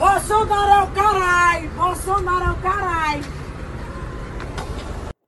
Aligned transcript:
Bolsonaro 0.00 0.70
é 0.70 0.82
o 0.82 0.90
carai! 0.94 1.68
Bolsonaro 1.76 2.44
é 2.46 2.50
o 2.52 2.62
carai! 2.62 3.20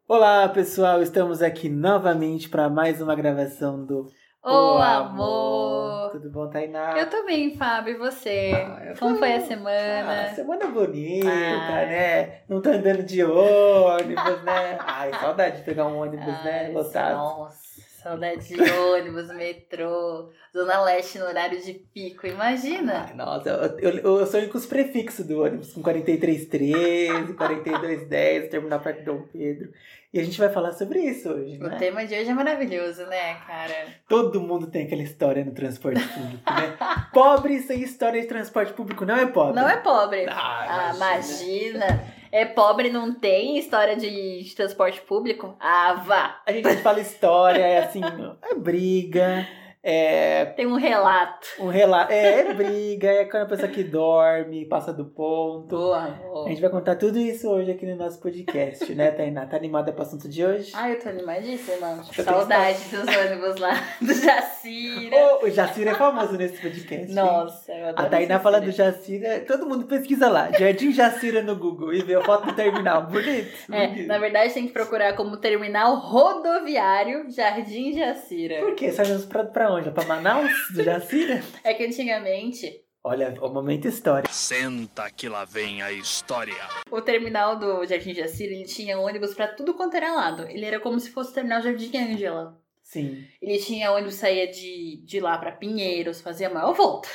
Olá, 0.09 0.49
pessoal, 0.49 1.03
estamos 1.03 1.43
aqui 1.43 1.69
novamente 1.69 2.49
para 2.49 2.71
mais 2.71 3.03
uma 3.03 3.15
gravação 3.15 3.85
do 3.85 4.07
Ô, 4.43 4.79
amor! 4.79 6.11
Tudo 6.13 6.31
bom, 6.31 6.49
Tainá? 6.49 6.99
Eu 6.99 7.09
tô 7.11 7.23
bem, 7.27 7.55
Fábio, 7.55 7.95
e 7.95 7.99
você? 7.99 8.53
Ah, 8.55 8.95
Como 8.99 9.13
tô- 9.13 9.19
foi 9.21 9.35
a 9.35 9.37
Ah, 9.37 9.41
semana? 9.41 10.29
semana 10.35 10.67
bonita, 10.69 11.29
Ah. 11.29 11.87
né? 11.87 12.41
Não 12.49 12.63
tá 12.63 12.71
andando 12.71 13.03
de 13.05 13.23
ônibus, 13.29 14.43
né? 14.43 14.79
Ai, 14.81 15.13
saudade 15.21 15.59
de 15.59 15.63
pegar 15.65 15.87
um 15.87 15.99
ônibus, 16.01 16.27
né? 16.27 16.65
Ai, 16.67 16.73
Lotado. 16.73 17.15
Nossa, 17.19 17.72
saudade 18.03 18.47
de 18.49 18.61
ônibus, 18.71 19.29
metrô, 19.35 20.31
Zona 20.53 20.81
Leste 20.83 21.19
no 21.19 21.27
horário 21.27 21.61
de 21.63 21.73
pico, 21.75 22.27
imagina! 22.27 23.07
Ai, 23.09 23.15
nossa, 23.15 23.49
eu, 23.81 23.91
eu, 23.91 24.19
eu 24.21 24.27
sonho 24.27 24.49
com 24.49 24.59
os 24.59 24.67
prefixos 24.67 25.27
do 25.27 25.43
ônibus, 25.43 25.73
com 25.73 25.83
4313, 25.83 27.35
4210, 27.35 28.51
terminal 28.51 28.81
perto 28.81 28.99
de 28.99 29.05
Dom 29.05 29.23
Pedro. 29.33 29.73
E 30.13 30.21
a 30.21 30.25
gente 30.25 30.39
vai 30.39 30.51
falar 30.51 30.73
sobre 30.73 30.99
isso 31.01 31.31
hoje, 31.31 31.57
O 31.57 31.63
né? 31.69 31.77
tema 31.79 32.05
de 32.05 32.15
hoje 32.15 32.29
é 32.29 32.35
maravilhoso, 32.35 33.07
né, 33.07 33.35
cara? 33.47 33.87
Todo 34.07 34.43
mundo 34.43 34.67
tem 34.67 34.85
aquela 34.85 35.03
história 35.03 35.43
no 35.43 35.53
transporte 35.53 36.07
público, 36.07 36.43
né? 36.53 36.77
Pobre 37.15 37.61
sem 37.63 37.81
história 37.81 38.21
de 38.21 38.27
transporte 38.27 38.75
público 38.75 39.07
não 39.07 39.17
é 39.17 39.25
pobre. 39.27 39.55
Não 39.59 39.67
é 39.69 39.79
pobre. 39.79 40.27
Ah, 40.29 40.91
Ah, 40.91 40.93
imagina! 40.95 41.87
É 42.33 42.47
pobre, 42.47 42.89
não 42.89 43.13
tem 43.13 43.59
história 43.59 43.95
de, 43.95 44.43
de 44.43 44.55
transporte 44.57 44.99
público? 45.03 45.55
Ah, 45.61 45.93
vá! 45.93 46.41
A 46.47 46.51
gente 46.51 46.77
fala 46.79 46.99
história, 46.99 47.61
é 47.61 47.85
assim, 47.85 48.01
é 48.43 48.55
briga, 48.55 49.47
é 49.83 50.45
Tem 50.57 50.67
um 50.67 50.77
relato. 50.77 51.49
um 51.59 51.67
relato, 51.69 52.13
é, 52.13 52.41
é 52.41 52.55
briga, 52.55 53.09
é 53.11 53.25
quando 53.25 53.43
a 53.45 53.47
pessoa 53.47 53.69
que 53.69 53.83
dorme, 53.83 54.65
passa 54.67 54.93
do 54.93 55.07
ponto. 55.07 55.69
Boa, 55.77 55.99
A 55.99 56.05
amor. 56.07 56.49
gente 56.49 56.61
vai 56.61 56.71
contar 56.71 56.97
tudo 56.97 57.19
isso 57.19 57.49
hoje 57.51 57.71
aqui 57.73 57.85
no 57.87 57.97
nosso 57.97 58.21
podcast, 58.21 58.95
né, 58.95 59.11
Tainá? 59.11 59.47
Tá 59.47 59.57
animada 59.57 59.93
pro 59.93 60.03
assunto 60.03 60.29
de 60.29 60.45
hoje? 60.45 60.71
Ai, 60.75 60.93
eu 60.95 61.01
tô 61.01 61.09
animadíssima. 61.09 62.01
tenho 62.15 62.25
Saudade 62.25 62.79
dos 62.91 63.17
ônibus 63.17 63.57
lá 63.61 63.73
do 64.01 64.15
Jacira. 64.15 65.17
Ô, 65.17 65.47
o 65.47 65.51
Jacira 65.51 65.91
é 65.91 65.95
famoso 65.95 66.35
nesse 66.37 66.61
podcast. 66.63 67.13
Nossa, 67.13 67.73
eu 67.73 67.89
adoro 67.89 68.07
A 68.07 68.11
Tainá 68.11 68.39
fala 68.39 68.61
do 68.61 68.71
Jacira, 68.71 69.41
todo 69.41 69.67
mundo 69.67 69.85
pesquisa 69.87 70.29
lá, 70.31 70.51
Jardim 70.53 70.93
Jacira 70.93 71.43
no 71.43 71.57
Google 71.57 71.93
e 71.93 72.03
vê 72.03 72.15
a 72.15 72.21
foto 72.23 72.47
do 72.47 72.53
terminal. 72.55 73.03
Bonito. 73.07 73.53
É, 73.73 73.87
bonito. 73.89 74.07
na 74.07 74.19
verdade 74.19 74.55
tem 74.55 74.67
que 74.67 74.73
procurar 74.73 75.15
como 75.17 75.37
terminal 75.39 75.97
rodoviário 75.97 77.31
Jardim 77.31 77.93
Jacira. 77.93 78.61
Por 78.61 78.75
quê? 78.75 78.93
Saímos 78.93 79.25
pra, 79.25 79.45
pra 79.45 79.72
onde? 79.73 79.91
Pra 79.91 80.05
Manaus? 80.05 80.51
Do 80.75 80.83
Jacira? 80.83 81.43
É 81.65 81.75
que 81.75 81.85
antigamente 81.85 82.83
Olha, 83.05 83.35
o 83.41 83.49
momento 83.49 83.89
histórico. 83.89 84.33
Senta 84.33 85.11
que 85.11 85.29
lá 85.29 85.45
vem 85.45 85.83
a 85.83 85.91
história. 85.91 86.55
o 86.89 87.01
terminal 87.01 87.59
do 87.59 87.85
Jardim 87.85 88.15
Jacira 88.15 88.53
ele 88.53 88.65
tinha 88.65 88.97
ônibus 88.97 89.35
pra 89.35 89.49
tudo 89.49 89.75
quanto 89.75 89.97
era 89.97 90.15
lado. 90.15 90.47
Ele 90.49 90.65
era 90.65 90.79
como 90.79 91.01
se 91.01 91.11
fosse 91.11 91.33
o 91.33 91.35
terminal 91.35 91.61
Jardim 91.61 91.91
Ângela. 91.97 92.61
Sim. 92.81 93.27
Ele 93.41 93.59
tinha 93.59 93.91
ônibus 93.91 94.15
saía 94.15 94.47
de, 94.47 95.03
de 95.05 95.19
lá 95.19 95.37
pra 95.37 95.51
Pinheiros, 95.51 96.21
fazia 96.21 96.47
a 96.47 96.55
maior 96.55 96.75
volta. 96.75 97.09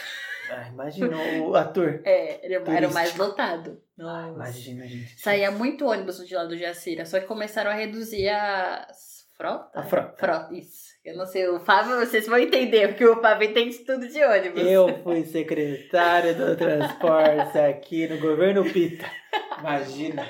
Ah, 0.50 0.68
imagina 0.68 1.16
o 1.42 1.56
ator. 1.56 2.02
É, 2.06 2.46
ele 2.46 2.56
era 2.56 2.90
o 2.90 2.94
mais 2.94 3.16
lotado. 3.16 3.82
Ah, 4.00 4.28
Nossa. 4.28 4.34
imagina, 4.34 4.88
gente. 4.88 5.20
Saía 5.20 5.52
muito 5.52 5.86
ônibus 5.86 6.26
de 6.28 6.36
lá 6.36 6.44
do 6.44 6.58
Jacira, 6.58 7.06
só 7.06 7.20
que 7.20 7.26
começaram 7.26 7.72
a 7.72 7.74
reduzir 7.74 8.28
as 8.28 9.17
frotas. 9.38 9.70
A 9.74 9.84
frota. 9.84 10.16
Frota, 10.18 10.54
isso. 10.54 10.88
Eu 11.06 11.16
não 11.16 11.26
sei, 11.26 11.48
o 11.48 11.60
Fábio, 11.60 11.96
vocês 11.98 12.26
vão 12.28 12.38
entender, 12.38 12.90
porque 12.90 13.06
o 13.06 13.22
Fábio 13.22 13.54
tem 13.54 13.70
estudo 13.70 14.08
de 14.08 14.22
ônibus. 14.24 14.62
Eu 14.62 15.02
fui 15.04 15.24
secretário 15.24 16.36
do 16.36 16.56
transporte 16.58 17.58
aqui 17.58 18.08
no 18.08 18.20
governo 18.20 18.66
Pita. 18.66 19.10
Imagina. 19.60 20.28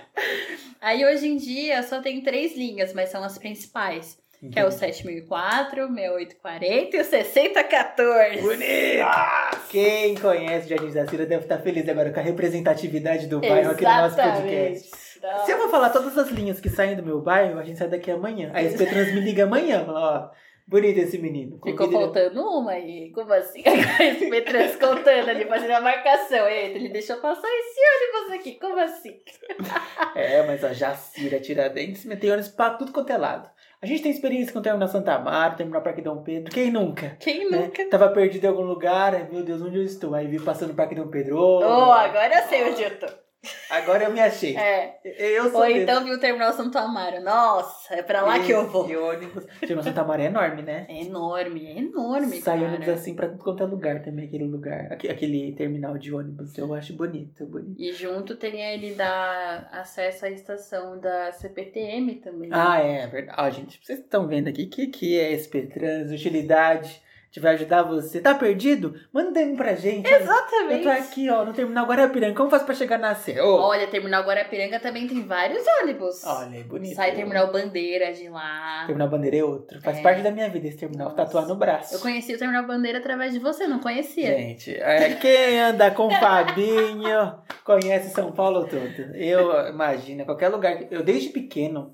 Aí 0.81 1.03
hoje 1.05 1.27
em 1.27 1.38
dia 1.38 1.81
só 1.83 2.02
tem 2.02 2.22
três 2.22 2.55
linhas, 2.55 2.94
mas 2.94 3.09
são 3.09 3.23
as 3.23 3.38
principais. 3.38 4.17
Que 4.52 4.59
é 4.59 4.66
o 4.66 4.69
7004, 4.72 5.87
6840 5.87 6.95
e 6.95 6.99
o 6.99 7.04
6014. 7.04 8.42
Bonito! 8.42 9.67
Quem 9.70 10.14
conhece 10.14 10.70
Jardim 10.70 10.93
da 10.93 11.08
Cira 11.08 11.26
deve 11.26 11.45
estar 11.45 11.58
feliz 11.58 11.89
agora 11.89 12.11
com 12.11 12.20
a 12.20 12.23
representatividade 12.23 13.26
do 13.26 13.39
bairro 13.39 13.71
aqui 13.71 13.83
no 13.83 13.89
nosso 13.89 14.15
podcast. 14.15 15.06
Exatamente. 15.17 15.45
Se 15.45 15.52
eu 15.52 15.58
vou 15.58 15.70
falar 15.70 15.89
todas 15.89 16.17
as 16.17 16.30
linhas 16.30 16.60
que 16.60 16.70
saem 16.70 16.95
do 16.95 17.04
meu 17.04 17.22
bairro, 17.22 17.60
a 17.60 17.64
gente 17.64 17.78
sai 17.78 17.88
daqui 17.88 18.11
amanhã. 18.11 18.52
A 18.54 18.61
SP 18.64 18.86
Trans 18.86 19.14
me 19.14 19.22
liga 19.22 19.44
amanhã, 19.44 19.83
fala, 19.86 20.32
ó, 20.33 20.38
bonito 20.67 21.00
esse 21.00 21.17
menino. 21.17 21.60
Ficou 21.64 21.92
faltando 21.92 22.42
uma 22.42 22.72
aí. 22.72 23.11
Como 23.14 23.32
assim? 23.33 23.64
Esse 23.66 24.30
Petras 24.30 24.76
contando 24.76 25.30
ali, 25.30 25.45
fazendo 25.45 25.72
a 25.72 25.82
marcação. 25.82 26.48
Eita, 26.48 26.78
ele 26.78 26.89
deixou 26.89 27.17
passar 27.17 27.48
esse 27.48 27.80
ônibus 27.95 28.39
aqui. 28.39 28.60
Como 28.60 28.80
assim? 28.80 29.20
É, 30.16 30.42
mas 30.48 30.64
a 30.64 30.73
Jacira, 30.73 31.39
Tiradentes, 31.39 32.04
tem 32.20 32.32
ônibus 32.32 32.49
pra 32.49 32.72
tudo 32.72 32.92
quanto 32.92 33.11
é 33.11 33.17
lado. 33.17 33.49
A 33.80 33.86
gente 33.86 34.02
tem 34.02 34.11
experiência 34.11 34.52
com 34.52 34.58
o 34.58 34.61
Terminal 34.61 34.88
Santa 34.88 35.14
Amaro, 35.14 35.55
Terminal 35.55 35.84
Parque 35.84 36.02
Dom 36.02 36.23
Pedro. 36.23 36.52
Quem 36.52 36.72
nunca? 36.72 37.16
Quem 37.20 37.49
né? 37.49 37.60
nunca? 37.60 37.88
Tava 37.89 38.10
perdido 38.10 38.45
em 38.45 38.48
algum 38.48 38.64
lugar, 38.64 39.32
meu 39.32 39.44
Deus, 39.44 39.61
onde 39.61 39.78
eu 39.78 39.84
estou? 39.84 40.16
Aí 40.16 40.26
vi 40.26 40.39
passando 40.39 40.72
o 40.72 40.76
Parque 40.76 40.95
Dom 40.95 41.08
Pedro. 41.08 41.38
Oh, 41.38 41.60
Oh, 41.60 41.92
agora 41.92 42.39
eu 42.39 42.48
sei 42.48 42.64
onde 42.72 42.82
eu 42.82 42.99
tô. 42.99 43.27
Agora 43.69 44.05
eu 44.05 44.11
me 44.11 44.19
achei. 44.19 44.55
É. 44.58 44.97
Eu 45.03 45.49
sou 45.52 45.61
Ou 45.61 45.67
desse. 45.67 45.80
então 45.81 46.03
viu 46.03 46.15
o 46.15 46.19
Terminal 46.19 46.53
Santo 46.53 46.77
Amaro. 46.77 47.21
Nossa, 47.21 47.95
é 47.95 48.02
pra 48.03 48.21
lá 48.21 48.39
que 48.39 48.52
eu 48.52 48.67
vou. 48.67 48.85
Esse 48.85 48.95
ônibus. 48.97 49.45
Terminal 49.59 49.83
Santa 49.83 50.02
Amaro 50.02 50.21
é 50.21 50.25
enorme, 50.25 50.61
né? 50.61 50.85
É 50.89 51.02
enorme, 51.03 51.65
é 51.67 51.77
enorme, 51.80 52.41
Sai 52.41 52.59
cara. 52.59 52.69
ônibus 52.69 52.89
assim 52.89 53.15
pra 53.15 53.27
tudo 53.30 53.43
quanto 53.43 53.63
é 53.63 53.65
lugar 53.65 54.02
também, 54.02 54.25
aquele 54.27 54.45
lugar. 54.45 54.91
aque- 54.91 55.07
Aquele 55.09 55.52
terminal 55.53 55.97
de 55.97 56.13
ônibus. 56.13 56.57
Eu 56.57 56.73
acho 56.73 56.93
bonito, 56.93 57.45
bonito. 57.45 57.75
E 57.81 57.91
junto 57.93 58.36
tem 58.36 58.61
ele 58.61 58.93
dá 58.95 59.67
acesso 59.71 60.25
à 60.25 60.30
estação 60.30 60.99
da 60.99 61.31
CPTM 61.31 62.15
também. 62.15 62.49
Ah, 62.52 62.80
é 62.80 63.07
verdade. 63.07 63.37
Ó, 63.41 63.49
gente, 63.49 63.80
vocês 63.83 63.99
estão 63.99 64.27
vendo 64.27 64.47
aqui 64.47 64.63
o 64.63 64.69
que, 64.69 64.87
que 64.87 65.19
é 65.19 65.31
SP 65.37 65.61
Trans, 65.67 66.11
utilidade. 66.11 67.02
Gente 67.30 67.42
vai 67.42 67.54
ajudar 67.55 67.83
você. 67.83 68.21
Tá 68.21 68.33
perdido? 68.33 68.95
Manda 69.14 69.30
um 69.30 69.33
DM 69.33 69.55
pra 69.58 69.76
gente. 69.76 70.08
olha. 70.08 70.15
Eu 70.15 70.21
Exatamente. 70.21 70.83
tô 70.83 70.89
aqui, 70.89 71.30
ó, 71.30 71.43
no 71.45 71.54
terminal 71.54 71.86
Guarapiranga. 71.86 72.33
Como 72.36 72.49
faz 72.49 72.64
pra 72.64 72.73
chegar 72.73 72.98
na? 72.98 73.15
Ô, 73.43 73.55
Olha, 73.67 73.86
Terminal 73.88 74.23
Guarapiranga 74.23 74.80
também 74.80 75.08
tem 75.08 75.21
vários 75.23 75.64
ônibus. 75.82 76.23
Olha, 76.26 76.58
é 76.60 76.64
bonito. 76.64 76.95
Sai 76.95 77.14
Terminal 77.14 77.52
Bandeira 77.52 78.14
de 78.14 78.30
lá. 78.30 78.83
Terminal 78.87 79.10
Bandeira 79.10 79.37
é 79.37 79.43
outro. 79.43 79.82
Faz 79.82 79.98
É. 79.98 80.02
parte 80.02 80.21
da 80.21 80.32
minha 80.32 80.49
vida 80.49 80.67
esse 80.67 80.77
terminal. 80.77 81.10
Nossa. 81.10 81.17
Tatuar 81.17 81.45
no 81.48 81.55
braço. 81.55 81.95
Eu 81.95 81.99
conheci 81.99 82.33
o 82.33 82.37
Terminal 82.39 82.66
Bandeira 82.66 82.99
através 82.99 83.33
de 83.33 83.39
você, 83.39 83.67
não 83.67 83.80
conhecia? 83.80 84.27
Gente, 84.37 84.73
é, 84.76 85.14
quem 85.16 85.60
anda 85.60 85.92
com 85.92 86.10
Fabinho 86.10 87.36
conhece 87.64 88.10
São 88.14 88.32
Paulo 88.32 88.66
todo. 88.67 89.16
Eu, 89.16 89.67
imagina, 89.67 90.23
qualquer 90.26 90.48
lugar. 90.48 90.82
Eu, 90.92 91.04
desde 91.04 91.30
pequeno, 91.30 91.93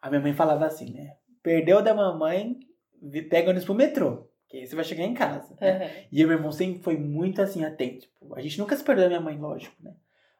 a 0.00 0.08
minha 0.10 0.20
mãe 0.20 0.34
falava 0.34 0.66
assim, 0.66 0.92
né? 0.92 1.12
Perdeu 1.42 1.82
da 1.82 1.94
mamãe, 1.94 2.56
pega 3.30 3.48
ônibus 3.50 3.64
pro 3.64 3.74
metrô. 3.74 4.28
Que 4.54 4.60
aí 4.60 4.66
você 4.68 4.76
vai 4.76 4.84
chegar 4.84 5.02
em 5.02 5.14
casa. 5.14 5.52
né? 5.60 6.04
E 6.12 6.24
meu 6.24 6.36
irmão 6.36 6.52
sempre 6.52 6.80
foi 6.80 6.96
muito 6.96 7.42
assim, 7.42 7.64
atento. 7.64 8.02
Tipo, 8.02 8.36
a 8.36 8.40
gente 8.40 8.56
nunca 8.56 8.76
se 8.76 8.84
perdeu 8.84 9.02
da 9.04 9.08
minha 9.08 9.20
mãe, 9.20 9.36
lógico, 9.36 9.74
né? 9.82 9.92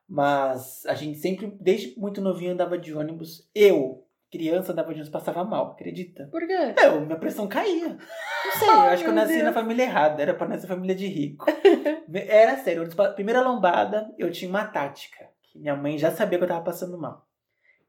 Mas 0.08 0.86
a 0.86 0.94
gente 0.94 1.18
sempre, 1.18 1.52
desde 1.60 1.98
muito 1.98 2.20
novinho, 2.20 2.52
andava 2.52 2.78
de 2.78 2.94
ônibus. 2.94 3.50
Eu, 3.52 4.06
criança, 4.30 4.70
andava 4.70 4.88
de 4.94 5.00
ônibus, 5.00 5.10
passava 5.10 5.42
mal, 5.42 5.72
acredita? 5.72 6.28
Por 6.30 6.46
quê? 6.46 6.74
Eu, 6.80 7.00
minha 7.00 7.18
pressão 7.18 7.48
caía. 7.48 7.88
Não 7.88 8.52
sei, 8.56 8.68
eu 8.68 8.72
acho 8.94 9.02
que 9.02 9.08
eu 9.10 9.14
nasci 9.14 9.32
Deus. 9.32 9.44
na 9.46 9.52
família 9.52 9.82
errada. 9.82 10.22
Era 10.22 10.32
pra 10.34 10.46
nascer 10.46 10.68
família 10.68 10.94
de 10.94 11.08
rico. 11.08 11.46
Era 12.14 12.56
sério. 12.58 12.88
Primeira 13.16 13.40
lombada, 13.42 14.14
eu 14.16 14.30
tinha 14.30 14.48
uma 14.48 14.64
tática. 14.64 15.28
Que 15.42 15.58
minha 15.58 15.74
mãe 15.74 15.98
já 15.98 16.12
sabia 16.12 16.38
que 16.38 16.44
eu 16.44 16.48
tava 16.48 16.62
passando 16.64 16.96
mal. 16.96 17.26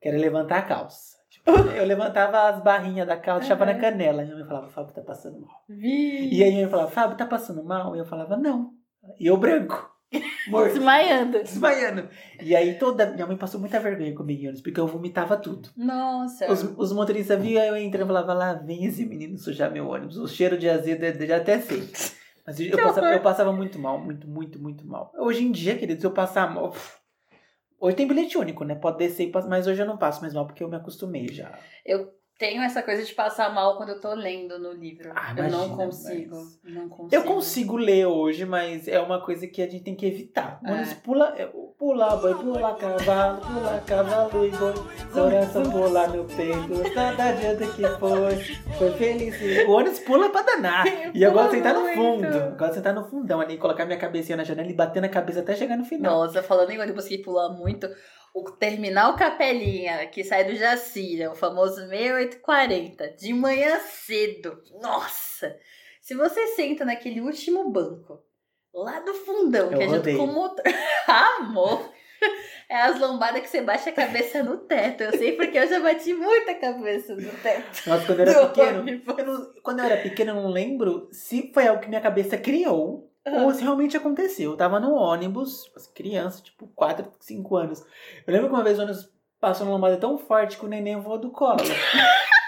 Que 0.01 0.07
era 0.09 0.17
levantar 0.17 0.57
a 0.57 0.61
calça. 0.63 1.14
Eu 1.45 1.85
levantava 1.85 2.49
as 2.49 2.61
barrinhas 2.63 3.07
da 3.07 3.17
calça, 3.17 3.41
deixava 3.41 3.65
na 3.65 3.73
Aham. 3.73 3.81
canela. 3.81 4.23
Minha 4.23 4.35
mãe 4.35 4.45
falava, 4.45 4.67
Fábio, 4.69 4.93
tá 4.93 5.01
passando 5.01 5.39
mal. 5.41 5.63
Vi. 5.69 6.33
E 6.33 6.43
aí 6.43 6.51
minha 6.51 6.63
mãe 6.63 6.71
falava, 6.71 6.89
Fábio, 6.91 7.17
tá 7.17 7.25
passando 7.25 7.63
mal? 7.63 7.95
E 7.95 7.99
eu 7.99 8.05
falava, 8.05 8.35
não. 8.35 8.71
E 9.19 9.27
eu 9.27 9.37
branco. 9.37 9.93
Morto. 10.47 10.73
Desmaiando. 10.73 11.39
Desmaiando. 11.39 12.09
E 12.41 12.55
aí 12.55 12.77
toda. 12.79 13.11
Minha 13.11 13.27
mãe 13.27 13.37
passou 13.37 13.59
muita 13.59 13.79
vergonha 13.79 14.15
comigo 14.15 14.51
porque 14.63 14.79
eu 14.79 14.87
vomitava 14.87 15.37
tudo. 15.37 15.69
Nossa. 15.75 16.51
Os, 16.51 16.63
os 16.77 16.93
motoristas 16.93 17.39
viam 17.41 17.63
eu 17.63 17.77
entrando 17.77 18.05
e 18.05 18.07
falavam, 18.07 18.35
lá 18.35 18.53
vem 18.53 18.85
esse 18.85 19.05
menino 19.05 19.37
sujar 19.37 19.71
meu 19.71 19.87
ônibus. 19.87 20.17
O 20.17 20.27
cheiro 20.27 20.57
de 20.57 20.69
azedo 20.69 21.25
já 21.25 21.37
até 21.37 21.59
sei. 21.59 21.89
Mas 22.45 22.59
eu, 22.59 22.67
eu 22.67 22.77
passava, 22.77 23.07
eu 23.07 23.21
passava 23.21 23.51
muito 23.51 23.79
mal, 23.79 23.99
muito, 23.99 24.27
muito, 24.27 24.59
muito 24.61 24.85
mal. 24.87 25.11
Hoje 25.17 25.43
em 25.43 25.51
dia, 25.51 25.75
queridos, 25.75 26.03
eu 26.03 26.11
passar 26.11 26.53
mal. 26.53 26.69
uf, 26.69 26.97
Hoje 27.79 27.95
tem 27.95 28.07
bilhete 28.07 28.37
único, 28.37 28.63
né? 28.63 28.75
Pode 28.75 28.97
descer 28.97 29.27
e 29.27 29.31
passar, 29.31 29.47
mas 29.49 29.67
hoje 29.67 29.81
eu 29.81 29.85
não 29.85 29.97
passo 29.97 30.21
mais 30.21 30.33
mal 30.33 30.45
porque 30.45 30.63
eu 30.63 30.69
me 30.69 30.75
acostumei 30.75 31.27
já. 31.29 31.57
Tenho 32.37 32.61
essa 32.63 32.83
coisa 32.83 33.01
de 33.03 33.13
passar 33.13 33.53
mal 33.53 33.77
quando 33.77 33.89
eu 33.89 34.01
tô 34.01 34.13
lendo 34.13 34.59
no 34.59 34.73
livro. 34.73 35.09
Ah, 35.15 35.33
eu 35.37 35.49
não 35.49 35.69
consigo. 35.75 36.35
mas- 36.35 36.59
Não 36.75 36.89
consigo. 36.89 37.15
Eu 37.15 37.23
consigo 37.23 37.77
ler 37.77 38.07
hoje, 38.07 38.43
mas 38.45 38.89
é 38.89 38.99
uma 38.99 39.21
coisa 39.23 39.47
que 39.47 39.61
a 39.61 39.69
gente 39.69 39.85
tem 39.85 39.95
que 39.95 40.05
evitar. 40.05 40.59
O 40.61 40.67
É. 40.67 40.95
pula. 40.95 41.33
Pula 41.85 42.15
boi, 42.15 42.33
pula 42.33 42.73
cavalo, 42.73 43.41
pula 43.41 43.83
cavalo 43.85 44.47
e 44.47 44.49
boi. 44.49 44.73
Coração 45.13 45.69
pula 45.69 46.07
no 46.07 46.25
peito, 46.25 46.95
nada 46.95 47.25
adianta 47.25 47.67
que 47.67 47.83
foi. 47.99 48.35
Foi 48.75 48.91
feliz. 48.93 49.67
O 49.67 49.71
ônibus 49.71 49.99
pula 49.99 50.31
pra 50.31 50.41
danar. 50.41 50.83
E 51.13 51.21
eu 51.21 51.31
gosto 51.31 51.51
de 51.51 51.57
sentar 51.57 51.75
no 51.75 51.81
Pula 51.81 51.93
fundo. 51.93 52.25
Eu 52.25 52.55
gosto 52.55 52.69
de 52.69 52.75
sentar 52.77 52.93
no 52.95 53.07
fundão 53.07 53.39
ali, 53.39 53.59
colocar 53.59 53.85
minha 53.85 53.99
cabecinha 53.99 54.35
na 54.35 54.43
janela 54.43 54.67
e 54.67 54.73
bater 54.73 54.99
na 54.99 55.09
cabeça 55.09 55.41
até 55.41 55.55
chegar 55.55 55.77
no 55.77 55.85
final. 55.85 56.21
Nossa, 56.21 56.41
falando 56.41 56.71
em 56.71 56.81
ônibus 56.81 57.05
que 57.05 57.19
pula 57.19 57.49
muito, 57.49 57.87
o 58.33 58.43
terminal 58.49 59.15
Capelinha, 59.15 60.07
que 60.07 60.23
sai 60.23 60.43
do 60.43 60.55
Jacira, 60.55 61.29
o 61.29 61.35
famoso 61.35 61.87
6840, 61.87 63.15
de 63.15 63.31
manhã 63.31 63.77
cedo. 63.81 64.59
Nossa! 64.81 65.55
Se 66.01 66.15
você 66.15 66.47
senta 66.55 66.83
naquele 66.83 67.21
último 67.21 67.69
banco, 67.69 68.23
lá 68.75 68.99
do 68.99 69.13
fundão, 69.13 69.71
Eu 69.71 69.77
que 69.77 69.83
é 69.83 69.87
junto 69.87 69.99
odeio. 69.99 70.17
com 70.17 70.23
o 70.25 70.33
motor. 70.33 70.63
Amor! 71.39 71.89
É 72.67 72.81
as 72.81 72.99
lombadas 72.99 73.41
que 73.41 73.47
você 73.47 73.61
baixa 73.61 73.89
a 73.91 73.93
cabeça 73.93 74.41
no 74.41 74.57
teto. 74.57 75.03
Eu 75.03 75.11
sei 75.17 75.33
porque 75.33 75.57
eu 75.57 75.67
já 75.67 75.79
bati 75.79 76.13
muita 76.13 76.55
cabeça 76.55 77.15
no 77.15 77.29
teto. 77.43 77.87
Nossa, 77.87 78.05
quando 78.05 78.19
eu 78.21 78.27
era 78.27 78.45
pequeno, 78.49 78.79
ônibus. 78.79 79.17
eu 79.19 79.25
não- 79.25 79.53
quando 79.61 79.79
eu 79.79 79.85
era 79.85 79.97
pequeno, 80.01 80.31
eu 80.31 80.35
não 80.35 80.49
lembro 80.49 81.07
se 81.11 81.51
foi 81.53 81.67
algo 81.67 81.81
que 81.81 81.87
minha 81.89 82.01
cabeça 82.01 82.37
criou 82.37 83.11
ou 83.25 83.51
se 83.53 83.61
realmente 83.61 83.95
aconteceu. 83.97 84.51
Eu 84.51 84.57
tava 84.57 84.79
no 84.79 84.93
ônibus, 84.95 85.71
criança, 85.93 86.41
tipo 86.41 86.67
4, 86.75 87.11
5 87.19 87.55
anos. 87.55 87.81
Eu 88.25 88.33
lembro 88.33 88.49
que 88.49 88.55
uma 88.55 88.63
vez 88.63 88.79
o 88.79 88.81
ônibus 88.81 89.09
passou 89.39 89.65
numa 89.65 89.75
lombada 89.75 89.97
tão 89.97 90.17
forte 90.17 90.57
que 90.57 90.65
o 90.65 90.69
neném 90.69 90.99
voou 90.99 91.19
do 91.19 91.29
colo. 91.31 91.57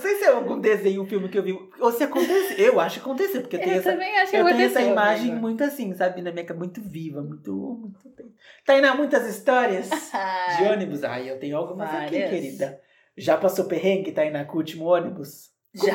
Eu 0.00 0.02
não 0.02 0.10
sei 0.10 0.14
se 0.16 0.24
é 0.24 0.28
algum 0.28 0.58
desenho, 0.58 1.02
um 1.02 1.06
filme 1.06 1.28
que 1.28 1.36
eu 1.38 1.42
vi. 1.42 1.52
Ou 1.78 1.92
se 1.92 2.02
aconteceu. 2.04 2.56
Eu 2.58 2.80
acho 2.80 2.96
que 2.96 3.00
aconteceu, 3.00 3.42
porque 3.42 3.56
eu 3.56 3.60
tenho 3.60 3.72
Eu 3.74 3.78
essa. 3.80 3.92
também 3.92 4.16
acho 4.18 4.30
que 4.30 4.36
Eu 4.38 4.44
tenho 4.46 4.60
essa 4.62 4.80
imagem 4.82 5.30
amigo. 5.30 5.40
muito 5.40 5.62
assim, 5.64 5.94
sabe? 5.94 6.22
Na 6.22 6.32
minha 6.32 6.44
cabeça, 6.44 6.58
muito 6.64 6.80
viva, 6.80 7.22
muito. 7.22 7.52
muito. 7.52 8.32
Tainá, 8.64 8.94
muitas 8.94 9.26
histórias 9.28 9.88
de 10.58 10.64
ônibus. 10.64 11.04
Ai, 11.04 11.30
eu 11.30 11.38
tenho 11.38 11.56
algumas 11.56 11.88
aqui, 11.90 11.98
Várias. 12.18 12.30
querida. 12.30 12.80
Já 13.16 13.36
passou 13.36 13.66
perrengue, 13.66 14.12
Tainá, 14.12 14.44
com 14.44 14.54
o 14.54 14.58
último 14.58 14.86
ônibus? 14.86 15.50
Já, 15.74 15.92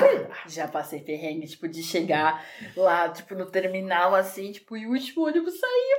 já 0.47 0.67
passei 0.67 1.01
perrengue, 1.01 1.47
tipo, 1.47 1.67
de 1.67 1.81
chegar 1.83 2.45
lá, 2.77 3.09
tipo, 3.09 3.33
no 3.35 3.45
terminal, 3.49 4.13
assim, 4.15 4.51
tipo, 4.51 4.77
e 4.77 4.85
o 4.85 4.91
último 4.91 5.25
ônibus 5.25 5.59
sair. 5.59 5.95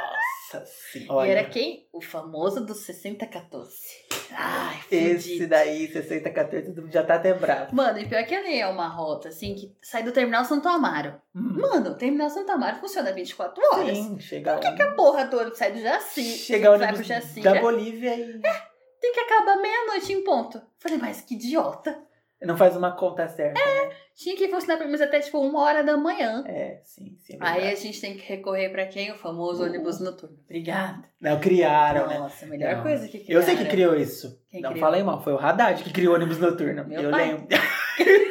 Nossa 0.00 0.66
senhora. 0.92 1.28
E 1.28 1.30
era 1.30 1.44
quem? 1.44 1.86
O 1.92 2.00
famoso 2.00 2.64
do 2.64 2.74
6014. 2.74 4.07
Ai, 4.32 4.80
Esse 4.90 5.28
fudido. 5.32 5.48
daí, 5.48 5.88
6014, 5.92 6.66
todo 6.68 6.82
mundo 6.82 6.92
já 6.92 7.02
tá 7.02 7.14
até 7.14 7.32
bravo. 7.34 7.74
Mano, 7.74 7.98
e 7.98 8.06
pior 8.08 8.24
que 8.24 8.34
ali 8.34 8.58
é 8.60 8.66
uma 8.66 8.88
rota, 8.88 9.28
assim, 9.28 9.54
que 9.54 9.74
sai 9.82 10.02
do 10.02 10.12
terminal 10.12 10.44
Santo 10.44 10.68
Amaro. 10.68 11.14
Hum, 11.34 11.60
Mano, 11.60 11.90
o 11.90 11.94
terminal 11.94 12.28
Santo 12.30 12.50
Amaro 12.52 12.76
funciona 12.78 13.12
24 13.12 13.62
horas. 13.72 13.96
Sim, 13.96 14.18
chega 14.20 14.54
Por 14.54 14.60
que, 14.60 14.72
que 14.72 14.82
a 14.82 14.92
porra 14.94 15.24
do 15.26 15.38
ônibus 15.38 15.58
sai 15.58 15.72
do 15.72 15.80
Jaci? 15.80 16.22
Chega 16.36 16.76
vai 16.76 16.92
pro 16.92 17.02
Jaci. 17.02 17.40
da 17.40 17.54
já 17.54 17.60
Bolívia 17.60 18.14
e 18.16 18.40
Tem 19.00 19.12
que 19.12 19.20
acabar 19.20 19.56
meia-noite 19.56 20.12
em 20.12 20.22
ponto. 20.24 20.60
Falei, 20.78 20.98
mas 20.98 21.20
que 21.20 21.34
idiota. 21.34 21.98
Não 22.40 22.56
faz 22.56 22.76
uma 22.76 22.92
conta 22.92 23.26
certa, 23.28 23.58
né? 23.58 23.90
Tinha 24.14 24.36
que 24.36 24.48
funcionar 24.48 24.76
pelo 24.76 24.88
menos 24.90 25.00
até, 25.00 25.20
tipo, 25.20 25.38
uma 25.38 25.60
hora 25.60 25.82
da 25.82 25.96
manhã. 25.96 26.44
É, 26.46 26.80
sim, 26.82 27.16
sim. 27.20 27.34
é 27.34 27.38
Aí 27.40 27.70
a 27.70 27.74
gente 27.74 28.00
tem 28.00 28.16
que 28.16 28.26
recorrer 28.26 28.70
pra 28.70 28.86
quem? 28.86 29.12
O 29.12 29.16
famoso 29.16 29.64
ônibus 29.64 30.00
noturno. 30.00 30.36
Obrigada. 30.44 31.04
Não, 31.20 31.38
criaram, 31.38 32.06
né? 32.08 32.18
Nossa, 32.18 32.44
a 32.44 32.48
melhor 32.48 32.76
Não. 32.76 32.82
coisa 32.82 33.06
que 33.08 33.18
criaram. 33.20 33.40
Eu 33.40 33.42
sei 33.42 33.56
que 33.56 33.70
criou 33.70 33.94
isso. 33.96 34.40
Quem 34.50 34.60
não 34.60 34.70
criou? 34.70 34.86
falei 34.86 35.02
mal, 35.02 35.22
foi 35.22 35.32
o 35.32 35.38
Haddad 35.38 35.82
que 35.82 35.92
criou 35.92 36.14
o 36.14 36.16
ônibus 36.16 36.38
noturno. 36.38 36.84
Meu 36.86 37.02
eu 37.02 37.10
pai. 37.10 37.28
lembro. 37.28 37.46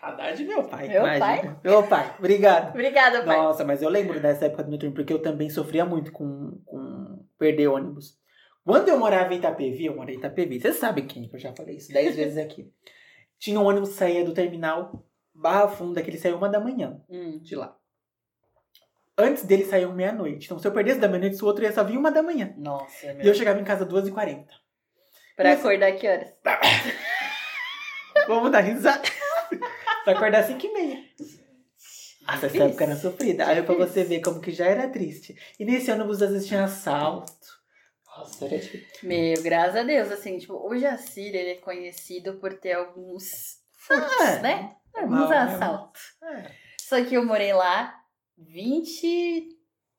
Haddad, 0.00 0.44
meu 0.44 0.62
pai. 0.64 0.88
Meu 0.88 1.00
imagina. 1.00 1.60
Meu 1.64 1.82
pai, 1.82 2.14
obrigado. 2.18 2.70
Obrigada, 2.70 3.22
pai. 3.24 3.36
Nossa, 3.36 3.64
mas 3.64 3.80
eu 3.80 3.88
lembro 3.88 4.20
dessa 4.20 4.46
época 4.46 4.64
do 4.64 4.70
noturno, 4.70 4.94
porque 4.94 5.12
eu 5.12 5.22
também 5.22 5.48
sofria 5.48 5.84
muito 5.84 6.12
com, 6.12 6.60
com 6.66 7.24
perder 7.38 7.68
ônibus. 7.68 8.18
Quando 8.64 8.88
eu 8.88 8.98
morava 8.98 9.32
em 9.32 9.38
Itapevi, 9.38 9.86
eu 9.86 9.96
morei 9.96 10.14
em 10.14 10.18
Itapevi, 10.18 10.60
vocês 10.60 10.76
sabem 10.76 11.06
quem, 11.06 11.28
que 11.28 11.36
eu 11.36 11.40
já 11.40 11.52
falei 11.54 11.76
isso 11.76 11.92
dez 11.92 12.16
vezes 12.16 12.38
aqui. 12.38 12.70
Tinha 13.44 13.60
um 13.60 13.64
ônibus 13.66 13.90
que 13.90 13.96
saía 13.96 14.24
do 14.24 14.32
terminal 14.32 15.04
Barra 15.34 15.68
Funda, 15.68 16.02
que 16.02 16.08
ele 16.08 16.16
saiu 16.16 16.38
uma 16.38 16.48
da 16.48 16.58
manhã 16.58 16.98
Hum. 17.10 17.38
de 17.42 17.54
lá. 17.54 17.76
Antes 19.18 19.44
dele 19.44 19.66
saiu 19.66 19.92
meia-noite. 19.92 20.46
Então, 20.46 20.58
se 20.58 20.66
eu 20.66 20.72
perdesse 20.72 20.98
da 20.98 21.06
meia-noite, 21.08 21.42
o 21.42 21.46
outro 21.46 21.62
ia 21.62 21.70
só 21.70 21.84
vir 21.84 21.98
uma 21.98 22.10
da 22.10 22.22
manhã. 22.22 22.54
Nossa, 22.56 23.12
meu. 23.12 23.22
E 23.22 23.28
eu 23.28 23.34
chegava 23.34 23.60
em 23.60 23.64
casa 23.64 23.84
às 23.84 23.90
2h40. 23.90 24.46
Pra 25.36 25.50
Isso. 25.52 25.60
acordar 25.60 25.92
que 25.92 26.08
horas? 26.08 26.32
Vamos 28.26 28.50
dar 28.50 28.60
risada. 28.60 29.02
pra 30.04 30.14
acordar 30.14 30.40
às 30.40 30.46
5h30. 30.48 31.04
Nossa, 32.26 32.46
essa 32.46 32.64
época 32.64 32.84
era 32.84 32.96
sofrida. 32.96 33.46
Aí 33.46 33.62
pra 33.62 33.74
você 33.74 34.04
ver 34.04 34.20
como 34.22 34.40
que 34.40 34.52
já 34.52 34.64
era 34.66 34.88
triste. 34.88 35.36
E 35.60 35.66
nesse 35.66 35.90
ônibus 35.90 36.22
às 36.22 36.30
vezes 36.32 36.48
tinha 36.48 36.64
assalto. 36.64 37.53
Nossa, 38.16 38.44
era 38.46 38.58
difícil. 38.58 38.86
Meu, 39.08 39.42
graças 39.42 39.76
a 39.76 39.82
Deus, 39.82 40.10
assim, 40.10 40.38
tipo, 40.38 40.54
o 40.54 40.76
Jacir, 40.78 41.34
ele 41.34 41.50
é 41.50 41.54
conhecido 41.56 42.34
por 42.34 42.54
ter 42.54 42.72
alguns 42.72 43.58
furtos, 43.72 44.20
Ah, 44.20 44.38
né? 44.40 44.76
normal, 44.94 45.22
Alguns 45.22 45.30
né? 45.30 45.36
assaltos. 45.38 46.02
É. 46.22 46.50
Só 46.80 47.02
que 47.04 47.14
eu 47.14 47.24
morei 47.24 47.52
lá 47.52 47.94
20... 48.38 49.48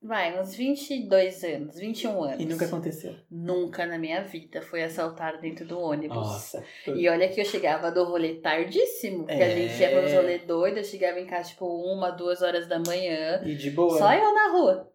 Vai, 0.02 0.38
uns 0.38 0.54
22 0.54 1.42
anos, 1.42 1.78
21 1.78 2.22
anos. 2.22 2.40
E 2.40 2.44
nunca 2.46 2.66
aconteceu. 2.66 3.16
Nunca 3.30 3.86
na 3.86 3.98
minha 3.98 4.22
vida 4.22 4.62
foi 4.62 4.84
assaltar 4.84 5.40
dentro 5.40 5.66
do 5.66 5.80
ônibus. 5.80 6.16
Nossa. 6.16 6.62
E 6.86 7.08
olha 7.08 7.28
que 7.28 7.40
eu 7.40 7.44
chegava 7.44 7.90
do 7.90 8.04
rolê 8.04 8.34
tardíssimo. 8.34 9.26
Que 9.26 9.32
a 9.32 9.36
É. 9.48 9.56
gente 9.56 9.80
ia 9.80 9.90
para 9.90 10.02
uns 10.06 10.12
rolê 10.12 10.38
doido. 10.38 10.76
Eu 10.76 10.84
chegava 10.84 11.18
em 11.18 11.26
casa, 11.26 11.48
tipo, 11.48 11.66
uma, 11.66 12.10
duas 12.10 12.40
horas 12.40 12.68
da 12.68 12.78
manhã. 12.78 13.42
E 13.44 13.56
de 13.56 13.70
boa. 13.70 13.98
Só 13.98 14.12
eu 14.12 14.32
na 14.32 14.48
rua. 14.52 14.92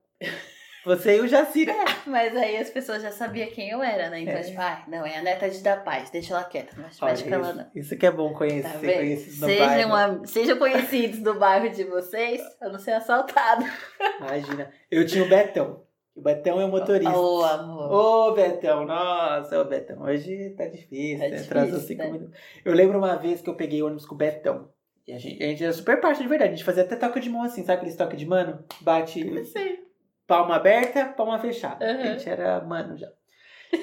Você 0.85 1.17
e 1.17 1.21
o 1.21 1.27
Jacira. 1.27 1.73
Mas 2.07 2.35
aí 2.35 2.57
as 2.57 2.69
pessoas 2.69 3.01
já 3.01 3.11
sabiam 3.11 3.47
quem 3.49 3.69
eu 3.69 3.81
era, 3.83 4.09
né? 4.09 4.21
Então, 4.21 4.33
É. 4.33 4.41
tipo, 4.41 4.59
ah, 4.59 4.83
não, 4.87 5.05
é 5.05 5.17
a 5.17 5.21
neta 5.21 5.49
de 5.49 5.61
da 5.61 5.77
paz. 5.77 6.09
Deixa 6.09 6.33
ela 6.33 6.43
quieta. 6.43 6.75
Não 6.75 6.83
mexe 6.83 7.23
pra 7.25 7.37
lá, 7.37 7.53
não. 7.53 7.65
isso, 7.75 7.95
que 7.97 8.05
é 8.05 8.11
bom 8.11 8.33
conhecer, 8.33 8.71
Tá 8.71 9.45
Sejam, 9.45 9.89
bairro. 9.89 9.95
am- 9.95 10.25
sejam 10.25 10.57
conhecidos 10.57 11.19
do 11.21 11.35
bairro 11.35 11.69
de 11.69 11.83
vocês 11.83 12.41
pra 12.57 12.69
não 12.69 12.79
ser 12.79 12.91
assaltado. 12.91 13.63
Imagina. 14.19 14.71
Eu 14.89 15.05
tinha 15.05 15.23
o 15.23 15.29
Betão. 15.29 15.83
O 16.15 16.21
Betão 16.21 16.59
é 16.59 16.65
o 16.65 16.67
motorista. 16.67 17.15
Ô, 17.17 17.43
amor. 17.43 17.91
Ô, 17.91 18.33
Betão, 18.33 18.85
nossa, 18.85 19.61
ô, 19.61 19.63
Betão, 19.63 20.01
hoje 20.01 20.49
tá 20.57 20.65
difícil, 20.67 21.19
Tá 21.47 21.55
né? 21.55 21.65
Difícil, 21.67 21.79
cinco 21.87 22.03
né? 22.03 22.09
minutos. 22.11 22.39
Eu 22.65 22.73
lembro 22.73 22.97
uma 22.97 23.15
vez 23.15 23.39
que 23.41 23.49
eu 23.49 23.55
peguei 23.55 23.81
ônibus 23.81 24.05
com 24.05 24.15
o 24.15 24.17
Betão. 24.17 24.67
E 25.07 25.13
a 25.13 25.17
gente, 25.17 25.41
a 25.41 25.47
gente 25.47 25.63
era 25.63 25.73
super 25.73 25.99
parte 26.01 26.21
de 26.21 26.27
verdade. 26.27 26.51
A 26.51 26.55
gente 26.55 26.65
fazia 26.65 26.83
até 26.83 26.95
toque 26.95 27.19
de 27.21 27.29
mão 27.29 27.43
assim, 27.43 27.63
sabe 27.63 27.81
aquele 27.81 27.95
toque 27.95 28.17
de 28.17 28.25
mano? 28.25 28.63
Bate 28.81 29.45
Sim. 29.45 29.77
Palma 30.27 30.55
aberta, 30.55 31.05
palma 31.05 31.39
fechada. 31.39 31.85
Uhum. 31.85 32.01
A 32.01 32.03
gente 32.05 32.29
era 32.29 32.61
mano 32.61 32.97
já. 32.97 33.09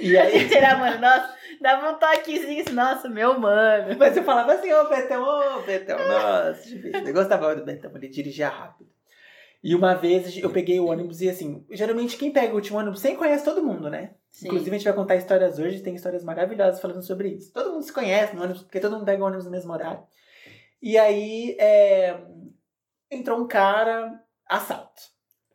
E 0.00 0.16
A 0.18 0.22
aí, 0.22 0.38
gente 0.40 0.54
era, 0.54 0.76
mano, 0.76 1.00
nossa, 1.00 1.34
dava 1.60 1.90
um 1.90 1.98
toquezinho, 1.98 2.62
assim, 2.62 2.72
nossa, 2.74 3.08
meu 3.08 3.38
mano. 3.38 3.96
mas 3.98 4.16
eu 4.16 4.22
falava 4.22 4.52
assim, 4.52 4.72
ô 4.72 4.88
Betão, 4.88 5.22
ô 5.22 5.62
Betão, 5.62 5.98
nossa, 5.98 6.62
difícil. 6.62 7.06
Eu 7.06 7.14
gostava 7.14 7.56
do 7.56 7.64
Betão, 7.64 7.90
ele 7.94 8.08
dirigia 8.08 8.48
rápido. 8.48 8.90
E 9.62 9.74
uma 9.74 9.94
vez 9.94 10.36
eu 10.36 10.50
peguei 10.50 10.78
o 10.78 10.86
ônibus 10.86 11.20
e 11.20 11.28
assim, 11.28 11.66
geralmente 11.70 12.16
quem 12.16 12.30
pega 12.30 12.52
o 12.52 12.56
último 12.56 12.78
ônibus 12.78 13.00
sempre 13.00 13.18
conhece 13.18 13.44
todo 13.44 13.64
mundo, 13.64 13.90
né? 13.90 14.14
Sim. 14.30 14.46
Inclusive, 14.46 14.70
a 14.70 14.78
gente 14.78 14.84
vai 14.84 14.94
contar 14.94 15.16
histórias 15.16 15.58
hoje, 15.58 15.80
tem 15.80 15.96
histórias 15.96 16.22
maravilhosas 16.22 16.80
falando 16.80 17.02
sobre 17.02 17.30
isso. 17.30 17.52
Todo 17.52 17.72
mundo 17.72 17.82
se 17.82 17.92
conhece 17.92 18.36
no 18.36 18.42
ônibus, 18.42 18.62
porque 18.62 18.78
todo 18.78 18.92
mundo 18.92 19.04
pega 19.04 19.22
o 19.22 19.26
ônibus 19.26 19.46
no 19.46 19.50
mesmo 19.50 19.72
horário. 19.72 20.04
E 20.80 20.96
aí, 20.96 21.56
é, 21.58 22.20
entrou 23.10 23.40
um 23.40 23.48
cara, 23.48 24.22
assalto. 24.46 25.02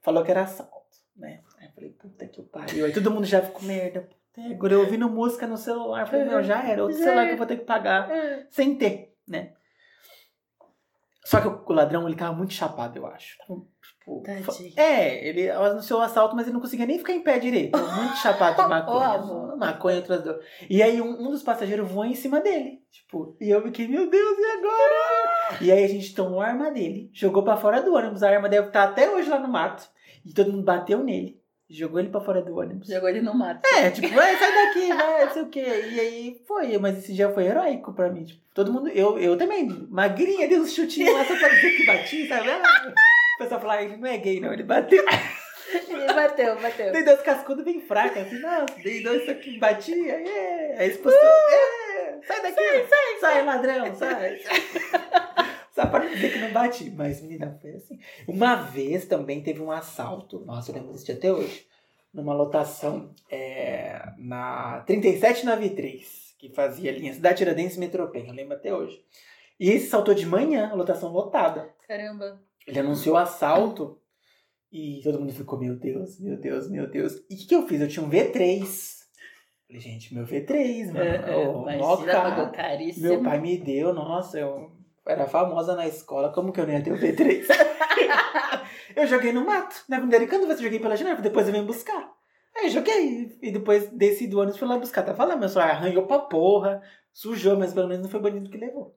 Falou 0.01 0.21
que 0.21 0.31
era 0.31 0.41
assalto, 0.41 0.72
né? 1.15 1.41
Aí 1.59 1.67
eu 1.67 1.71
falei, 1.73 1.89
puta 1.91 2.27
que 2.27 2.41
pariu. 2.43 2.85
Aí 2.85 2.93
todo 2.93 3.11
mundo 3.11 3.25
já 3.25 3.41
ficou, 3.41 3.61
merda, 3.63 4.01
puta, 4.01 4.47
agora 4.53 4.73
eu 4.73 4.79
ouvindo 4.81 5.09
música 5.09 5.45
no 5.47 5.57
celular. 5.57 6.01
Eu 6.01 6.07
falei, 6.07 6.25
meu, 6.25 6.43
já 6.43 6.63
era, 6.67 6.83
outro 6.83 6.97
celular 6.97 7.25
que 7.27 7.33
eu 7.33 7.37
vou 7.37 7.47
ter 7.47 7.57
que 7.57 7.65
pagar 7.65 8.09
É. 8.11 8.45
sem 8.49 8.75
ter, 8.75 9.13
né? 9.27 9.53
Só 11.25 11.39
que 11.39 11.47
o 11.47 11.73
ladrão, 11.73 12.05
ele 12.05 12.17
tava 12.17 12.35
muito 12.35 12.53
chapado, 12.53 12.97
eu 12.97 13.07
acho. 13.07 13.37
Tipo, 13.37 14.21
Tadinho. 14.25 14.73
é, 14.75 15.25
ele 15.25 15.49
anunciou 15.49 16.01
o 16.01 16.03
assalto, 16.03 16.35
mas 16.35 16.45
ele 16.45 16.53
não 16.53 16.59
conseguia 16.59 16.85
nem 16.85 16.97
ficar 16.97 17.13
em 17.13 17.23
pé 17.23 17.39
direito. 17.39 17.77
Muito 17.79 18.17
chapado 18.17 18.61
de 18.61 18.61
maconha. 18.67 19.07
amor. 19.07 19.55
maconha 19.57 19.95
outras 19.97 20.21
duas. 20.21 20.43
E 20.69 20.83
aí 20.83 21.01
um, 21.01 21.11
um 21.27 21.31
dos 21.31 21.41
passageiros 21.41 21.89
voou 21.89 22.03
em 22.03 22.13
cima 22.13 22.41
dele. 22.41 22.81
Tipo, 22.91 23.37
e 23.39 23.49
eu 23.49 23.61
fiquei, 23.63 23.87
meu 23.87 24.09
Deus, 24.09 24.37
e 24.37 24.45
agora? 24.57 25.57
E 25.61 25.71
aí 25.71 25.83
a 25.83 25.87
gente 25.87 26.13
tomou 26.15 26.41
a 26.41 26.47
arma 26.47 26.71
dele, 26.71 27.09
jogou 27.13 27.43
pra 27.43 27.55
fora 27.57 27.81
do 27.81 27.93
ônibus. 27.93 28.21
A 28.23 28.29
arma 28.29 28.49
deve 28.49 28.67
estar 28.67 28.83
até 28.83 29.09
hoje 29.09 29.29
lá 29.29 29.39
no 29.39 29.47
mato. 29.47 29.87
E 30.25 30.33
todo 30.33 30.51
mundo 30.51 30.63
bateu 30.63 31.03
nele. 31.03 31.41
Jogou 31.69 31.99
ele 31.99 32.09
pra 32.09 32.21
fora 32.21 32.41
do 32.41 32.55
ônibus. 32.55 32.87
Jogou 32.87 33.09
ele 33.09 33.21
no 33.21 33.33
mato. 33.33 33.65
É, 33.65 33.89
tipo, 33.89 34.07
vai, 34.13 34.37
sai 34.37 34.53
daqui, 34.53 34.93
vai, 34.93 35.25
não 35.25 35.33
sei 35.33 35.41
o 35.41 35.49
quê. 35.49 35.63
E 35.91 35.99
aí 35.99 36.41
foi, 36.47 36.77
mas 36.77 36.97
esse 36.99 37.13
dia 37.13 37.31
foi 37.33 37.45
heróico 37.45 37.93
pra 37.93 38.09
mim. 38.09 38.25
Tipo, 38.25 38.39
todo 38.53 38.71
mundo, 38.71 38.89
eu, 38.89 39.17
eu 39.17 39.37
também, 39.37 39.67
magrinha, 39.89 40.47
dei 40.47 40.59
uns 40.59 40.73
chutinhos 40.73 41.13
lá 41.13 41.25
só 41.25 41.35
pra 41.35 41.49
dizer 41.49 41.77
que 41.77 41.85
bati, 41.85 42.27
sabe? 42.27 42.49
Ah, 42.49 42.93
O 43.35 43.37
pessoal 43.39 43.61
fala, 43.61 43.81
ele 43.81 43.97
não 43.97 44.07
é 44.07 44.17
gay, 44.17 44.39
não, 44.39 44.53
ele 44.53 44.63
bateu. 44.63 45.03
Ele 45.89 46.13
bateu, 46.13 46.55
bateu. 46.59 46.91
Dei 46.91 47.03
dois 47.03 47.21
cascudos 47.21 47.63
bem 47.65 47.79
fracos, 47.81 48.21
assim, 48.21 48.39
nossa, 48.39 48.65
dei 48.83 49.01
dois 49.01 49.27
aqui, 49.27 49.57
bati, 49.57 49.93
aí, 49.93 50.27
é, 50.27 50.75
aí 50.77 50.89
expulsou. 50.91 51.19
É, 51.19 52.19
sai 52.27 52.41
daqui, 52.43 52.61
sai, 52.89 53.19
sai, 53.19 53.45
ladrão, 53.45 53.95
sai. 53.95 54.39
Para 55.93 56.09
dizer 56.09 56.33
que 56.33 56.39
não 56.39 56.51
bati, 56.51 56.89
mas 56.89 57.21
menina, 57.21 57.55
foi 57.61 57.75
assim. 57.75 57.99
Uma 58.27 58.55
vez 58.55 59.05
também 59.05 59.43
teve 59.43 59.61
um 59.61 59.69
assalto, 59.69 60.43
nossa, 60.43 60.71
eu 60.71 60.75
lembro 60.75 60.91
disso 60.91 61.11
até 61.11 61.31
hoje, 61.31 61.67
numa 62.11 62.33
lotação 62.33 63.13
é, 63.29 64.01
na 64.17 64.81
37 64.87 65.45
na 65.45 65.55
V3, 65.55 66.03
que 66.39 66.49
fazia 66.49 66.91
linha 66.91 67.13
Cidade 67.13 67.37
Tiradentes 67.37 67.77
e 67.77 67.79
Metropen, 67.79 68.27
eu 68.27 68.33
lembro 68.33 68.55
até 68.55 68.73
hoje. 68.73 69.05
E 69.59 69.69
esse 69.69 69.85
saltou 69.87 70.15
de 70.15 70.25
manhã, 70.25 70.69
a 70.71 70.73
lotação 70.73 71.11
lotada. 71.11 71.69
Caramba. 71.87 72.41
Ele 72.65 72.79
anunciou 72.79 73.13
o 73.13 73.19
assalto 73.19 74.01
e 74.71 74.99
todo 75.03 75.19
mundo 75.19 75.31
ficou, 75.31 75.59
meu 75.59 75.75
Deus, 75.75 76.19
meu 76.19 76.37
Deus, 76.39 76.67
meu 76.71 76.89
Deus. 76.89 77.13
E 77.29 77.35
o 77.35 77.37
que, 77.37 77.45
que 77.45 77.55
eu 77.55 77.67
fiz? 77.67 77.79
Eu 77.79 77.87
tinha 77.87 78.03
um 78.03 78.09
V3. 78.09 79.03
Falei, 79.67 79.79
gente, 79.79 80.11
meu 80.11 80.25
V3, 80.25 80.91
mano. 80.91 81.65
Pagou 82.05 82.51
caríssimo. 82.51 83.07
Meu 83.07 83.21
pai 83.21 83.39
me 83.39 83.57
deu, 83.59 83.93
nossa, 83.93 84.39
eu 84.39 84.71
era 85.05 85.27
famosa 85.27 85.75
na 85.75 85.87
escola, 85.87 86.31
como 86.31 86.51
que 86.51 86.59
eu 86.59 86.67
não 86.67 86.73
ia 86.73 86.83
ter 86.83 86.91
o 86.91 86.97
V3? 86.97 87.45
eu 88.95 89.07
joguei 89.07 89.33
no 89.33 89.45
mato, 89.45 89.83
na 89.89 89.97
Americana, 89.97 90.45
você 90.47 90.63
joguei 90.63 90.79
pela 90.79 90.95
janela, 90.95 91.21
depois 91.21 91.47
eu 91.47 91.53
vim 91.53 91.63
buscar. 91.63 92.11
Aí 92.55 92.65
eu 92.65 92.69
joguei, 92.69 93.37
e 93.41 93.51
depois 93.51 93.89
desci 93.89 94.27
do 94.27 94.39
ônibus 94.39 94.57
fui 94.57 94.67
lá 94.67 94.77
buscar. 94.77 95.03
Tá 95.03 95.13
falando, 95.13 95.39
meu 95.39 95.49
celular 95.49 95.71
arranhou 95.71 96.05
pra 96.05 96.19
porra, 96.19 96.81
sujou, 97.11 97.57
mas 97.57 97.73
pelo 97.73 97.87
menos 97.87 98.03
não 98.03 98.09
foi 98.09 98.19
o 98.19 98.23
bandido 98.23 98.49
que 98.49 98.57
levou. 98.57 98.95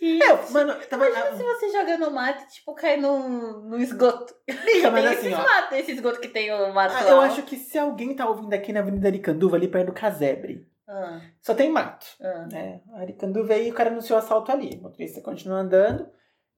Eu, 0.00 0.50
mano, 0.52 0.72
eu 0.72 0.88
tava. 0.88 1.08
Imagina 1.08 1.36
se 1.36 1.42
você 1.42 1.70
joga 1.70 1.98
no 1.98 2.10
mato 2.10 2.44
e, 2.44 2.46
tipo, 2.46 2.72
cai 2.74 2.96
no, 2.96 3.60
no 3.62 3.78
esgoto. 3.78 4.32
Amiga, 4.48 4.90
mas 4.90 5.04
assim, 5.06 5.26
esses 5.26 5.38
ó. 5.38 5.42
matos, 5.42 5.78
esse 5.78 5.92
esgoto 5.92 6.20
que 6.20 6.28
tem 6.28 6.52
o 6.52 6.72
mato 6.72 6.94
Ah, 6.94 7.02
lá. 7.02 7.10
Eu 7.10 7.20
acho 7.20 7.42
que 7.42 7.56
se 7.56 7.76
alguém 7.76 8.14
tá 8.14 8.28
ouvindo 8.28 8.54
aqui 8.54 8.72
na 8.72 8.80
Avenida 8.80 9.08
Aricanduva, 9.08 9.56
ali 9.56 9.66
perto 9.66 9.86
do 9.88 9.92
Casebre, 9.92 10.66
Ah, 10.88 11.20
só 11.42 11.54
tem 11.54 11.70
mato. 11.70 12.06
ah. 12.20 12.46
né? 12.50 12.80
A 12.94 13.00
Aricanduva 13.00 13.52
aí 13.52 13.70
o 13.70 13.74
cara 13.74 13.90
anunciou 13.90 14.18
assalto 14.18 14.50
ali. 14.50 14.78
O 14.78 14.82
motorista 14.84 15.20
continua 15.20 15.58
andando. 15.58 16.08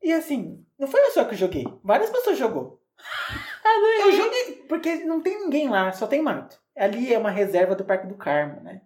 E 0.02 0.12
assim, 0.12 0.64
não 0.78 0.86
foi 0.86 1.00
eu 1.00 1.10
só 1.10 1.24
que 1.24 1.34
joguei. 1.34 1.66
Várias 1.82 2.10
pessoas 2.10 2.38
jogou. 2.38 2.80
Eu 4.00 4.12
joguei, 4.12 4.64
porque 4.68 4.96
não 5.04 5.20
tem 5.20 5.38
ninguém 5.44 5.68
lá, 5.68 5.92
só 5.92 6.06
tem 6.06 6.20
mato. 6.20 6.58
Ali 6.76 7.12
é 7.12 7.18
uma 7.18 7.30
reserva 7.30 7.74
do 7.74 7.84
Parque 7.84 8.06
do 8.06 8.16
Carmo, 8.16 8.60
né? 8.62 8.80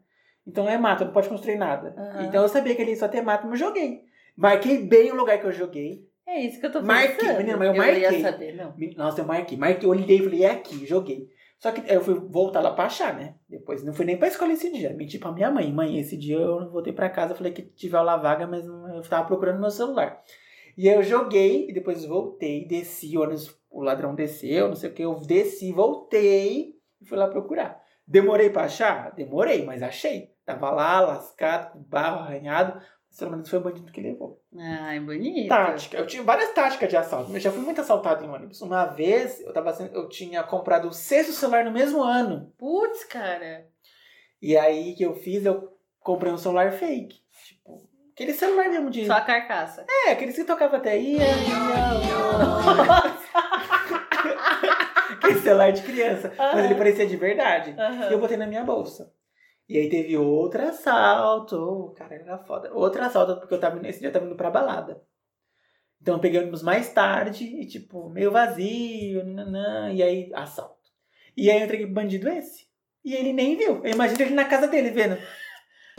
Então 0.46 0.68
é 0.68 0.76
mato, 0.76 1.04
não 1.04 1.12
pode 1.12 1.28
construir 1.28 1.56
nada. 1.56 1.94
Aham. 1.96 2.24
Então 2.24 2.42
eu 2.42 2.48
sabia 2.48 2.74
que 2.74 2.82
ali 2.82 2.96
só 2.96 3.08
tem 3.08 3.22
mato, 3.22 3.46
mas 3.46 3.60
eu 3.60 3.68
joguei. 3.68 4.02
Marquei 4.36 4.78
bem 4.78 5.10
o 5.10 5.16
lugar 5.16 5.38
que 5.40 5.46
eu 5.46 5.52
joguei. 5.52 6.06
É 6.26 6.40
isso 6.40 6.58
que 6.60 6.66
eu 6.66 6.72
tô 6.72 6.80
pensando. 6.80 6.94
Marquei, 6.94 7.28
menina, 7.36 7.56
mas 7.56 7.68
eu 7.68 7.74
eu 7.74 7.82
marquei. 7.82 8.22
saber, 8.22 8.56
não. 8.56 8.74
Nossa, 8.96 9.20
eu 9.20 9.24
marquei. 9.26 9.56
Marquei, 9.56 9.88
olhei 9.88 10.18
e 10.18 10.22
falei, 10.22 10.44
é 10.44 10.50
aqui, 10.50 10.86
joguei. 10.86 11.28
Só 11.64 11.72
que 11.72 11.90
eu 11.90 12.02
fui 12.02 12.12
voltar 12.12 12.60
lá 12.60 12.74
pra 12.74 12.84
achar, 12.84 13.14
né? 13.14 13.36
Depois 13.48 13.82
não 13.82 13.94
fui 13.94 14.04
nem 14.04 14.18
pra 14.18 14.28
escola 14.28 14.52
esse 14.52 14.70
dia. 14.70 14.92
Menti 14.92 15.18
pra 15.18 15.32
minha 15.32 15.50
mãe. 15.50 15.72
Mãe, 15.72 15.98
esse 15.98 16.14
dia 16.14 16.36
eu 16.36 16.70
voltei 16.70 16.92
pra 16.92 17.08
casa. 17.08 17.34
Falei 17.34 17.54
que 17.54 17.62
tive 17.62 17.96
aula 17.96 18.18
vaga, 18.18 18.46
mas 18.46 18.66
eu 18.66 19.00
tava 19.08 19.26
procurando 19.26 19.62
meu 19.62 19.70
celular. 19.70 20.22
E 20.76 20.90
aí 20.90 20.94
eu 20.94 21.02
joguei 21.02 21.70
e 21.70 21.72
depois 21.72 22.04
voltei, 22.04 22.68
desci, 22.68 23.16
o, 23.16 23.22
ônibus, 23.22 23.58
o 23.70 23.80
ladrão 23.80 24.14
desceu, 24.14 24.68
não 24.68 24.76
sei 24.76 24.90
o 24.90 24.92
que. 24.92 25.02
Eu 25.06 25.14
desci, 25.14 25.72
voltei 25.72 26.74
e 27.00 27.06
fui 27.06 27.16
lá 27.16 27.28
procurar. 27.28 27.80
Demorei 28.06 28.50
pra 28.50 28.64
achar? 28.64 29.14
Demorei, 29.14 29.64
mas 29.64 29.82
achei. 29.82 30.34
Tava 30.44 30.70
lá, 30.70 31.00
lascado, 31.00 31.72
com 31.72 31.78
barro 31.78 32.24
arranhado. 32.24 32.78
Pelo 33.18 33.30
menos 33.30 33.48
foi 33.48 33.58
o 33.58 33.62
bandido 33.62 33.92
que 33.92 34.00
levou. 34.00 34.42
Ai, 34.58 34.98
bonito. 35.00 35.48
Tática. 35.48 35.96
Eu 35.96 36.06
tinha 36.06 36.22
várias 36.22 36.52
táticas 36.52 36.88
de 36.88 36.96
assalto. 36.96 37.32
Eu 37.32 37.40
já 37.40 37.50
fui 37.52 37.62
muito 37.62 37.80
assaltado 37.80 38.24
em 38.24 38.28
ônibus. 38.28 38.60
Uma 38.60 38.86
vez 38.86 39.40
eu, 39.40 39.52
tava 39.52 39.72
sendo- 39.72 39.94
eu 39.94 40.08
tinha 40.08 40.42
comprado 40.42 40.88
o 40.88 40.92
sexto 40.92 41.32
celular 41.32 41.64
no 41.64 41.70
mesmo 41.70 42.02
ano. 42.02 42.52
Putz, 42.58 43.04
cara. 43.04 43.66
E 44.42 44.56
aí 44.56 44.92
o 44.92 44.96
que 44.96 45.04
eu 45.04 45.14
fiz? 45.14 45.44
Eu 45.46 45.76
comprei 46.00 46.32
um 46.32 46.36
celular 46.38 46.72
fake. 46.72 47.20
Tipo, 47.46 47.88
aquele 48.12 48.32
celular 48.32 48.68
mesmo 48.68 48.90
de. 48.90 49.06
Só 49.06 49.12
a 49.14 49.20
carcaça. 49.20 49.86
É, 50.06 50.10
aquele 50.10 50.32
que 50.32 50.44
tocava 50.44 50.76
até 50.78 50.98
ia, 50.98 51.22
ia, 51.22 51.24
Aquele 55.10 55.38
celular 55.40 55.72
de 55.72 55.82
criança. 55.82 56.32
Mas 56.36 56.64
ele 56.64 56.74
parecia 56.74 57.06
de 57.06 57.16
verdade. 57.16 57.74
Aham. 57.78 58.10
E 58.10 58.12
eu 58.12 58.18
botei 58.18 58.36
na 58.36 58.46
minha 58.46 58.64
bolsa. 58.64 59.12
E 59.68 59.78
aí 59.78 59.88
teve 59.88 60.16
outro 60.16 60.62
assalto. 60.62 61.56
Oh, 61.56 61.90
cara, 61.90 62.14
era 62.14 62.38
foda. 62.38 62.72
Outro 62.72 63.02
assalto, 63.02 63.36
porque 63.36 63.54
eu 63.54 63.60
tava, 63.60 63.86
esse 63.88 64.00
dia 64.00 64.08
eu 64.08 64.12
tava 64.12 64.26
indo 64.26 64.36
pra 64.36 64.50
balada. 64.50 65.02
Então 66.00 66.14
eu 66.16 66.20
peguei 66.20 66.40
ônibus 66.40 66.62
mais 66.62 66.92
tarde 66.92 67.44
e, 67.44 67.66
tipo, 67.66 68.10
meio 68.10 68.30
vazio, 68.30 69.24
nananã, 69.24 69.90
e 69.90 70.02
aí, 70.02 70.30
assalto. 70.34 70.90
E 71.34 71.50
aí 71.50 71.58
eu 71.60 71.64
entreguei 71.64 71.86
pro 71.86 71.94
bandido 71.94 72.28
esse. 72.28 72.66
E 73.02 73.14
ele 73.14 73.32
nem 73.32 73.56
viu. 73.56 73.82
Eu 73.84 73.92
imagino 73.92 74.20
ele 74.20 74.34
na 74.34 74.44
casa 74.44 74.68
dele 74.68 74.90
vendo. 74.90 75.16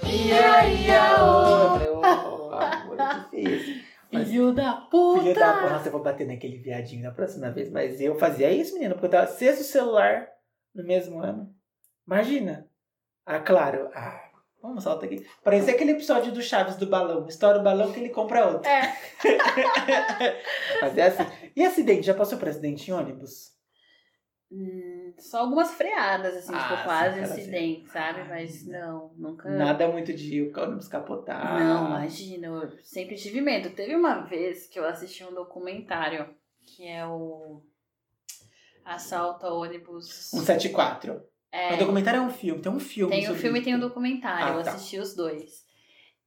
Ia, 0.04 0.68
ia, 0.68 1.24
ô. 1.24 2.00
ô, 2.00 2.52
amor, 2.52 2.98
que 3.32 3.42
difícil. 3.42 3.84
Mas- 4.12 4.30
Filho 4.30 4.54
da 4.54 4.74
puta. 4.74 5.22
Filho 5.24 5.36
da 5.36 5.54
porra, 5.54 5.70
nossa, 5.72 5.88
eu 5.88 5.92
vou 5.92 6.04
bater 6.04 6.28
naquele 6.28 6.58
viadinho 6.60 7.04
na 7.04 7.12
próxima 7.12 7.52
vez. 7.52 7.72
Mas 7.72 8.00
eu 8.00 8.16
fazia 8.16 8.52
isso, 8.52 8.74
menina, 8.76 8.94
porque 8.94 9.08
eu 9.08 9.12
tava 9.12 9.28
sexto 9.28 9.64
celular 9.64 10.28
no 10.74 10.84
mesmo 10.84 11.20
ano. 11.20 11.54
Imagina. 12.06 12.70
Ah, 13.25 13.39
claro. 13.39 13.89
Ah, 13.94 14.29
vamos 14.62 14.84
saltar 14.84 15.05
aqui. 15.05 15.25
Parecia 15.44 15.74
aquele 15.74 15.91
episódio 15.91 16.32
do 16.32 16.41
Chaves 16.41 16.75
do 16.77 16.88
balão. 16.88 17.27
Estoura 17.27 17.60
o 17.60 17.63
balão 17.63 17.91
que 17.91 18.00
ele 18.00 18.10
compra 18.10 18.46
outro. 18.48 18.70
É. 18.70 18.96
Mas 20.82 20.98
é 20.98 21.03
assim. 21.08 21.24
E 21.55 21.63
acidente? 21.63 22.05
Já 22.05 22.13
passou 22.13 22.38
por 22.38 22.48
acidente 22.48 22.89
em 22.89 22.94
ônibus? 22.94 23.53
Hum, 24.51 25.13
só 25.17 25.39
algumas 25.39 25.72
freadas, 25.72 26.36
assim, 26.38 26.53
Ah, 26.53 26.70
tipo, 26.70 26.84
quase 26.84 27.20
acidente, 27.20 27.82
assim. 27.86 27.91
sabe? 27.91 28.22
Ah, 28.22 28.25
Mas 28.29 28.65
não, 28.67 29.12
nunca. 29.17 29.50
Nada 29.50 29.88
muito 29.88 30.13
de 30.13 30.44
o 30.44 30.60
ônibus 30.62 30.88
capotar. 30.88 31.60
Não, 31.60 31.88
imagina, 31.88 32.48
eu 32.48 32.72
sempre 32.84 33.15
tive 33.15 33.41
medo. 33.41 33.72
Teve 33.72 33.96
uma 33.96 34.22
vez 34.22 34.67
que 34.67 34.79
eu 34.79 34.86
assisti 34.86 35.24
um 35.24 35.34
documentário 35.34 36.34
que 36.63 36.88
é 36.88 37.05
o 37.05 37.62
Assalto 38.86 39.46
ao 39.48 39.58
ônibus. 39.58 40.05
174. 40.29 41.24
É, 41.56 41.74
O 41.74 41.78
documentário 41.78 42.20
é 42.20 42.22
um 42.22 42.30
filme. 42.30 42.62
Tem 42.62 42.72
um 42.72 42.80
filme. 42.80 43.12
tem 43.16 43.24
o 43.24 43.28
sobre 43.28 43.42
filme 43.42 43.60
e 43.60 43.64
tem 43.64 43.76
o 43.76 43.80
documentário. 43.80 44.56
Ah, 44.56 44.60
eu 44.60 44.64
tá. 44.64 44.72
assisti 44.72 45.00
os 45.00 45.16
dois. 45.16 45.64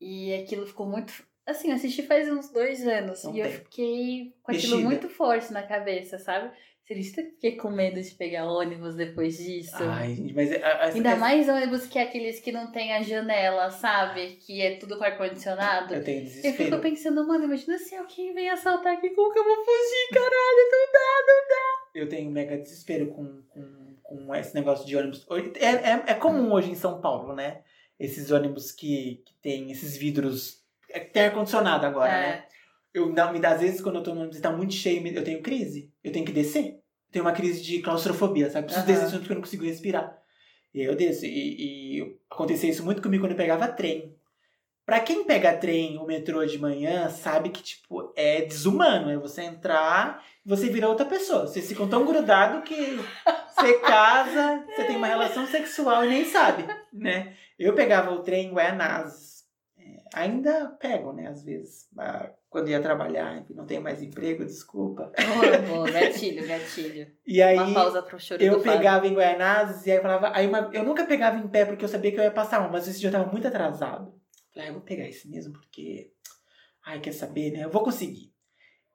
E 0.00 0.32
aquilo 0.35 0.66
ficou 0.66 0.87
muito. 0.87 1.12
Assim, 1.47 1.68
eu 1.68 1.75
assisti 1.76 2.02
faz 2.02 2.30
uns 2.30 2.50
dois 2.52 2.87
anos. 2.87 3.25
Não 3.25 3.35
e 3.35 3.40
eu 3.40 3.50
fiquei 3.50 4.35
com 4.42 4.52
aquilo 4.52 4.76
Mexida. 4.76 4.88
muito 4.88 5.08
forte 5.08 5.52
na 5.52 5.62
cabeça, 5.62 6.18
sabe? 6.18 6.50
Eu 6.90 6.97
fiquei 7.02 7.54
com 7.56 7.70
medo 7.70 8.00
de 8.00 8.11
pegar 8.14 8.47
ônibus 8.47 8.94
depois 8.97 9.37
disso? 9.37 9.76
Ai, 9.78 10.14
gente, 10.14 10.32
mas... 10.35 10.50
a- 10.50 10.66
a- 10.66 10.85
Ainda 10.87 11.11
é- 11.11 11.16
mais 11.16 11.47
ônibus 11.47 11.87
que 11.87 11.99
é 11.99 12.02
aqueles 12.02 12.40
que 12.40 12.50
não 12.50 12.73
tem 12.73 12.94
a 12.94 13.02
janela, 13.02 13.70
sabe? 13.70 14.37
Que 14.37 14.62
é 14.62 14.76
tudo 14.76 14.97
com 14.97 15.04
ar-condicionado. 15.04 15.92
Eu 15.94 16.02
tenho 16.02 16.20
Eu 16.23 16.26
fico 16.26 16.40
desespero. 16.42 16.80
pensando, 16.80 17.26
mano, 17.28 17.44
imagina 17.44 17.76
se 17.76 17.94
alguém 17.94 18.32
vem 18.32 18.49
assaltar 18.49 18.94
aqui, 18.94 19.11
como 19.11 19.30
que 19.35 19.38
eu 19.38 19.44
vou 19.44 19.56
fugir, 19.56 20.08
caralho? 20.14 20.70
Não 20.73 20.92
dá. 20.92 21.90
Eu 21.94 22.08
tenho 22.08 22.30
mega 22.30 22.56
desespero 22.56 23.08
com, 23.08 23.42
com, 23.49 23.88
com 24.08 24.34
esse 24.34 24.54
negócio 24.54 24.86
de 24.86 24.96
ônibus. 24.96 25.26
É, 25.56 25.66
é, 25.66 26.02
é 26.08 26.14
comum 26.14 26.50
hoje 26.52 26.70
em 26.70 26.74
São 26.74 27.00
Paulo, 27.00 27.34
né? 27.34 27.60
Esses 28.00 28.30
ônibus 28.30 28.72
que, 28.72 29.22
que 29.26 29.34
tem 29.42 29.70
esses 29.70 29.96
vidros. 29.96 30.64
é 30.90 31.00
Tem 31.00 31.24
ar-condicionado 31.24 31.84
agora, 31.84 32.10
É. 32.10 32.20
né? 32.20 32.44
Eu, 32.94 33.10
não, 33.12 33.32
me 33.32 33.38
dá, 33.38 33.50
às 33.50 33.60
vezes, 33.60 33.82
quando 33.82 33.96
eu 33.96 34.02
tô 34.02 34.14
no 34.14 34.20
ônibus 34.22 34.38
e 34.38 34.42
tá 34.42 34.50
muito 34.50 34.72
cheio, 34.72 35.06
eu 35.06 35.22
tenho 35.22 35.42
crise. 35.42 35.92
Eu 36.02 36.10
tenho 36.10 36.24
que 36.24 36.32
descer. 36.32 36.68
Eu 36.76 37.12
tenho 37.12 37.24
uma 37.24 37.32
crise 37.32 37.62
de 37.62 37.80
claustrofobia, 37.82 38.50
sabe? 38.50 38.66
Preciso 38.66 38.86
Aham. 38.90 39.00
descer 39.00 39.18
porque 39.18 39.32
eu 39.32 39.34
não 39.36 39.42
consigo 39.42 39.64
respirar. 39.64 40.18
E 40.72 40.80
aí 40.80 40.86
eu 40.86 40.96
desço. 40.96 41.26
E, 41.26 41.98
e 41.98 42.16
acontecia 42.30 42.70
isso 42.70 42.82
muito 42.84 43.02
comigo 43.02 43.22
quando 43.22 43.32
eu 43.32 43.36
pegava 43.36 43.68
trem. 43.68 44.16
Pra 44.88 45.00
quem 45.00 45.23
pega 45.23 45.52
trem 45.54 45.99
ou 45.99 46.07
metrô 46.07 46.42
de 46.47 46.59
manhã, 46.59 47.11
sabe 47.11 47.50
que, 47.50 47.62
tipo, 47.62 48.11
é 48.16 48.40
desumano. 48.40 49.11
É 49.11 49.18
você 49.18 49.42
entrar 49.42 50.25
e 50.47 50.49
você 50.49 50.71
vira 50.71 50.88
outra 50.88 51.04
pessoa. 51.04 51.47
Vocês 51.47 51.68
ficam 51.68 51.87
tão 51.87 52.07
grudados 52.07 52.64
que 52.66 52.99
você 53.54 53.75
casa, 53.80 54.64
você 54.75 54.85
tem 54.85 54.97
uma 54.97 55.07
relação 55.07 55.47
sexual 55.47 56.07
e 56.07 56.09
nem 56.09 56.25
sabe, 56.25 56.64
né? 56.90 57.35
Eu 57.59 57.75
pegava 57.75 58.12
o 58.12 58.21
trem 58.21 58.47
em 58.47 58.54
Guianazes. 58.54 59.45
É, 59.78 59.97
ainda 60.14 60.68
pego, 60.80 61.12
né, 61.12 61.26
às 61.28 61.45
vezes. 61.45 61.87
Quando 62.49 62.71
ia 62.71 62.80
trabalhar, 62.80 63.45
não 63.50 63.66
tenho 63.66 63.83
mais 63.83 64.02
emprego, 64.02 64.42
desculpa. 64.42 65.12
Gatilho, 65.92 66.49
gatilho. 66.49 67.07
E 67.26 67.42
aí 67.42 67.59
Uma 67.59 67.75
pausa 67.75 68.00
pro 68.02 68.18
choro 68.18 68.42
eu 68.42 68.62
pegava 68.62 69.07
em 69.07 69.14
Guianazes 69.14 69.85
e 69.85 69.90
aí 69.90 69.99
eu 69.99 70.02
falava. 70.02 70.30
Aí 70.35 70.47
uma- 70.47 70.71
eu 70.73 70.83
nunca 70.83 71.04
pegava 71.04 71.37
em 71.37 71.47
pé 71.47 71.66
porque 71.66 71.85
eu 71.85 71.88
sabia 71.90 72.11
que 72.11 72.18
eu 72.18 72.25
ia 72.25 72.30
passar 72.30 72.59
mal, 72.61 72.71
mas 72.73 72.88
esse 72.88 72.99
dia 73.00 73.11
eu 73.11 73.12
tava 73.12 73.30
muito 73.30 73.47
atrasado. 73.47 74.16
Falei, 74.58 74.70
ah, 74.70 74.70
eu 74.70 74.74
vou 74.74 74.82
pegar 74.82 75.08
esse 75.08 75.28
mesmo 75.28 75.52
porque. 75.52 76.10
Ai, 76.84 76.98
quer 77.00 77.12
saber, 77.12 77.52
né? 77.52 77.64
Eu 77.64 77.70
vou 77.70 77.84
conseguir. 77.84 78.32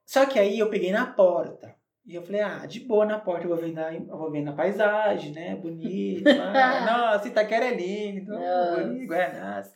Só 0.05 0.25
que 0.25 0.37
aí 0.37 0.59
eu 0.59 0.69
peguei 0.69 0.91
na 0.91 1.05
porta. 1.05 1.73
E 2.05 2.13
eu 2.15 2.21
falei, 2.21 2.41
ah, 2.41 2.65
de 2.65 2.81
boa 2.81 3.05
na 3.05 3.17
porta, 3.17 3.45
eu 3.45 3.49
vou 3.49 3.57
vendo 3.57 3.77
a, 3.77 3.93
eu 3.93 4.17
vou 4.17 4.29
vendo 4.29 4.49
a 4.49 4.53
paisagem, 4.53 5.31
né? 5.31 5.55
Bonito. 5.55 6.27
ah, 6.27 7.13
nossa, 7.13 7.29
Itaquera 7.29 7.67
é 7.67 7.75
lindo. 7.75 8.33
Bonito, 8.33 9.07
Guianazes. 9.07 9.73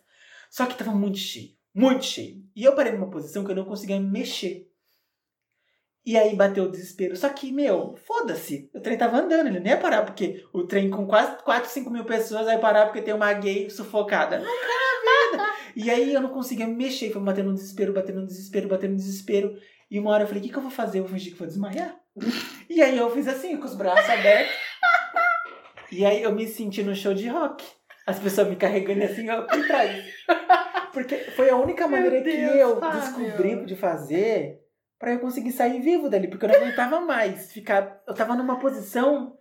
Só 0.49 0.65
que 0.65 0.75
tava 0.75 0.91
muito 0.91 1.17
cheio. 1.17 1.51
Muito 1.73 2.03
cheio. 2.03 2.43
E 2.53 2.65
eu 2.65 2.75
parei 2.75 2.91
numa 2.91 3.09
posição 3.09 3.45
que 3.45 3.51
eu 3.51 3.55
não 3.55 3.63
conseguia 3.63 3.97
me 3.97 4.09
mexer. 4.09 4.69
E 6.05 6.17
aí 6.17 6.35
bateu 6.35 6.65
o 6.65 6.71
desespero. 6.71 7.15
Só 7.15 7.29
que, 7.29 7.51
meu, 7.51 7.95
foda-se. 8.05 8.69
O 8.73 8.81
trem 8.81 8.97
tava 8.97 9.19
andando, 9.19 9.47
ele 9.47 9.61
nem 9.61 9.71
ia 9.71 9.79
parar, 9.79 10.03
porque 10.03 10.45
o 10.51 10.65
trem 10.65 10.89
com 10.89 11.07
quase 11.07 11.41
4, 11.43 11.69
5 11.69 11.89
mil 11.89 12.03
pessoas 12.03 12.45
vai 12.45 12.57
parar 12.59 12.87
porque 12.87 13.01
tem 13.01 13.13
uma 13.13 13.31
gay 13.31 13.69
sufocada. 13.69 14.39
Não 14.39 14.45
quero 14.45 14.71
a 14.71 14.77
vida. 14.77 14.86
E 15.77 15.91
aí 15.91 16.11
eu 16.11 16.19
não 16.19 16.29
conseguia 16.29 16.65
me 16.65 16.75
mexer. 16.75 17.11
Foi 17.11 17.21
batendo 17.21 17.51
no 17.51 17.55
desespero, 17.55 17.93
batendo 17.93 18.21
no 18.21 18.25
desespero, 18.25 18.67
batendo 18.67 18.93
no 18.93 18.97
desespero. 18.97 19.55
E 19.91 19.99
uma 19.99 20.09
hora 20.09 20.23
eu 20.23 20.27
falei, 20.27 20.41
o 20.41 20.43
que, 20.43 20.51
que 20.51 20.57
eu 20.57 20.61
vou 20.63 20.71
fazer? 20.71 20.97
Eu 20.97 21.03
vou 21.03 21.11
fingir 21.11 21.33
que 21.33 21.37
vou 21.37 21.47
desmaiar. 21.47 21.95
e 22.67 22.81
aí 22.81 22.97
eu 22.97 23.07
fiz 23.11 23.27
assim, 23.27 23.55
com 23.57 23.65
os 23.65 23.75
braços 23.75 24.09
abertos. 24.09 24.55
E 25.91 26.03
aí 26.03 26.23
eu 26.23 26.31
me 26.31 26.47
senti 26.47 26.81
no 26.81 26.95
show 26.95 27.13
de 27.13 27.27
rock. 27.27 27.63
As 28.07 28.17
pessoas 28.17 28.49
me 28.49 28.55
carregando 28.55 29.03
assim, 29.03 29.29
ó, 29.29 29.43
por 29.43 29.67
trás. 29.67 30.03
Porque 30.91 31.15
foi 31.35 31.51
a 31.51 31.55
única 31.55 31.87
maneira 31.87 32.23
que 32.23 32.31
Deus, 32.31 32.55
eu 32.55 32.79
Fábio. 32.79 32.99
descobri 32.99 33.65
de 33.65 33.75
fazer 33.75 34.59
pra 34.97 35.13
eu 35.13 35.19
conseguir 35.19 35.51
sair 35.51 35.79
vivo 35.79 36.09
dali. 36.09 36.27
Porque 36.27 36.45
eu 36.45 36.49
não 36.49 36.55
aguentava 36.55 36.99
mais 37.01 37.51
ficar... 37.51 38.01
Eu 38.07 38.15
tava 38.15 38.35
numa 38.35 38.59
posição 38.59 39.37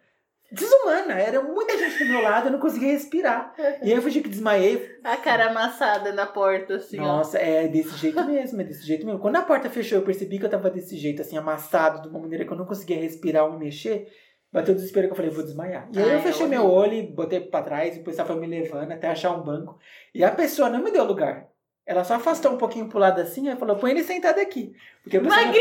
desumana. 0.51 1.15
Era 1.15 1.43
muita 1.43 1.77
gente 1.77 1.99
do 1.99 2.11
meu 2.11 2.23
lado, 2.23 2.49
eu 2.49 2.53
não 2.53 2.59
conseguia 2.59 2.93
respirar. 2.93 3.55
E 3.83 3.91
aí 3.91 3.93
eu 3.93 4.03
fingi 4.03 4.21
que 4.21 4.29
desmaiei. 4.29 4.99
A 5.05 5.17
cara 5.17 5.51
amassada 5.51 6.13
na 6.13 6.27
porta, 6.27 6.77
assim, 6.77 6.99
ó. 7.01 7.05
Nossa, 7.05 7.39
é 7.39 7.69
desse 7.69 7.97
jeito 7.97 8.25
mesmo, 8.25 8.61
é 8.61 8.65
desse 8.65 8.87
jeito 8.87 9.05
mesmo. 9.05 9.21
Quando 9.21 9.37
a 9.37 9.43
porta 9.43 9.69
fechou, 9.71 9.99
eu 9.99 10.05
percebi 10.05 10.39
que 10.39 10.45
eu 10.45 10.51
tava 10.51 10.71
desse 10.71 10.97
jeito, 10.97 11.23
assim, 11.23 11.37
amassado, 11.37 12.03
de 12.03 12.09
uma 12.09 12.21
maneira 12.21 12.45
que 12.45 12.53
eu 12.53 12.57
não 12.57 12.67
conseguia 12.67 12.99
respirar 12.99 13.45
ou 13.45 13.59
mexer. 13.59 14.07
Bateu 14.53 14.73
o 14.73 14.77
desespero 14.77 15.09
que 15.09 15.13
eu 15.13 15.17
falei, 15.17 15.31
vou 15.31 15.45
desmaiar. 15.45 15.89
E 15.93 15.99
aí 15.99 16.09
eu 16.09 16.19
é 16.19 16.23
fechei 16.23 16.47
meu 16.47 16.65
olho 16.65 16.95
e 16.95 17.03
botei 17.03 17.41
pra 17.41 17.63
trás, 17.63 17.97
e 17.97 18.01
o 18.01 18.05
pessoal 18.05 18.27
foi 18.27 18.37
me 18.37 18.47
levando 18.47 18.93
até 18.93 19.09
achar 19.09 19.33
um 19.33 19.43
banco. 19.43 19.79
E 20.15 20.25
a 20.25 20.31
pessoa 20.31 20.71
não 20.71 20.83
me 20.83 20.91
deu 20.91 21.05
lugar. 21.05 21.49
Ela 21.87 22.03
só 22.03 22.15
afastou 22.15 22.53
um 22.53 22.59
pouquinho 22.59 22.89
pro 22.89 22.99
lado 22.99 23.21
assim, 23.21 23.49
e 23.49 23.55
falou, 23.57 23.77
põe 23.77 23.93
ele 23.93 24.03
sentado 24.03 24.41
aqui. 24.41 24.75
Porque 25.05 25.19
a 25.19 25.21
pessoa, 25.21 25.41
não, 25.45 25.53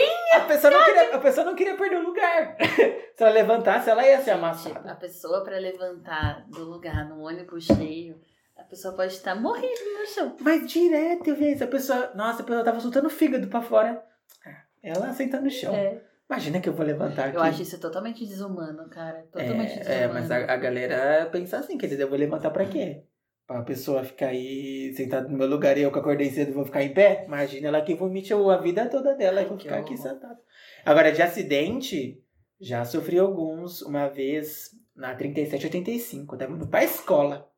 a 0.41 0.45
pessoa, 0.45 0.73
não, 0.73 0.83
queria, 0.83 1.15
a 1.15 1.19
pessoa 1.19 1.45
não 1.45 1.55
queria 1.55 1.77
perder 1.77 1.97
o 1.97 2.03
lugar. 2.03 2.57
Se 3.15 3.23
ela 3.23 3.31
levantasse, 3.31 3.89
ela 3.91 4.03
ia 4.03 4.19
ser 4.19 4.31
amassada. 4.31 4.91
A 4.91 4.95
pessoa 4.95 5.43
pra 5.43 5.59
levantar 5.59 6.43
do 6.49 6.63
lugar 6.63 7.07
num 7.07 7.21
ônibus 7.21 7.65
cheio, 7.65 8.19
a 8.57 8.63
pessoa 8.63 8.95
pode 8.95 9.13
estar 9.13 9.35
morrendo 9.35 9.99
no 9.99 10.05
chão. 10.07 10.35
Mas 10.41 10.67
direto 10.67 11.29
eu 11.29 11.35
vi 11.35 11.51
isso. 11.51 11.63
A 11.63 11.67
pessoa, 11.67 12.11
nossa, 12.15 12.41
a 12.41 12.45
pessoa 12.45 12.65
tava 12.65 12.79
soltando 12.79 13.05
o 13.05 13.11
fígado 13.11 13.47
pra 13.47 13.61
fora. 13.61 14.03
Ah, 14.43 14.63
Ela 14.81 15.13
sentando 15.13 15.43
no 15.43 15.51
chão. 15.51 15.75
É. 15.75 16.01
Imagina 16.27 16.59
que 16.59 16.67
eu 16.67 16.73
vou 16.73 16.83
levantar 16.83 17.27
aqui. 17.27 17.37
Eu 17.37 17.41
acho 17.43 17.61
isso 17.61 17.79
totalmente 17.79 18.25
desumano, 18.25 18.89
cara. 18.89 19.27
Totalmente 19.31 19.77
desumano. 19.77 20.01
É, 20.01 20.03
é, 20.03 20.07
mas 20.07 20.31
a, 20.31 20.37
a 20.37 20.57
galera 20.57 21.29
pensa 21.31 21.59
assim, 21.59 21.77
quer 21.77 21.85
dizer, 21.85 22.01
eu 22.01 22.09
vou 22.09 22.17
levantar 22.17 22.49
pra 22.49 22.65
quê? 22.65 23.03
Pra 23.47 23.61
pessoa 23.61 24.03
ficar 24.03 24.29
aí 24.29 24.91
sentada 24.95 25.27
no 25.29 25.37
meu 25.37 25.47
lugar 25.47 25.77
e 25.77 25.81
eu 25.81 25.91
que 25.91 25.99
acordei 25.99 26.31
cedo 26.31 26.53
vou 26.53 26.65
ficar 26.65 26.81
em 26.81 26.93
pé? 26.93 27.25
Imagina 27.27 27.67
ela 27.67 27.81
que 27.81 27.93
vomite 27.93 28.33
a 28.33 28.57
vida 28.57 28.89
toda 28.89 29.13
dela 29.13 29.41
e 29.41 29.45
vou 29.45 29.57
ficar 29.57 29.77
aqui 29.77 29.95
sentada. 29.95 30.39
Agora, 30.83 31.11
de 31.11 31.21
acidente, 31.21 32.23
já 32.59 32.83
sofri 32.83 33.19
alguns. 33.19 33.83
Uma 33.83 34.07
vez, 34.07 34.71
na 34.95 35.13
3785, 35.13 36.33
eu 36.33 36.39
tava 36.39 36.53
indo 36.53 36.67
pra 36.67 36.83
escola. 36.83 37.51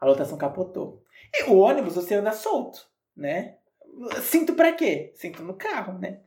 A 0.00 0.06
lotação 0.06 0.38
capotou. 0.38 1.04
E 1.34 1.44
o 1.44 1.58
ônibus, 1.58 1.94
você 1.94 2.14
anda 2.14 2.32
solto, 2.32 2.88
né? 3.14 3.56
Cinto 4.22 4.54
pra 4.54 4.72
quê? 4.72 5.12
Cinto 5.14 5.42
no 5.42 5.54
carro, 5.54 5.98
né? 5.98 6.20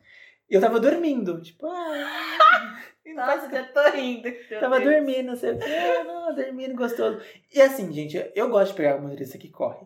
E 0.48 0.53
eu 0.53 0.62
tava 0.62 0.79
dormindo, 0.79 1.41
tipo, 1.41 1.65
ah... 1.65 2.84
e 3.05 3.13
não 3.13 3.25
faz 3.25 3.43
Nossa, 3.43 3.55
já 3.55 3.63
tô 3.65 3.89
rindo. 3.95 4.29
Tava 4.60 4.79
Deus. 4.79 4.91
dormindo, 4.93 5.27
não 5.27 5.36
sei 5.36 5.51
o 5.51 5.60
quê, 5.60 6.03
não, 6.05 6.33
dormindo 6.36 6.75
gostoso. 6.75 7.19
E 7.53 7.62
assim, 7.62 7.91
gente, 7.91 8.31
eu 8.36 8.50
gosto 8.50 8.72
de 8.72 8.77
pegar 8.77 8.95
o 8.98 9.01
motorista 9.01 9.38
que 9.38 9.50
corre. 9.50 9.86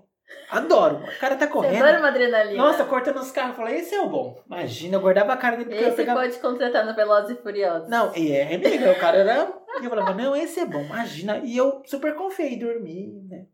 Adoro. 0.49 0.97
O 0.97 1.19
cara 1.19 1.37
tá 1.37 1.45
Você 1.45 1.51
correndo. 1.53 1.77
adora 1.83 1.99
uma 1.99 2.09
adrenalina. 2.09 2.57
Nossa, 2.61 2.83
cortando 2.83 3.17
os 3.17 3.31
carros. 3.31 3.51
Eu 3.51 3.63
falei, 3.63 3.75
esse 3.79 3.95
é 3.95 4.01
o 4.01 4.09
bom. 4.09 4.41
Imagina, 4.45 4.97
eu 4.97 5.01
guardava 5.01 5.31
a 5.33 5.37
cara 5.37 5.55
dele 5.55 5.69
porque 5.69 5.83
eu 5.83 5.87
Esse 5.87 5.95
pegava. 5.97 6.19
pode 6.19 6.37
contratar 6.39 6.85
no 6.85 6.93
Velozes 6.93 7.37
e 7.37 7.41
Furiosos. 7.41 7.87
Não, 7.89 8.13
e 8.15 8.33
é, 8.33 8.53
amiga, 8.55 8.91
o 8.91 8.99
cara 8.99 9.17
era. 9.19 9.53
E 9.81 9.85
eu 9.85 9.89
falava, 9.89 10.13
não, 10.13 10.35
esse 10.35 10.59
é 10.59 10.65
bom, 10.65 10.81
imagina. 10.81 11.37
E 11.45 11.55
eu 11.55 11.81
super 11.85 12.13
confiei, 12.15 12.57
dormi, 12.59 13.07
né? 13.29 13.45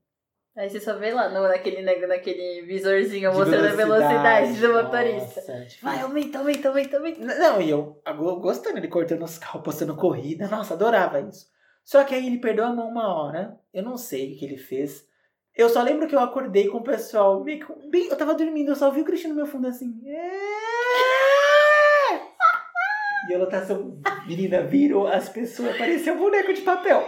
Aí 0.56 0.70
você 0.70 0.80
só 0.80 0.96
vê 0.98 1.12
lá 1.12 1.30
no, 1.30 1.42
naquele, 1.48 1.82
naquele 1.82 2.62
visorzinho 2.62 3.32
De 3.32 3.38
mostrando 3.38 3.66
a 3.68 3.72
velocidade 3.76 4.60
do 4.62 4.74
motorista. 4.74 5.42
Nossa, 5.42 5.66
tipo, 5.66 5.84
Vai, 5.86 6.00
aumenta, 6.02 6.38
aumenta, 6.38 6.68
aumenta, 6.68 6.98
aumenta. 6.98 7.20
Não, 7.26 7.60
e 7.62 7.70
eu 7.72 8.00
eu 8.06 8.36
gostando, 8.40 8.78
ele 8.78 8.88
cortando 8.88 9.24
os 9.24 9.40
carros, 9.40 9.64
postando 9.64 9.96
corrida. 9.96 10.48
Nossa, 10.48 10.76
adorava 10.76 11.20
isso. 11.22 11.48
Só 11.84 12.04
que 12.04 12.14
aí 12.14 12.28
ele 12.28 12.38
perdeu 12.38 12.66
a 12.66 12.72
mão 12.74 12.88
uma 12.88 13.08
hora. 13.16 13.58
Eu 13.74 13.82
não 13.84 13.98
sei 13.98 14.34
o 14.34 14.38
que 14.38 14.46
ele 14.46 14.58
fez. 14.58 15.06
Eu 15.56 15.70
só 15.70 15.82
lembro 15.82 16.08
que 16.08 16.16
eu 16.16 16.20
acordei 16.20 16.68
com 16.68 16.78
o 16.78 16.84
pessoal. 16.84 17.44
que- 17.44 17.66
bem- 17.90 18.08
eu 18.08 18.16
tava 18.16 18.36
dormindo, 18.36 18.70
eu 18.72 18.76
só 18.76 18.86
ouvi 18.88 19.02
o 19.02 19.06
Cristiano 19.06 19.36
no 19.36 19.42
meu 19.42 19.52
fundo 19.52 19.68
assim. 19.68 20.00
"É!" 20.06 20.30
E 23.30 23.34
a 23.34 23.38
lotação, 23.38 23.98
menina, 24.28 24.62
virou 24.64 25.08
as 25.08 25.30
pessoas, 25.30 25.78
parecia 25.78 26.14
um 26.14 26.18
boneco 26.18 26.54
de 26.54 26.62
papel. 26.62 27.02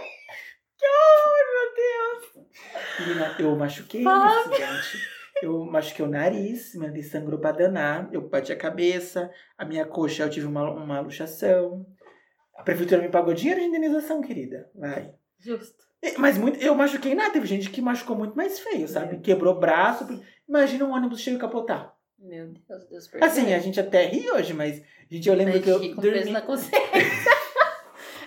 Que 0.78 0.86
horror, 0.86 1.36
meu 1.54 1.65
Deus! 1.76 2.46
Menina, 3.00 3.36
eu 3.38 3.54
machuquei 3.56 4.02
no 4.02 4.10
acidente. 4.10 5.16
Eu 5.42 5.64
machuquei 5.66 6.04
o 6.04 6.08
nariz, 6.08 6.74
meu 6.74 6.88
nariz 6.88 7.10
sangrou 7.10 7.38
pra 7.38 7.52
danar. 7.52 8.08
Eu 8.12 8.28
bati 8.28 8.52
a 8.52 8.56
cabeça, 8.56 9.30
a 9.58 9.64
minha 9.64 9.84
coxa 9.84 10.22
eu 10.22 10.30
tive 10.30 10.46
uma, 10.46 10.70
uma 10.70 11.00
luxação. 11.00 11.86
A 12.56 12.62
prefeitura 12.62 13.02
me 13.02 13.10
pagou 13.10 13.34
dinheiro 13.34 13.60
de 13.60 13.66
indenização, 13.66 14.22
querida. 14.22 14.70
Vai. 14.74 15.12
Justo. 15.38 15.84
Mas 16.18 16.38
muito, 16.38 16.58
eu 16.62 16.74
machuquei 16.74 17.14
nada. 17.14 17.32
Teve 17.32 17.46
gente 17.46 17.68
que 17.70 17.82
machucou 17.82 18.16
muito 18.16 18.34
mais 18.34 18.58
feio, 18.58 18.88
sabe? 18.88 19.16
É. 19.16 19.18
Quebrou 19.18 19.58
braço. 19.58 20.06
Imagina 20.48 20.84
um 20.84 20.92
ônibus 20.92 21.20
cheio 21.20 21.38
capotar. 21.38 21.94
Meu 22.18 22.46
Deus, 22.48 22.88
Deus 22.88 23.08
perdoe. 23.08 23.28
Assim, 23.28 23.52
a 23.52 23.58
gente 23.58 23.78
até 23.78 24.06
ri 24.06 24.30
hoje, 24.30 24.54
mas 24.54 24.82
gente, 25.10 25.28
eu 25.28 25.34
lembro 25.34 25.60
que 25.60 25.68
eu 25.68 25.78
ri 25.78 25.94
com 25.94 26.00
dormi. 26.00 26.18
peso 26.18 26.30
na 26.32 26.40
consciência. 26.40 27.35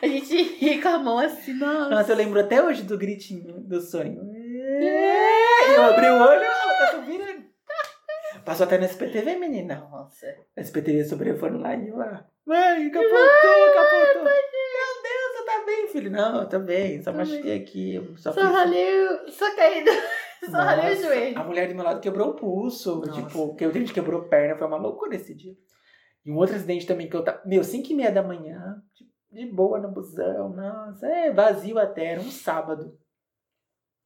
A 0.01 0.07
gente 0.07 0.41
ri 0.57 0.81
com 0.81 0.87
a 0.89 0.99
mão 0.99 1.19
assim, 1.19 1.53
nossa. 1.53 1.89
Nossa, 1.89 2.11
eu 2.11 2.15
lembro 2.15 2.39
até 2.39 2.61
hoje 2.63 2.83
do 2.83 2.97
gritinho 2.97 3.59
do 3.61 3.81
sonho. 3.81 4.21
E 4.33 5.73
eu 5.75 5.83
abri 5.83 6.07
o 6.07 6.21
olho, 6.21 6.41
ela 6.43 6.73
tá 6.79 6.91
subindo. 6.91 7.29
Passou 8.45 8.65
até 8.65 8.77
no 8.77 8.85
SPTV, 8.85 9.35
menina. 9.35 9.87
Nossa. 9.91 10.25
A 10.57 10.61
SPTV 10.61 11.03
sobrevoando 11.03 11.59
lá 11.59 11.75
e 11.75 11.91
lá. 11.91 12.25
Mãe, 12.45 12.89
capotou, 12.89 13.17
capotou. 13.75 14.23
Meu 14.23 14.33
Deus, 15.03 15.37
você 15.37 15.45
tá 15.45 15.63
bem, 15.65 15.87
filho? 15.89 16.11
Não, 16.11 16.41
eu 16.41 16.49
tô 16.49 16.59
bem. 16.59 17.03
Só 17.03 17.13
machuquei 17.13 17.57
aqui. 17.61 17.95
eu 17.95 18.17
Só, 18.17 18.31
Só 18.31 18.41
fiz- 18.41 18.51
ralei, 18.51 19.07
só 19.27 19.55
caí 19.55 19.83
do... 19.83 19.91
Só 20.49 20.57
ralei 20.57 20.93
o 20.95 21.01
joelho. 21.01 21.37
A 21.37 21.43
mulher 21.43 21.67
do 21.67 21.75
meu 21.75 21.83
lado 21.83 21.99
quebrou 21.99 22.29
o 22.29 22.33
pulso. 22.33 23.01
Nossa. 23.01 23.11
Tipo, 23.11 23.55
que 23.55 23.65
a 23.65 23.69
gente 23.71 23.93
quebrou 23.93 24.23
perna. 24.29 24.57
Foi 24.57 24.67
uma 24.67 24.77
loucura 24.77 25.15
esse 25.15 25.35
dia. 25.35 25.53
E 26.25 26.31
um 26.31 26.37
outro 26.37 26.55
acidente 26.55 26.87
também 26.87 27.09
que 27.09 27.15
eu 27.15 27.23
tava. 27.23 27.41
Meu, 27.45 27.63
5 27.63 27.91
e 27.91 27.93
meia 27.93 28.11
da 28.11 28.23
manhã. 28.23 28.77
De, 28.95 29.05
de 29.31 29.45
boa 29.45 29.79
no 29.79 29.91
busão. 29.91 30.49
Nossa, 30.49 31.07
é 31.07 31.31
vazio 31.31 31.77
até. 31.77 32.13
Era 32.13 32.21
um 32.21 32.31
sábado. 32.31 32.97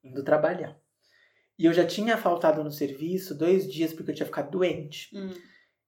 Indo 0.04 0.24
trabalhar. 0.24 0.78
E 1.58 1.66
eu 1.66 1.74
já 1.74 1.86
tinha 1.86 2.18
faltado 2.18 2.64
no 2.64 2.72
serviço 2.72 3.38
dois 3.38 3.72
dias 3.72 3.94
porque 3.94 4.12
eu 4.12 4.16
tinha 4.16 4.26
ficado 4.26 4.52
doente. 4.52 5.16
Hum. 5.16 5.34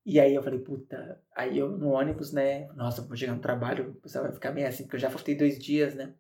E 0.06 0.19
aí 0.19 0.36
eu 0.36 0.43
falei, 0.43 0.60
puta. 0.60 1.19
Aí 1.36 1.58
eu 1.58 1.69
no 1.69 1.89
ônibus, 1.89 2.32
né? 2.32 2.67
Nossa, 2.76 3.02
vou 3.02 3.17
chegar 3.17 3.34
no 3.34 3.41
trabalho. 3.41 3.98
Pessoal 4.02 4.26
vai 4.26 4.34
ficar 4.34 4.52
meio 4.52 4.67
assim, 4.67 4.84
porque 4.84 4.98
eu 4.98 5.02
já 5.02 5.10
faltei 5.10 5.36
dois 5.36 5.58
dias, 5.58 5.95
né? 5.95 6.13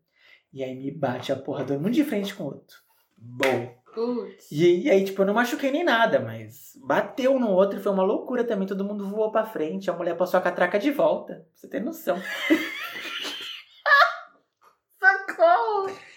E 0.51 0.63
aí 0.63 0.75
me 0.75 0.91
bate 0.91 1.31
a 1.31 1.35
porra 1.35 1.63
do 1.63 1.75
um 1.75 1.89
de 1.89 2.03
frente 2.03 2.33
com 2.33 2.43
o 2.43 2.47
outro. 2.47 2.77
Bom. 3.17 3.75
Putz. 3.93 4.51
E, 4.51 4.83
e 4.83 4.89
aí, 4.89 5.05
tipo, 5.05 5.21
eu 5.21 5.25
não 5.25 5.33
machuquei 5.33 5.71
nem 5.71 5.83
nada, 5.83 6.19
mas 6.19 6.73
bateu 6.83 7.39
no 7.39 7.49
outro 7.49 7.79
e 7.79 7.81
foi 7.81 7.91
uma 7.91 8.03
loucura 8.03 8.43
também. 8.43 8.67
Todo 8.67 8.83
mundo 8.83 9.07
voou 9.07 9.31
pra 9.31 9.45
frente. 9.45 9.89
A 9.89 9.93
mulher 9.93 10.17
passou 10.17 10.37
a 10.37 10.43
catraca 10.43 10.77
de 10.79 10.91
volta. 10.91 11.35
Pra 11.35 11.45
você 11.53 11.67
ter 11.69 11.79
noção. 11.79 12.17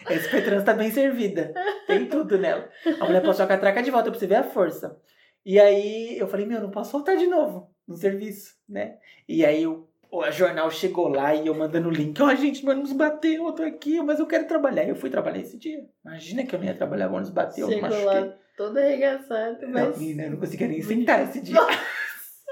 Socorro! 0.08 0.14
A 0.14 0.18
SP 0.22 0.42
Trans 0.42 0.64
tá 0.64 0.72
bem 0.74 0.90
servida. 0.90 1.52
Tem 1.86 2.06
tudo 2.06 2.38
nela. 2.38 2.68
A 3.00 3.04
mulher 3.04 3.22
passou 3.22 3.44
a 3.44 3.48
catraca 3.48 3.82
de 3.82 3.90
volta 3.90 4.10
pra 4.10 4.18
você 4.18 4.26
ver 4.26 4.36
a 4.36 4.42
força. 4.44 4.96
E 5.44 5.58
aí 5.58 6.18
eu 6.18 6.26
falei, 6.28 6.46
meu, 6.46 6.60
não 6.60 6.70
posso 6.70 6.92
voltar 6.92 7.14
de 7.16 7.26
novo 7.26 7.70
no 7.86 7.96
serviço, 7.96 8.54
né? 8.68 8.96
E 9.28 9.44
aí 9.44 9.66
o, 9.66 9.88
o 10.10 10.20
a 10.22 10.30
jornal 10.30 10.70
chegou 10.70 11.08
lá 11.08 11.34
e 11.34 11.46
eu 11.46 11.54
mandando 11.54 11.88
o 11.88 11.92
link. 11.92 12.20
Ó, 12.22 12.34
gente, 12.34 12.62
meu 12.64 12.72
ônibus 12.74 12.92
bateu, 12.92 13.46
eu 13.46 13.52
tô 13.52 13.62
aqui, 13.62 14.00
mas 14.02 14.18
eu 14.18 14.26
quero 14.26 14.46
trabalhar. 14.46 14.86
Eu 14.86 14.96
fui 14.96 15.08
trabalhar 15.08 15.38
esse 15.38 15.56
dia. 15.58 15.78
Imagina 16.04 16.44
que 16.44 16.54
eu 16.54 16.58
não 16.58 16.66
ia 16.66 16.74
trabalhar, 16.74 17.08
o 17.08 17.12
ônibus 17.14 17.30
bateu, 17.30 17.66
eu 17.66 17.72
Chegou 17.72 17.88
machuquei. 17.88 18.04
lá 18.20 18.34
todo 18.56 18.76
arregaçado, 18.76 19.62
Não, 19.62 19.70
mas... 19.70 19.98
menina, 19.98 20.24
eu 20.24 20.30
não 20.32 20.38
conseguia 20.38 20.66
nem 20.68 20.82
sentar 20.82 21.22
esse 21.22 21.40
dia. 21.40 21.60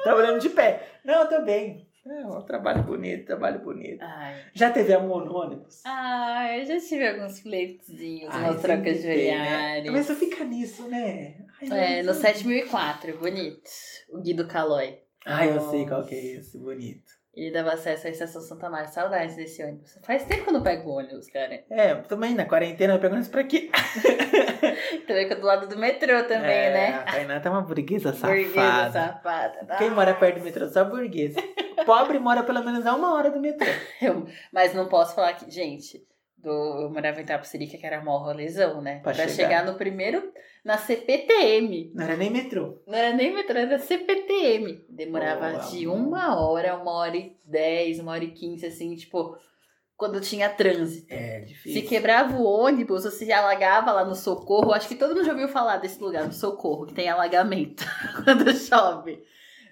Trabalhando 0.02 0.40
de 0.40 0.48
pé. 0.50 0.82
Não, 1.04 1.22
eu 1.22 1.28
tô 1.28 1.42
bem. 1.42 1.85
Não, 2.06 2.40
trabalho 2.42 2.84
bonito, 2.84 3.26
trabalho 3.26 3.58
bonito. 3.64 4.00
Ai. 4.00 4.40
Já 4.54 4.70
teve 4.70 4.94
amor 4.94 5.24
no 5.24 5.34
ônibus? 5.34 5.82
Ah, 5.84 6.56
eu 6.56 6.64
já 6.64 6.78
tive 6.78 7.08
alguns 7.08 7.40
flertezinhos, 7.40 8.32
umas 8.32 8.62
trocas 8.62 9.00
de 9.00 9.06
né? 9.08 9.14
olhares. 9.14 9.92
Mas 9.92 10.06
só 10.06 10.14
fica 10.14 10.44
nisso, 10.44 10.88
né? 10.88 11.34
Ai, 11.60 11.98
É, 11.98 12.02
no 12.02 12.08
nossa. 12.08 12.20
7004, 12.20 13.18
bonito. 13.18 13.60
O 14.08 14.20
Guido 14.20 14.46
Calói. 14.46 15.00
Ai, 15.24 15.50
eu 15.50 15.60
sei 15.60 15.84
qual 15.84 16.06
que 16.06 16.14
é 16.14 16.24
esse, 16.36 16.56
bonito. 16.56 17.15
Ele 17.36 17.50
dava 17.50 17.74
acesso 17.74 18.06
à 18.06 18.10
estação 18.10 18.40
Santa 18.40 18.70
Marta. 18.70 18.88
Saudades 18.92 19.36
desse 19.36 19.62
ônibus. 19.62 19.98
Faz 20.02 20.24
tempo 20.24 20.44
que 20.44 20.48
eu 20.48 20.54
não 20.54 20.62
pego 20.62 20.90
ônibus, 20.90 21.28
cara. 21.28 21.62
É, 21.70 21.94
também 21.96 22.34
na 22.34 22.46
quarentena 22.46 22.94
eu 22.94 22.98
pego 22.98 23.14
isso 23.16 23.30
pra 23.30 23.42
aqui. 23.42 23.70
Também 25.06 25.26
que 25.26 25.32
é 25.32 25.36
do 25.36 25.46
lado 25.46 25.68
do 25.68 25.76
metrô 25.78 26.22
também, 26.24 26.50
é, 26.50 26.72
né? 26.72 26.94
A 27.06 27.12
Tainá 27.12 27.40
tá 27.40 27.50
uma 27.50 27.62
burguesa 27.62 28.10
Burguesa 28.12 28.52
safada. 28.54 28.90
safada. 28.92 29.76
Quem 29.76 29.90
mora 29.90 30.14
perto 30.14 30.38
do 30.38 30.44
metrô 30.44 30.68
só 30.68 30.84
burguesa. 30.84 31.40
Pobre 31.84 32.18
mora 32.18 32.42
pelo 32.42 32.64
menos 32.64 32.84
a 32.86 32.94
uma 32.94 33.14
hora 33.14 33.30
do 33.30 33.40
metrô. 33.40 33.66
Eu- 34.02 34.26
mas 34.52 34.74
não 34.74 34.88
posso 34.88 35.14
falar 35.14 35.34
que, 35.34 35.50
gente, 35.50 36.02
do. 36.46 36.82
Eu 36.82 36.90
morava 36.90 37.20
em 37.20 37.24
Tapsirica, 37.24 37.76
que 37.76 37.86
era 37.86 38.02
mó 38.02 38.30
lesão, 38.32 38.80
né? 38.80 39.00
Pra 39.02 39.12
Pra, 39.12 39.28
chegar. 39.28 39.34
chegar. 39.34 39.66
no 39.66 39.74
primeiro, 39.76 40.32
na 40.64 40.78
CPTM. 40.78 41.92
Não 41.94 42.04
era 42.04 42.16
nem 42.16 42.30
metrô. 42.30 42.80
Não 42.86 42.94
era 42.94 43.14
nem 43.16 43.34
metrô, 43.34 43.58
era 43.58 43.78
CPTM. 43.78 44.84
Demorava 44.88 45.62
Oh, 45.66 45.70
de 45.70 45.86
uma 45.86 46.38
hora, 46.40 46.76
uma 46.76 46.92
hora 46.92 47.16
e 47.16 47.36
dez, 47.44 47.98
uma 47.98 48.12
hora 48.12 48.24
e 48.24 48.30
quinze, 48.32 48.66
assim, 48.66 48.94
tipo, 48.94 49.36
quando 49.96 50.20
tinha 50.20 50.48
trânsito. 50.48 51.12
É, 51.12 51.40
Se 51.40 51.46
difícil. 51.46 51.88
quebrava 51.88 52.36
o 52.36 52.44
ônibus, 52.44 53.04
ou 53.04 53.10
se 53.10 53.30
alagava 53.32 53.92
lá 53.92 54.04
no 54.04 54.14
Socorro, 54.14 54.72
acho 54.72 54.88
que 54.88 54.94
todo 54.94 55.14
mundo 55.14 55.24
já 55.24 55.32
ouviu 55.32 55.48
falar 55.48 55.78
desse 55.78 56.00
lugar, 56.02 56.24
no 56.26 56.32
Socorro, 56.32 56.86
que 56.86 56.94
tem 56.94 57.08
alagamento 57.08 57.84
quando 58.24 58.52
chove. 58.54 59.22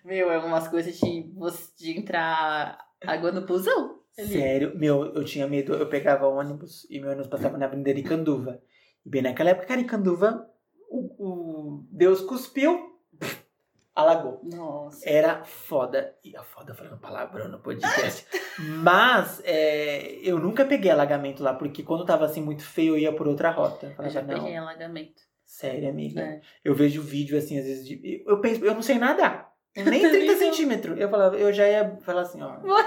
Meu, 0.04 0.30
é 0.30 0.38
umas 0.38 0.68
coisas 0.68 0.98
de, 0.98 1.30
de 1.78 1.98
entrar 1.98 2.78
água 3.06 3.32
no 3.32 3.46
busão. 3.46 3.98
Sério, 4.16 4.72
meu, 4.76 5.06
eu 5.14 5.24
tinha 5.24 5.46
medo. 5.46 5.74
Eu 5.74 5.88
pegava 5.88 6.26
ônibus 6.28 6.86
e 6.90 7.00
meu 7.00 7.10
ônibus 7.10 7.28
passava 7.28 7.58
na 7.58 7.66
Avenida 7.66 7.90
Icanduva. 7.90 8.60
E 9.04 9.08
bem 9.10 9.22
naquela 9.22 9.50
época, 9.50 9.66
cara, 9.66 9.80
Icanduva, 9.80 10.48
o, 10.88 10.98
o 11.18 11.86
Deus 11.90 12.20
cuspiu, 12.20 12.78
alagou. 13.94 14.40
Nossa. 14.44 15.08
Era 15.08 15.44
foda. 15.44 16.14
E 16.24 16.36
a 16.36 16.42
foda 16.42 16.74
falando 16.74 16.98
palavrão 16.98 17.48
no 17.48 17.58
podcast. 17.60 18.26
Mas 18.82 19.40
é, 19.44 20.14
eu 20.22 20.38
nunca 20.38 20.64
peguei 20.64 20.90
alagamento 20.90 21.42
lá, 21.42 21.54
porque 21.54 21.82
quando 21.82 22.04
tava 22.06 22.24
assim 22.24 22.40
muito 22.42 22.62
feio, 22.64 22.94
eu 22.94 22.98
ia 22.98 23.12
por 23.12 23.26
outra 23.26 23.50
rota. 23.50 23.86
Eu 23.86 23.90
Eu 23.90 23.96
falava, 23.96 24.14
já 24.14 24.22
não, 24.22 24.34
peguei 24.34 24.56
alagamento. 24.56 25.22
sério, 25.44 25.88
amiga. 25.88 26.20
É. 26.20 26.40
Eu 26.64 26.74
vejo 26.74 27.02
vídeo 27.02 27.36
assim, 27.36 27.58
às 27.58 27.64
vezes, 27.64 27.86
de, 27.86 28.22
eu 28.26 28.40
penso, 28.40 28.64
eu 28.64 28.74
não 28.74 28.82
sei 28.82 28.98
nadar. 28.98 29.52
Nem 29.76 29.84
Também 29.84 30.02
30 30.08 30.26
não. 30.32 30.38
centímetros. 30.38 31.00
Eu 31.00 31.08
falava, 31.10 31.36
eu 31.36 31.52
já 31.52 31.68
ia 31.68 31.96
falar 32.02 32.20
assim, 32.22 32.40
ó. 32.40 32.60
Vai, 32.60 32.84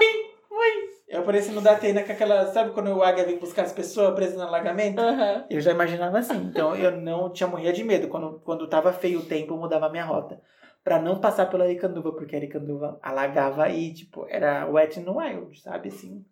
Eu 1.08 1.20
apareci 1.22 1.50
no 1.52 1.60
Datena 1.62 2.02
com 2.04 2.12
aquela. 2.12 2.46
Sabe 2.52 2.70
quando 2.72 2.88
o 2.94 3.02
águia 3.02 3.24
vem 3.24 3.38
buscar 3.38 3.62
as 3.62 3.72
pessoas 3.72 4.14
presas 4.14 4.36
no 4.36 4.42
alagamento? 4.42 5.00
Aham. 5.00 5.46
Eu 5.48 5.60
já 5.60 5.70
imaginava 5.70 6.18
assim. 6.18 6.36
Então 6.36 6.76
eu 6.76 6.90
não 7.00 7.32
tinha 7.32 7.48
morria 7.48 7.72
de 7.72 7.82
medo. 7.82 8.08
Quando, 8.08 8.40
quando 8.40 8.68
tava 8.68 8.92
feio 8.92 9.20
o 9.20 9.24
tempo, 9.24 9.54
eu 9.54 9.58
mudava 9.58 9.86
a 9.86 9.90
minha 9.90 10.04
rota. 10.04 10.40
Pra 10.84 11.00
não 11.00 11.18
passar 11.20 11.46
pela 11.46 11.64
Aricanduva, 11.64 12.12
porque 12.12 12.34
a 12.36 12.38
Aricanduva 12.38 12.98
alagava 13.02 13.68
e, 13.70 13.92
tipo, 13.94 14.26
era 14.28 14.66
wet 14.66 15.00
no 15.00 15.18
wild, 15.18 15.58
sabe? 15.60 15.88
Assim. 15.88 16.24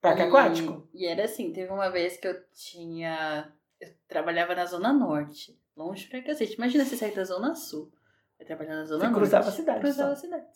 Parque 0.00 0.22
E- 0.22 0.24
aquático. 0.26 0.88
E 0.94 1.06
era 1.06 1.24
assim, 1.24 1.52
teve 1.52 1.70
uma 1.72 1.90
vez 1.90 2.16
que 2.16 2.26
eu 2.28 2.34
tinha. 2.54 3.52
Eu 3.80 3.88
trabalhava 4.08 4.54
na 4.54 4.64
Zona 4.64 4.92
Norte, 4.92 5.58
longe 5.76 6.06
pra 6.08 6.22
cacete. 6.22 6.54
Imagina 6.54 6.84
você 6.84 6.96
sair 6.96 7.14
da 7.14 7.24
Zona 7.24 7.54
Sul. 7.54 7.90
Vai 8.38 8.46
trabalhar 8.46 8.76
na 8.76 8.84
Zona 8.84 9.00
Você 9.00 9.04
Norte. 9.06 9.18
cruzava 9.18 9.48
a 9.48 9.52
cidade 9.52 9.80
Cruzava 9.80 10.08
só. 10.08 10.12
a 10.12 10.16
cidade. 10.16 10.46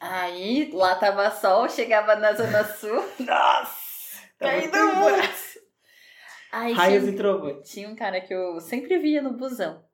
Aí 0.00 0.70
lá 0.72 0.94
tava 0.94 1.30
sol, 1.30 1.68
chegava 1.68 2.16
na 2.16 2.32
Zona 2.32 2.64
Sul, 2.64 3.04
Nossa! 3.20 3.78
Caindo 4.38 4.70
tudo 4.72 4.94
muito. 4.96 5.50
Aí 6.50 6.72
Raios 6.72 7.04
tinha, 7.04 7.14
e 7.14 7.16
trovões. 7.16 7.68
tinha 7.68 7.88
um 7.88 7.94
cara 7.94 8.20
que 8.20 8.32
eu 8.34 8.58
sempre 8.60 8.98
via 8.98 9.20
no 9.20 9.34
busão. 9.36 9.84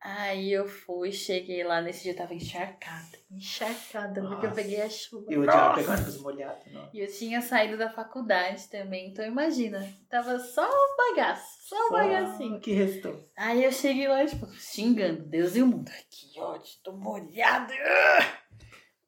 Aí 0.00 0.52
eu 0.52 0.68
fui, 0.68 1.10
cheguei 1.10 1.64
lá, 1.64 1.80
nesse 1.80 2.02
dia 2.02 2.12
eu 2.12 2.16
tava 2.16 2.34
encharcada. 2.34 3.18
Encharcada, 3.30 4.20
porque 4.20 4.44
eu 4.46 4.50
Nossa. 4.50 4.62
peguei 4.62 4.82
a 4.82 4.88
chuva. 4.88 5.26
Eu 5.30 5.40
odiava 5.40 5.68
Nossa! 5.68 5.80
pegar 5.80 5.92
ônibus 5.94 6.20
molhado. 6.20 6.60
E 6.92 7.00
eu 7.00 7.10
tinha 7.10 7.40
saído 7.40 7.78
da 7.78 7.88
faculdade 7.90 8.68
também, 8.68 9.08
então 9.08 9.24
imagina, 9.24 9.82
tava 10.10 10.38
só 10.38 10.68
um 10.68 10.96
bagaço, 11.14 11.68
só 11.68 11.88
um 11.88 11.90
bagacinho. 11.90 12.54
Só 12.54 12.60
que 12.60 12.72
restou. 12.72 13.18
Aí 13.34 13.64
eu 13.64 13.72
cheguei 13.72 14.06
lá, 14.06 14.24
tipo, 14.26 14.46
xingando, 14.52 15.24
Deus 15.24 15.56
e 15.56 15.62
o 15.62 15.66
mundo. 15.66 15.90
Que 16.10 16.38
ódio, 16.38 16.74
tô 16.84 16.92
molhada. 16.92 17.72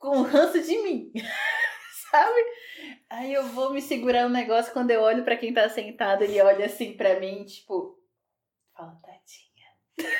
Com 0.06 0.22
ranço 0.22 0.62
de 0.62 0.78
mim, 0.84 1.10
sabe? 2.12 2.40
Aí 3.10 3.32
eu 3.32 3.42
vou 3.48 3.72
me 3.72 3.82
segurar 3.82 4.26
um 4.26 4.30
negócio, 4.30 4.72
quando 4.72 4.92
eu 4.92 5.00
olho 5.00 5.24
pra 5.24 5.36
quem 5.36 5.52
tá 5.52 5.68
sentado, 5.68 6.22
ele 6.22 6.40
olha 6.40 6.66
assim 6.66 6.92
pra 6.92 7.18
mim, 7.18 7.44
tipo, 7.44 7.98
fala, 8.72 8.96
tadinha. 9.02 10.12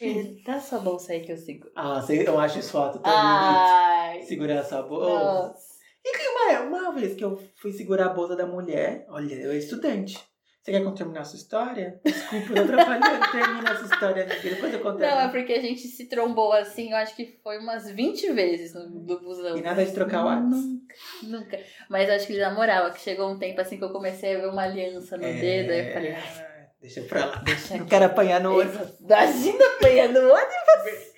Ele, 0.00 0.42
dá 0.42 0.58
sua 0.58 0.80
bolsa 0.80 1.12
aí 1.12 1.20
que 1.20 1.30
eu 1.30 1.36
seguro. 1.36 1.70
Ah, 1.76 2.04
eu 2.10 2.36
acho 2.40 2.58
isso 2.58 2.72
foto 2.72 2.98
tão 2.98 3.12
bonito. 3.12 4.26
Segurar 4.26 4.54
essa 4.54 4.82
bolsa. 4.82 5.24
nossa. 5.24 5.72
E 6.04 6.28
uma, 6.28 6.60
uma 6.62 6.92
vez 6.92 7.14
que 7.14 7.22
eu 7.22 7.40
fui 7.54 7.70
segurar 7.70 8.06
a 8.06 8.12
bolsa 8.12 8.34
da 8.34 8.44
mulher, 8.44 9.06
olha, 9.08 9.34
eu 9.34 9.50
era 9.50 9.56
estudante. 9.56 10.18
Você 10.62 10.70
quer 10.70 10.80
que 10.80 10.86
eu 11.02 11.18
a 11.20 11.24
sua 11.24 11.36
história? 11.36 12.00
Desculpa, 12.04 12.52
eu 12.54 12.62
atrapalhando. 12.62 13.32
Termina 13.32 13.70
essa 13.70 13.82
história, 13.84 14.22
amiga. 14.22 14.40
Depois 14.42 14.72
eu 14.72 14.80
conto. 14.80 14.98
Não, 15.00 15.20
é 15.20 15.28
porque 15.28 15.52
a 15.54 15.60
gente 15.60 15.80
se 15.88 16.08
trombou 16.08 16.52
assim, 16.52 16.92
eu 16.92 16.96
acho 16.98 17.16
que 17.16 17.40
foi 17.42 17.58
umas 17.58 17.90
20 17.90 18.30
vezes 18.32 18.72
no, 18.72 18.88
no 18.88 19.20
busão. 19.20 19.56
E 19.56 19.60
nada 19.60 19.84
de 19.84 19.92
trocar 19.92 20.22
o 20.22 20.26
WhatsApp. 20.26 20.54
Nunca, 20.54 20.94
nunca. 21.24 21.60
Mas 21.90 22.08
eu 22.08 22.14
acho 22.14 22.26
que 22.28 22.34
ele 22.34 22.42
namorava, 22.42 22.92
que 22.92 23.00
chegou 23.00 23.28
um 23.28 23.40
tempo 23.40 23.60
assim 23.60 23.76
que 23.76 23.82
eu 23.82 23.90
comecei 23.90 24.36
a 24.36 24.40
ver 24.40 24.46
uma 24.50 24.62
aliança 24.62 25.16
no 25.16 25.24
É, 25.24 25.32
dedo, 25.32 25.72
aí 25.72 25.86
eu 25.88 25.92
falei, 25.94 26.12
ah, 26.12 26.52
Deixa 26.80 27.02
pra 27.02 27.26
lá. 27.26 27.36
deixa 27.44 27.74
Não 27.74 27.80
aqui. 27.80 27.90
quero 27.90 28.04
apanhar 28.04 28.40
no 28.40 28.54
olho. 28.54 28.70
Imagina 29.00 29.64
apanhando 29.76 30.16
o 30.18 30.32
ônibus 30.32 31.12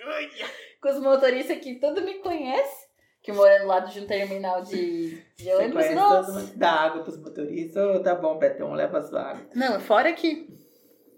com 0.80 0.88
os 0.88 1.00
motoristas 1.00 1.58
que 1.58 1.74
todo 1.78 2.02
me 2.02 2.14
conhece, 2.14 2.83
que 3.24 3.32
mora 3.32 3.58
do 3.60 3.66
lado 3.66 3.90
de 3.90 4.00
um 4.00 4.06
terminal 4.06 4.62
de, 4.62 5.18
de 5.36 5.44
Você 5.44 5.54
ônibus. 5.54 5.72
conhece 5.74 5.94
Nossa. 5.94 6.52
Dá 6.56 6.70
água 6.70 7.02
pros 7.02 7.16
motoristas. 7.18 7.96
Ô, 7.96 8.00
tá 8.00 8.14
bom, 8.14 8.36
Betão, 8.38 8.72
leva 8.74 8.98
a 8.98 9.02
sua 9.02 9.22
água. 9.30 9.46
Não, 9.54 9.80
fora 9.80 10.12
que 10.12 10.48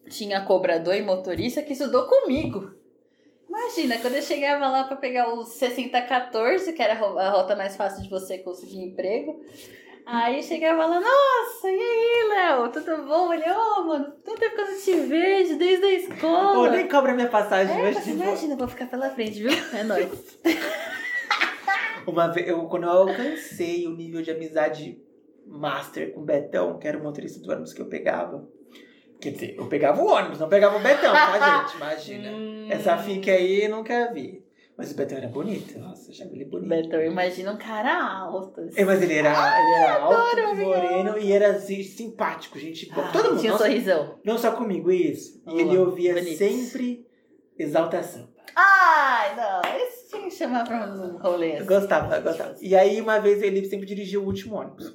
tinha 0.08 0.40
cobrador 0.42 0.94
e 0.94 1.02
motorista 1.02 1.62
que 1.62 1.72
estudou 1.72 2.06
comigo. 2.06 2.72
Imagina, 3.48 3.98
quando 3.98 4.14
eu 4.14 4.22
chegava 4.22 4.68
lá 4.68 4.84
pra 4.84 4.96
pegar 4.96 5.28
o 5.34 5.44
6014, 5.44 6.72
que 6.72 6.82
era 6.82 6.92
a 6.94 6.96
ro- 6.96 7.18
a 7.18 7.28
rota 7.30 7.56
mais 7.56 7.76
fácil 7.76 8.02
de 8.04 8.08
você 8.08 8.38
conseguir 8.38 8.78
emprego. 8.84 9.40
Aí 10.04 10.40
chegava 10.44 10.86
lá, 10.86 11.00
nossa, 11.00 11.68
e 11.68 11.74
aí, 11.80 12.28
Léo, 12.28 12.68
tudo 12.70 13.02
bom? 13.04 13.32
Ele, 13.32 13.42
ô, 13.50 13.82
mano, 13.82 14.12
tanto 14.24 14.38
tempo 14.38 14.54
que 14.54 14.60
eu 14.60 14.70
não 14.70 14.78
te 14.80 14.94
vejo, 15.08 15.58
desde 15.58 15.84
a 15.84 15.88
Ô, 15.88 15.92
escola. 15.96 16.70
nem 16.70 16.86
cobra 16.86 17.12
minha 17.14 17.28
passagem 17.28 17.76
É, 17.76 17.82
hoje 17.82 17.94
mas 17.94 18.06
imagina, 18.06 18.54
vou 18.56 18.68
ficar 18.68 18.86
pela 18.86 19.10
frente, 19.10 19.42
viu? 19.42 19.50
É 19.76 19.82
nóis. 19.82 20.38
Uma 22.06 22.28
vez, 22.28 22.48
eu, 22.48 22.66
quando 22.66 22.84
eu 22.84 22.90
alcancei 22.90 23.86
o 23.86 23.96
nível 23.96 24.22
de 24.22 24.30
amizade 24.30 25.00
master 25.46 26.12
com 26.12 26.20
o 26.20 26.24
Betão, 26.24 26.78
que 26.78 26.88
era 26.88 26.98
o 26.98 27.02
motorista 27.02 27.40
do 27.40 27.50
ônibus 27.50 27.72
que 27.72 27.80
eu 27.80 27.86
pegava. 27.86 28.46
Quer 29.20 29.30
dizer, 29.30 29.54
eu 29.56 29.66
pegava 29.66 30.02
o 30.02 30.06
ônibus, 30.06 30.38
não 30.38 30.48
pegava 30.48 30.76
o 30.76 30.82
Betão, 30.82 31.12
tá, 31.12 31.62
gente? 31.64 31.76
Imagina. 31.76 32.30
Hum. 32.30 32.68
Essa 32.70 32.98
fica 32.98 33.30
aí 33.30 33.64
eu 33.64 33.70
nunca 33.70 34.12
vi. 34.12 34.44
Mas 34.76 34.92
o 34.92 34.94
Betão 34.94 35.16
era 35.16 35.28
bonito. 35.28 35.78
Nossa, 35.78 36.10
eu 36.10 36.14
achava 36.14 36.34
ele 36.34 36.44
bonito. 36.44 36.68
Betão, 36.68 37.02
imagina 37.02 37.50
um 37.50 37.56
cara 37.56 37.98
alto. 38.20 38.60
assim. 38.60 38.78
É, 38.78 38.84
mas 38.84 39.00
ele 39.00 39.14
era, 39.14 39.30
ele 39.30 39.74
era 39.82 40.02
alto, 40.02 40.56
moreno 40.56 41.18
e 41.18 41.32
era 41.32 41.52
assim, 41.52 41.82
simpático, 41.82 42.58
gente. 42.58 42.90
Ah, 42.92 43.10
Todo 43.10 43.30
mundo. 43.30 43.40
Tinha 43.40 43.52
um 43.52 43.54
não, 43.54 43.58
sorrisão. 43.64 44.18
não 44.22 44.36
só 44.38 44.52
comigo, 44.52 44.90
isso. 44.90 45.42
E 45.46 45.60
ele 45.62 45.78
ouvia 45.78 46.12
bonito. 46.12 46.36
sempre 46.36 47.06
exaltação. 47.58 48.28
Ai, 48.54 49.34
não, 49.34 49.76
esse 49.78 50.05
chamar 50.30 50.64
pra 50.66 50.86
um 50.86 51.16
rolê. 51.18 51.60
Eu 51.60 51.66
gostava, 51.66 52.16
eu 52.16 52.22
gostava. 52.22 52.54
E 52.60 52.74
aí, 52.74 53.00
uma 53.00 53.18
vez, 53.18 53.42
ele 53.42 53.64
sempre 53.64 53.86
dirigiu 53.86 54.22
o 54.22 54.26
último 54.26 54.56
ônibus. 54.56 54.94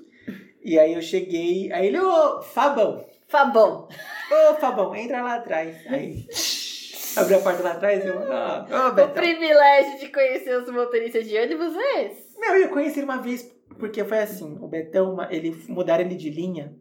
E 0.63 0.77
aí 0.77 0.93
eu 0.93 1.01
cheguei, 1.01 1.71
aí 1.71 1.88
ele, 1.88 1.99
ô, 1.99 2.41
Fabão, 2.41 3.03
Fabão. 3.27 3.88
ô, 4.31 4.55
Fabão, 4.55 4.95
entra 4.95 5.23
lá 5.23 5.36
atrás. 5.36 5.75
Aí, 5.88 6.27
abriu 7.15 7.38
a 7.39 7.41
porta 7.41 7.63
lá 7.63 7.71
atrás 7.71 8.03
e 8.03 8.07
eu, 8.07 8.15
ó, 8.19 8.65
ô, 8.89 9.05
O 9.05 9.10
privilégio 9.10 9.99
de 9.99 10.10
conhecer 10.10 10.55
os 10.55 10.69
motoristas 10.69 11.27
de 11.27 11.38
ônibus 11.38 11.73
é 11.75 12.05
esse. 12.05 12.39
Meu, 12.39 12.55
eu 12.55 12.69
conheci 12.69 12.99
ele 12.99 13.05
uma 13.05 13.21
vez, 13.21 13.51
porque 13.79 14.03
foi 14.03 14.19
assim, 14.19 14.57
o 14.62 14.67
Betão, 14.67 15.17
ele 15.29 15.55
mudaram 15.67 16.03
ele 16.03 16.15
de 16.15 16.29
linha. 16.29 16.75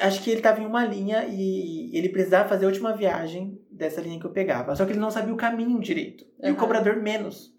Acho 0.00 0.22
que 0.22 0.30
ele 0.30 0.40
tava 0.40 0.60
em 0.60 0.66
uma 0.66 0.84
linha 0.84 1.24
e 1.28 1.96
ele 1.96 2.08
precisava 2.08 2.48
fazer 2.48 2.64
a 2.64 2.68
última 2.68 2.96
viagem 2.96 3.57
dessa 3.78 4.00
linha 4.00 4.18
que 4.18 4.26
eu 4.26 4.30
pegava. 4.30 4.74
Só 4.76 4.84
que 4.84 4.92
ele 4.92 4.98
não 5.00 5.10
sabia 5.10 5.32
o 5.32 5.36
caminho 5.36 5.78
direito. 5.80 6.26
E 6.42 6.50
o 6.50 6.56
cobrador 6.56 6.96
menos. 6.96 7.56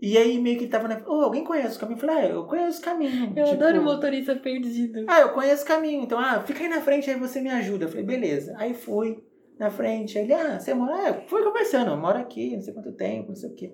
E 0.00 0.16
aí 0.18 0.38
meio 0.38 0.56
que 0.58 0.64
ele 0.64 0.70
tava 0.70 0.88
na. 0.88 1.00
Ô, 1.06 1.22
alguém 1.22 1.42
conhece 1.42 1.76
o 1.76 1.80
caminho? 1.80 1.96
Eu 1.96 2.00
falei, 2.00 2.16
ah, 2.16 2.28
eu 2.28 2.44
conheço 2.44 2.80
o 2.80 2.84
caminho. 2.84 3.32
Eu 3.34 3.44
Tipo, 3.46 3.64
adoro 3.64 3.82
motorista 3.82 4.36
perdido. 4.36 5.04
Ah, 5.08 5.20
eu 5.20 5.30
conheço 5.30 5.64
o 5.64 5.66
caminho. 5.66 6.02
Então, 6.02 6.18
ah, 6.18 6.42
fica 6.46 6.62
aí 6.62 6.68
na 6.68 6.80
frente, 6.80 7.10
aí 7.10 7.18
você 7.18 7.40
me 7.40 7.50
ajuda. 7.50 7.86
Eu 7.86 7.88
falei, 7.88 8.04
beleza. 8.04 8.54
Aí 8.58 8.74
fui 8.74 9.22
na 9.58 9.70
frente. 9.70 10.18
Aí 10.18 10.24
ele, 10.24 10.34
ah, 10.34 10.58
você 10.60 10.74
mora. 10.74 11.10
Ah, 11.10 11.14
foi 11.26 11.42
conversando, 11.42 11.90
eu 11.92 11.96
moro 11.96 12.18
aqui, 12.18 12.54
não 12.54 12.62
sei 12.62 12.74
quanto 12.74 12.92
tempo, 12.92 13.28
não 13.28 13.36
sei 13.36 13.48
o 13.50 13.54
quê. 13.54 13.72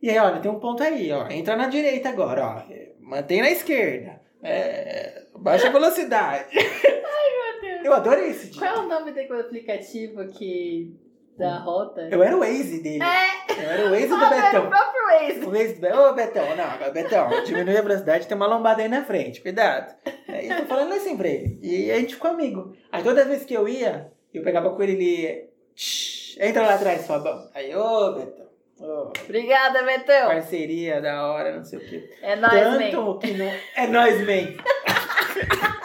E 0.00 0.10
aí, 0.10 0.18
olha, 0.18 0.38
tem 0.40 0.50
um 0.50 0.60
ponto 0.60 0.82
aí, 0.82 1.10
ó. 1.10 1.28
Entra 1.28 1.56
na 1.56 1.66
direita 1.66 2.08
agora, 2.08 2.46
ó. 2.46 2.62
Mantém 3.00 3.40
na 3.40 3.50
esquerda. 3.50 4.20
É, 4.42 5.24
baixa 5.36 5.68
a 5.68 5.72
velocidade. 5.72 6.54
Meu 6.54 7.60
Deus. 7.60 7.84
Eu 7.84 7.92
adorei 7.94 8.28
esse 8.28 8.50
dia. 8.50 8.60
Qual 8.60 8.74
é 8.76 8.78
o 8.78 8.88
nome 8.88 9.12
daquele 9.12 9.40
aplicativo 9.40 10.28
que 10.28 10.94
da 11.38 11.58
rota? 11.58 12.08
Eu 12.10 12.22
era 12.22 12.36
o 12.36 12.40
Waze 12.40 12.80
dele. 12.82 13.02
É, 13.02 13.64
Eu 13.64 13.70
era 13.70 13.86
o 13.86 13.90
Waze 13.90 14.06
do 14.08 14.14
ah, 14.14 14.30
era 14.34 14.60
o 14.60 14.62
Betão. 14.62 14.68
próprio 14.68 15.04
Waze. 15.06 15.40
O 15.46 15.50
Waze 15.50 15.74
do 15.74 15.80
Betão. 15.80 16.10
Ô, 16.10 16.12
Betão, 16.14 16.56
não, 16.56 16.64
agora, 16.64 16.90
Betão, 16.90 17.44
diminui 17.44 17.76
a 17.76 17.82
velocidade, 17.82 18.26
tem 18.26 18.36
uma 18.36 18.46
lombada 18.46 18.82
aí 18.82 18.88
na 18.88 19.04
frente, 19.04 19.40
cuidado. 19.40 19.94
Aí 20.28 20.48
eu 20.48 20.56
tô 20.58 20.66
falando 20.66 20.92
assim 20.94 21.16
pra 21.16 21.28
ele. 21.28 21.58
E 21.62 21.90
a 21.90 21.96
gente 21.98 22.14
ficou 22.14 22.30
amigo. 22.30 22.76
Aí 22.92 23.02
toda 23.02 23.24
vez 23.24 23.44
que 23.44 23.54
eu 23.54 23.68
ia, 23.68 24.10
eu 24.32 24.42
pegava 24.42 24.70
com 24.70 24.82
ele, 24.82 24.92
ele. 24.92 25.50
"Shh, 25.74 26.36
Entra 26.40 26.62
lá 26.66 26.74
atrás, 26.74 27.06
Fabão. 27.06 27.48
Aí, 27.54 27.74
ô, 27.74 28.12
Betão. 28.12 28.44
Ô, 28.80 29.12
Obrigada, 29.24 29.82
Betão. 29.82 30.26
parceria 30.28 31.00
da 31.00 31.26
hora, 31.32 31.56
não 31.56 31.64
sei 31.64 31.78
o 31.78 31.88
quê. 31.88 32.10
É 32.22 32.34
nóis, 32.36 32.52
man. 32.54 32.90
Tanto 32.90 33.18
que 33.18 33.32
não. 33.32 33.52
É 33.76 33.86
nóis, 33.86 34.20
man. 34.20 34.54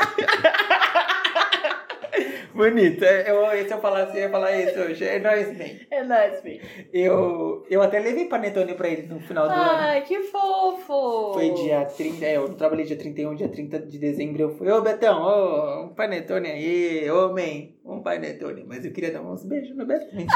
Bonito. 2.59 3.05
É, 3.05 3.31
Eu, 3.31 3.65
se 3.65 3.73
eu 3.73 3.79
falasse, 3.79 4.17
eu 4.17 4.23
ia 4.23 4.29
falar 4.29 4.51
isso 4.51 4.77
hoje. 4.77 5.05
É 5.05 5.17
nóis, 5.17 5.57
bem. 5.57 5.79
É 5.89 6.03
nóis, 6.03 6.41
filho. 6.41 6.59
Eu, 6.91 7.65
eu 7.69 7.81
até 7.81 7.99
levei 7.99 8.25
panetone 8.25 8.73
pra 8.73 8.89
ele 8.89 9.03
no 9.03 9.21
final 9.21 9.47
do 9.47 9.53
ano. 9.53 9.63
Ai, 9.63 10.01
que 10.01 10.23
fofo. 10.23 11.31
Foi 11.35 11.51
dia 11.51 11.85
30, 11.85 12.25
é, 12.25 12.35
eu 12.35 12.53
trabalhei 12.55 12.83
dia 12.83 12.97
31, 12.97 13.33
dia 13.35 13.47
30 13.47 13.79
de 13.79 13.97
dezembro. 13.97 14.41
Eu 14.41 14.49
fui, 14.49 14.69
ô 14.69 14.81
Betão, 14.81 15.21
ô, 15.21 15.85
um 15.85 15.93
panetone 15.95 16.49
aí, 16.49 17.09
homem, 17.09 17.79
um 17.85 18.01
panetone. 18.01 18.65
Mas 18.67 18.83
eu 18.83 18.91
queria 18.91 19.11
dar 19.13 19.21
uns 19.21 19.45
beijos 19.45 19.77
no 19.77 19.85
Betão. 19.85 20.09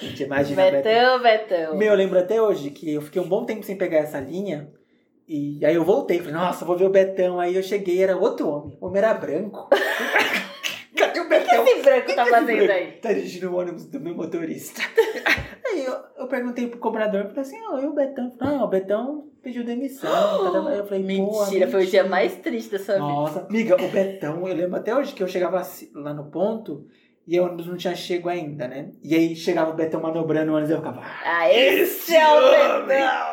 Gente, 0.00 0.24
imagina, 0.24 0.62
Betão. 0.64 0.82
Betão, 0.82 1.22
Betão. 1.22 1.76
Meu, 1.76 1.90
eu 1.92 1.96
lembro 1.96 2.18
até 2.18 2.42
hoje 2.42 2.70
que 2.70 2.92
eu 2.92 3.00
fiquei 3.00 3.22
um 3.22 3.28
bom 3.28 3.44
tempo 3.44 3.62
sem 3.62 3.76
pegar 3.76 3.98
essa 3.98 4.18
linha. 4.18 4.68
E 5.34 5.64
aí 5.64 5.74
eu 5.74 5.84
voltei, 5.84 6.18
falei, 6.18 6.34
nossa, 6.34 6.64
vou 6.64 6.76
ver 6.76 6.84
o 6.84 6.90
Betão. 6.90 7.40
Aí 7.40 7.56
eu 7.56 7.62
cheguei, 7.62 8.02
era 8.02 8.16
outro 8.16 8.48
homem. 8.48 8.76
O 8.80 8.86
homem 8.86 8.98
era 8.98 9.14
branco. 9.14 9.68
Cadê 10.96 11.20
o 11.20 11.22
O 11.24 11.28
que 11.28 11.38
Betão? 11.38 11.64
esse 11.66 11.82
branco 11.82 12.06
tá 12.14 12.22
Esse 12.22 12.30
fazendo 12.30 12.56
branco 12.58 12.72
aí? 12.72 12.92
Tá 13.00 13.12
dirigindo 13.12 13.50
o 13.50 13.56
ônibus 13.58 13.86
do 13.86 13.98
meu 14.00 14.14
motorista. 14.14 14.82
Aí 15.72 15.86
eu, 15.86 15.94
eu 16.18 16.26
perguntei 16.26 16.66
pro 16.66 16.78
cobrador, 16.78 17.22
falei 17.28 17.40
assim, 17.40 17.56
ó, 17.70 17.78
e 17.80 17.86
o 17.86 17.94
Betão? 17.94 18.30
Falou, 18.38 18.60
Ah, 18.60 18.64
o 18.64 18.68
Betão 18.68 19.24
pediu 19.42 19.64
demissão. 19.64 20.10
tá, 20.52 20.68
Aí 20.68 20.76
eu 20.78 20.84
falei, 20.86 21.02
pô, 21.16 21.40
Mentira, 21.44 21.66
foi 21.68 21.84
o 21.84 21.86
dia 21.86 22.02
mentira. 22.02 22.08
mais 22.08 22.36
triste 22.36 22.72
da 22.72 22.78
sua 22.78 22.94
vida. 22.96 23.06
Nossa, 23.06 23.40
amiga, 23.48 23.82
o 23.82 23.88
Betão, 23.88 24.46
eu 24.46 24.54
lembro 24.54 24.76
até 24.76 24.94
hoje 24.94 25.14
que 25.14 25.22
eu 25.22 25.28
chegava 25.28 25.62
lá 25.94 26.12
no 26.12 26.30
ponto 26.30 26.86
e 27.26 27.40
o 27.40 27.44
ônibus 27.44 27.68
não 27.68 27.76
tinha 27.78 27.94
chego 27.94 28.28
ainda, 28.28 28.68
né? 28.68 28.90
E 29.02 29.14
aí 29.14 29.34
chegava 29.34 29.70
o 29.70 29.74
Betão 29.74 30.02
manobrando 30.02 30.52
o 30.52 30.56
ônibus 30.56 30.70
e 30.70 30.74
eu 30.74 30.78
ficava. 30.78 31.00
"Ah, 31.00 31.38
Ah, 31.38 31.50
esse 31.54 32.14
é 32.14 32.26
o 32.28 32.36
homem! 32.36 32.86
Betão. 32.88 33.31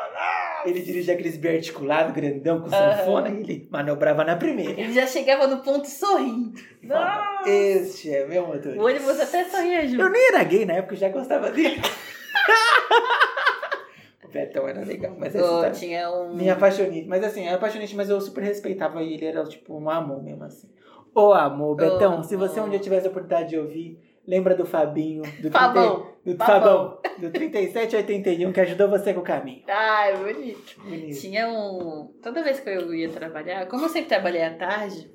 Ele 0.65 0.81
dirigia 0.81 1.13
aqueles 1.13 1.37
biarticulados, 1.37 2.13
grandão, 2.13 2.61
com 2.61 2.67
Aham. 2.67 2.97
sanfona, 2.97 3.29
e 3.29 3.39
ele 3.41 3.67
manobrava 3.71 4.23
na 4.23 4.35
primeira. 4.35 4.79
Ele 4.79 4.93
já 4.93 5.05
chegava 5.07 5.47
no 5.47 5.61
ponto 5.63 5.87
sorrindo. 5.87 6.53
Falava, 6.87 7.49
Este 7.49 8.13
é 8.13 8.25
meu 8.25 8.47
motorista. 8.47 8.81
O 8.81 8.85
ônibus 8.85 9.19
até 9.19 9.43
sorria 9.45 9.87
junto. 9.87 10.01
Eu 10.01 10.09
nem 10.09 10.27
era 10.29 10.43
gay 10.43 10.65
na 10.65 10.73
época, 10.73 10.93
eu 10.95 10.99
já 10.99 11.09
gostava 11.09 11.49
dele. 11.51 11.81
o 14.23 14.27
Betão 14.27 14.67
era 14.67 14.81
legal, 14.83 15.15
mas 15.17 15.33
essa 15.35 15.43
Oh, 15.45 15.55
história- 15.55 15.71
tinha 15.71 16.11
um. 16.11 16.35
Me 16.35 16.49
apaixonei. 16.49 17.05
Mas 17.07 17.23
assim, 17.23 17.45
era 17.47 17.55
apaixonante, 17.55 17.95
mas 17.95 18.09
eu 18.09 18.19
super 18.21 18.43
respeitava 18.43 19.01
ele. 19.01 19.15
Ele 19.15 19.25
era 19.25 19.43
tipo 19.45 19.75
um 19.77 19.89
amor 19.89 20.21
mesmo, 20.23 20.43
assim. 20.43 20.69
Ô 21.15 21.33
amor, 21.33 21.75
Betão, 21.75 22.21
se 22.23 22.35
você 22.35 22.59
um 22.61 22.69
dia 22.69 22.79
tivesse 22.79 23.07
a 23.07 23.09
oportunidade 23.09 23.49
de 23.49 23.57
ouvir, 23.57 23.99
lembra 24.29 24.55
do 24.55 24.63
Fabinho, 24.63 25.23
do, 25.23 25.49
30 25.49 25.51
Fabão. 25.51 26.13
do 26.23 26.37
Fabão. 26.37 27.01
Do 27.17 27.31
3781, 27.31 28.53
que 28.53 28.61
ajudou 28.61 28.87
você 28.87 29.11
com 29.11 29.21
o 29.21 29.23
caminho. 29.23 29.63
Ai, 29.67 30.15
bonito. 30.15 30.79
Bonito. 30.81 31.19
Tinha 31.19 31.49
um. 31.49 32.13
Toda 32.21 32.43
vez 32.43 32.59
que 32.59 32.69
eu 32.69 32.93
ia 32.93 33.09
trabalhar, 33.09 33.67
como 33.67 33.85
eu 33.85 33.89
sempre 33.89 34.09
trabalhei 34.09 34.43
à 34.43 34.53
tarde, 34.53 35.09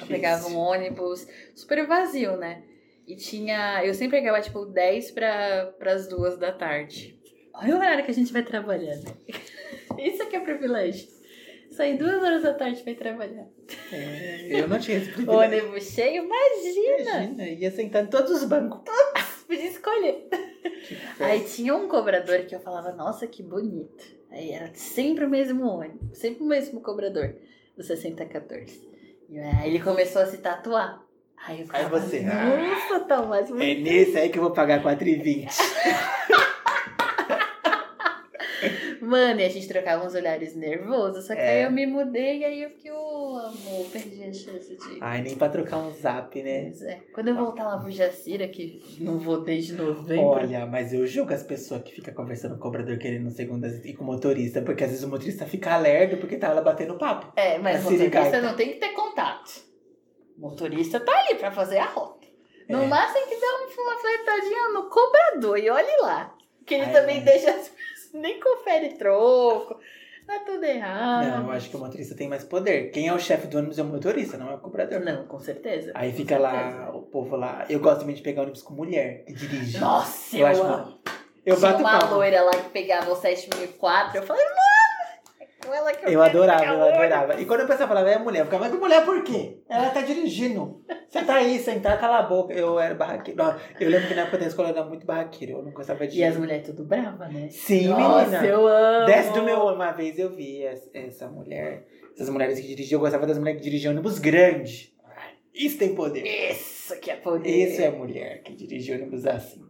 eu 0.00 0.06
pegava 0.06 0.48
um 0.48 0.56
ônibus 0.56 1.28
super 1.54 1.86
vazio, 1.86 2.38
né? 2.38 2.62
E 3.06 3.14
tinha. 3.14 3.84
Eu 3.84 3.92
sempre 3.92 4.18
pegava 4.18 4.40
tipo 4.40 4.64
10 4.64 5.10
para 5.10 5.74
as 5.86 6.08
duas 6.08 6.38
da 6.38 6.50
tarde. 6.50 7.18
Olha 7.54 7.74
o 7.74 7.78
horário 7.78 8.04
que 8.04 8.10
a 8.10 8.14
gente 8.14 8.32
vai 8.32 8.42
trabalhar, 8.42 8.96
né? 8.96 9.12
Isso 9.98 10.22
aqui 10.22 10.36
é 10.36 10.40
privilégio. 10.40 11.19
Sair 11.70 11.96
duas 11.96 12.22
horas 12.22 12.42
da 12.42 12.52
tarde 12.54 12.82
pra 12.82 12.92
ir 12.92 12.96
trabalhar. 12.96 13.46
É, 13.92 14.48
eu 14.60 14.68
não 14.68 14.78
tinha 14.78 14.98
esse 14.98 15.10
privilégio. 15.12 15.66
Ônibus 15.66 15.84
cheio, 15.90 16.24
imagina! 16.24 17.22
Imagina, 17.24 17.48
ia 17.48 17.70
sentar 17.70 18.02
em 18.04 18.06
todos 18.08 18.30
os 18.30 18.44
bancos. 18.44 18.80
Podia 19.46 19.66
escolher. 19.66 20.28
Aí 21.20 21.40
tinha 21.44 21.74
um 21.74 21.88
cobrador 21.88 22.40
que 22.40 22.54
eu 22.54 22.60
falava, 22.60 22.92
nossa, 22.92 23.26
que 23.26 23.42
bonito. 23.42 24.04
Aí 24.30 24.50
era 24.52 24.70
sempre 24.74 25.24
o 25.24 25.30
mesmo 25.30 25.64
ônibus, 25.66 26.18
sempre 26.18 26.42
o 26.42 26.46
mesmo 26.46 26.80
cobrador, 26.80 27.34
do 27.76 27.82
6014. 27.82 28.88
E 29.28 29.38
aí 29.38 29.68
ele 29.68 29.80
começou 29.82 30.22
a 30.22 30.26
se 30.26 30.38
tatuar. 30.38 31.02
Aí 31.46 31.56
eu 31.56 31.60
Aí 31.60 31.66
ficava, 31.84 32.00
você, 32.00 32.20
nossa, 32.20 33.00
tá 33.00 33.22
mais 33.22 33.46
É 33.46 33.52
bonito. 33.52 33.82
nesse 33.82 34.18
aí 34.18 34.28
que 34.28 34.38
eu 34.38 34.42
vou 34.42 34.52
pagar 34.52 34.82
4,20. 34.82 35.48
Mano, 39.00 39.40
e 39.40 39.44
a 39.44 39.48
gente 39.48 39.66
trocava 39.66 40.04
uns 40.04 40.14
olhares 40.14 40.54
nervosos, 40.54 41.26
só 41.26 41.34
que 41.34 41.40
É. 41.40 41.48
aí 41.58 41.62
eu 41.62 41.70
me 41.70 41.86
mudei 41.86 42.38
e 42.40 42.44
aí 42.44 42.62
eu 42.62 42.70
fiquei, 42.70 42.90
ô 42.92 43.36
amor, 43.38 43.86
perdi 43.92 44.22
a 44.24 44.32
chance 44.32 44.76
de... 44.76 44.98
Ai, 45.00 45.22
nem 45.22 45.36
pra 45.36 45.48
trocar 45.48 45.78
um 45.78 45.90
zap, 45.90 46.42
né? 46.42 46.62
Pois 46.64 46.82
é. 46.82 47.00
Quando 47.14 47.28
eu 47.28 47.34
voltar 47.34 47.64
lá 47.64 47.78
pro 47.78 47.90
Jacira, 47.90 48.46
que 48.48 48.82
não 49.00 49.18
vou 49.18 49.42
desde 49.42 49.72
novembro. 49.72 50.26
Olha, 50.26 50.66
mas 50.66 50.92
eu 50.92 51.06
julgo 51.06 51.32
as 51.32 51.42
pessoas 51.42 51.82
que 51.82 51.92
ficam 51.92 52.12
conversando 52.14 52.52
com 52.54 52.58
o 52.60 52.62
cobrador 52.62 52.98
querendo 52.98 53.30
segundas 53.30 53.84
e 53.84 53.94
com 53.94 54.04
o 54.04 54.06
motorista, 54.06 54.60
porque 54.62 54.84
às 54.84 54.90
vezes 54.90 55.04
o 55.04 55.08
motorista 55.08 55.46
fica 55.46 55.76
lerdo 55.76 56.18
porque 56.18 56.36
tá 56.36 56.52
lá 56.52 56.60
batendo 56.60 56.98
papo. 56.98 57.32
É, 57.36 57.58
mas 57.58 57.84
ligar, 57.88 58.20
motorista 58.24 58.40
não 58.42 58.54
tem 58.56 58.72
que 58.74 58.78
ter 58.80 58.90
contato. 58.90 59.68
Motorista 60.36 61.00
tá 61.00 61.12
ali 61.20 61.38
pra 61.38 61.50
fazer 61.50 61.78
a 61.78 61.86
rota. 61.86 62.26
No 62.68 62.82
É. 62.82 62.86
máximo 62.86 63.26
tem 63.26 63.28
que 63.34 63.40
dar 63.40 63.46
um- 63.48 63.82
uma 63.82 63.98
flertadinha 63.98 64.68
no 64.74 64.88
cobrador 64.88 65.58
e 65.58 65.68
olhe 65.70 65.96
lá. 66.02 66.34
Que 66.66 66.74
ele 66.74 66.84
Ai, 66.84 66.92
também 66.92 67.16
mas- 67.16 67.24
deixa 67.24 67.58
nem 68.14 68.40
confere 68.40 68.90
troco. 68.90 69.78
Tá 70.26 70.38
tudo 70.46 70.62
errado. 70.64 71.26
Não, 71.28 71.46
eu 71.46 71.52
acho 71.52 71.68
que 71.70 71.76
o 71.76 71.80
motorista 71.80 72.14
tem 72.14 72.28
mais 72.28 72.44
poder. 72.44 72.90
Quem 72.92 73.08
é 73.08 73.12
o 73.12 73.18
chefe 73.18 73.48
do 73.48 73.58
ônibus 73.58 73.78
é 73.78 73.82
o 73.82 73.86
motorista, 73.86 74.36
não 74.38 74.50
é 74.50 74.54
o 74.54 74.58
cobrador. 74.58 75.00
Não, 75.00 75.26
com 75.26 75.40
certeza. 75.40 75.90
Aí 75.94 76.10
com 76.12 76.16
fica 76.18 76.38
lá, 76.38 76.52
certeza. 76.70 76.90
o 76.96 77.02
povo 77.02 77.34
lá. 77.36 77.66
Eu 77.68 77.80
gosto 77.80 78.00
também 78.00 78.14
de 78.14 78.22
pegar 78.22 78.42
ônibus 78.42 78.62
com 78.62 78.72
mulher 78.74 79.24
que 79.24 79.32
dirige. 79.32 79.78
Nossa, 79.78 80.36
Eu 80.36 80.40
eu, 80.42 80.46
acho 80.46 80.62
amo. 80.62 80.98
Eu 81.44 81.56
Tinha 81.56 81.70
bato 81.72 81.82
uma 81.82 81.98
palma. 81.98 82.14
loira 82.16 82.42
lá 82.42 82.52
que 82.52 82.68
pegava 82.70 83.10
o 83.10 83.16
7004. 83.16 84.18
Eu 84.18 84.22
falei, 84.22 84.44
com 85.70 85.74
ela 85.74 85.92
que 85.92 86.04
eu 86.06 86.10
Eu 86.10 86.22
adorava, 86.22 86.64
eu 86.64 86.70
o 86.72 86.80
ônibus." 86.82 86.98
adorava. 86.98 87.40
E 87.40 87.46
quando 87.46 87.60
a 87.62 87.66
pessoa 87.66 87.88
falava, 87.88 88.10
é 88.10 88.18
mulher, 88.18 88.40
eu 88.40 88.44
ficava, 88.46 88.64
mas 88.64 88.72
que 88.74 88.78
mulher 88.80 89.04
por 89.04 89.22
quê? 89.22 89.58
Ela 89.68 89.90
tá 89.90 90.00
dirigindo. 90.02 90.82
Você 91.08 91.22
tá 91.24 91.34
aí, 91.36 91.58
sentar, 91.58 91.98
cala 92.00 92.18
a 92.18 92.22
boca. 92.22 92.52
Eu 92.52 92.78
era 92.78 92.94
barraqueiro. 92.94 93.42
Não, 93.42 93.56
Eu 93.78 93.88
lembro 93.90 94.08
que 94.08 94.14
na 94.14 94.22
época 94.22 94.38
da 94.38 94.46
escola 94.46 94.68
eu 94.70 94.76
era 94.76 94.84
muito 94.84 95.06
barraqueiro. 95.06 95.58
Eu 95.58 95.62
não 95.62 95.72
gostava 95.72 96.06
de. 96.06 96.18
E 96.18 96.24
as 96.24 96.36
mulheres 96.36 96.66
tudo 96.66 96.84
brava, 96.84 97.28
né? 97.28 97.48
Sim, 97.50 97.88
Nossa, 97.88 98.26
menina. 98.26 98.46
eu 98.46 98.66
amo. 98.66 99.06
Desce 99.06 99.32
do 99.32 99.42
meu 99.42 99.60
uma 99.66 99.92
vez 99.92 100.18
eu 100.18 100.34
vi 100.34 100.62
es- 100.64 100.90
essa 100.94 101.28
mulher, 101.28 101.86
essas 102.14 102.28
mulheres 102.28 102.58
que 102.60 102.66
dirigiam, 102.66 102.98
eu 102.98 103.00
gostava 103.00 103.26
das 103.26 103.38
mulheres 103.38 103.60
que 103.60 103.64
dirigiam 103.64 103.92
ônibus 103.92 104.18
grande. 104.18 104.92
Isso 105.52 105.78
tem 105.78 105.94
poder. 105.96 106.22
Isso 106.24 106.98
que 107.00 107.10
é 107.10 107.16
poder. 107.16 107.50
Isso 107.50 107.82
é 107.82 107.90
mulher 107.90 108.40
que 108.44 108.54
dirige 108.54 108.92
ônibus 108.92 109.26
assim. 109.26 109.60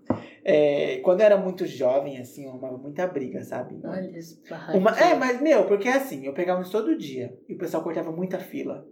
É, 0.44 0.98
quando 0.98 1.20
eu 1.20 1.26
era 1.26 1.36
muito 1.36 1.66
jovem, 1.66 2.18
assim, 2.18 2.44
eu 2.44 2.50
arrumava 2.50 2.78
muita 2.78 3.06
briga, 3.06 3.42
sabe? 3.44 3.78
Olha 3.84 4.10
Uma, 4.76 4.98
é, 4.98 5.14
mas 5.14 5.40
meu, 5.40 5.66
porque 5.66 5.88
assim, 5.88 6.26
eu 6.26 6.32
pegava 6.32 6.58
ônibus 6.58 6.72
todo 6.72 6.96
dia 6.96 7.36
e 7.48 7.54
o 7.54 7.58
pessoal 7.58 7.82
cortava 7.82 8.10
muita 8.10 8.38
fila. 8.38 8.86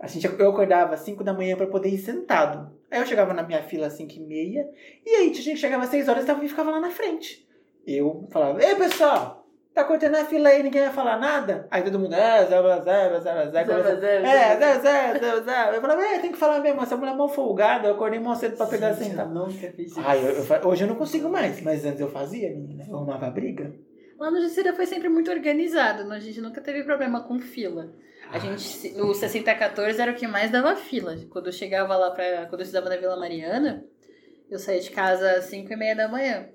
A 0.00 0.06
gente, 0.06 0.26
eu 0.26 0.50
acordava 0.50 0.94
às 0.94 1.00
5 1.00 1.24
da 1.24 1.34
manhã 1.34 1.56
pra 1.56 1.66
poder 1.66 1.88
ir 1.88 1.98
sentado. 1.98 2.72
Aí 2.90 3.00
eu 3.00 3.06
chegava 3.06 3.34
na 3.34 3.42
minha 3.42 3.62
fila 3.62 3.88
às 3.88 3.94
5 3.94 4.14
e 4.14 4.20
meia 4.20 4.68
e 5.04 5.10
aí 5.10 5.30
tinha 5.30 5.42
gente 5.42 5.60
chegava 5.60 5.84
às 5.84 5.90
6 5.90 6.08
horas 6.08 6.24
e 6.24 6.48
ficava 6.48 6.70
lá 6.70 6.80
na 6.80 6.90
frente. 6.90 7.46
Eu 7.86 8.26
falava, 8.30 8.62
ei 8.62 8.74
pessoal, 8.76 9.37
tá 9.82 9.84
cortando 9.84 10.14
a 10.16 10.24
fila 10.24 10.48
aí, 10.48 10.62
ninguém 10.62 10.82
vai 10.82 10.92
falar 10.92 11.18
nada? 11.18 11.66
Aí 11.70 11.82
todo 11.82 11.98
mundo, 11.98 12.14
ah, 12.14 12.44
zé, 12.44 12.62
zé, 12.62 12.80
zé, 12.82 13.20
zé, 13.20 13.50
zé, 13.50 13.64
Zé, 13.64 13.96
zé, 13.96 14.16
É, 14.16 14.56
zé. 14.56 14.58
zé, 14.58 14.78
zé, 14.80 15.18
zé, 15.18 15.42
zé. 15.42 15.76
Eu 15.76 15.80
falava, 15.80 16.02
é, 16.02 16.18
tem 16.18 16.32
que 16.32 16.38
falar 16.38 16.60
mesmo, 16.60 16.82
essa 16.82 16.96
mulher 16.96 17.12
é 17.12 17.16
mal 17.16 17.28
folgada, 17.28 17.88
eu 17.88 17.94
acordei 17.94 18.18
mal 18.20 18.34
cedo 18.36 18.56
pra 18.56 18.66
pegar 18.66 18.92
Gente, 18.92 19.10
sentado. 19.10 19.30
eu 19.30 19.46
nunca 19.46 19.72
fiz 19.72 19.90
isso. 19.92 20.00
Ai, 20.04 20.18
eu, 20.24 20.30
eu 20.44 20.68
hoje 20.68 20.84
eu 20.84 20.88
não 20.88 20.96
consigo 20.96 21.28
mais, 21.28 21.60
mas 21.60 21.84
antes 21.84 22.00
eu 22.00 22.08
fazia, 22.10 22.50
menina. 22.50 22.84
Eu 22.88 22.96
arrumava 22.96 23.30
briga. 23.30 23.72
Lá 24.18 24.30
no 24.30 24.40
Jacira 24.40 24.72
foi 24.74 24.84
sempre 24.86 25.08
muito 25.08 25.30
organizado, 25.30 26.10
a 26.12 26.18
gente 26.18 26.40
nunca 26.40 26.60
teve 26.60 26.82
problema 26.82 27.22
com 27.22 27.38
fila. 27.38 27.92
A 28.30 28.38
gente, 28.38 28.92
no 28.96 29.14
6014 29.14 30.02
era 30.02 30.10
o 30.12 30.14
que 30.14 30.26
mais 30.26 30.50
dava 30.50 30.76
fila. 30.76 31.16
Quando 31.30 31.46
eu 31.46 31.52
chegava 31.52 31.96
lá 31.96 32.10
pra. 32.10 32.44
Quando 32.46 32.60
eu 32.60 32.64
estudava 32.64 32.90
na 32.90 32.96
Vila 32.96 33.16
Mariana, 33.16 33.84
eu 34.50 34.58
saía 34.58 34.80
de 34.80 34.90
casa 34.90 35.30
às 35.30 35.44
5 35.44 35.72
e 35.72 35.76
meia 35.76 35.96
da 35.96 36.08
manhã. 36.08 36.46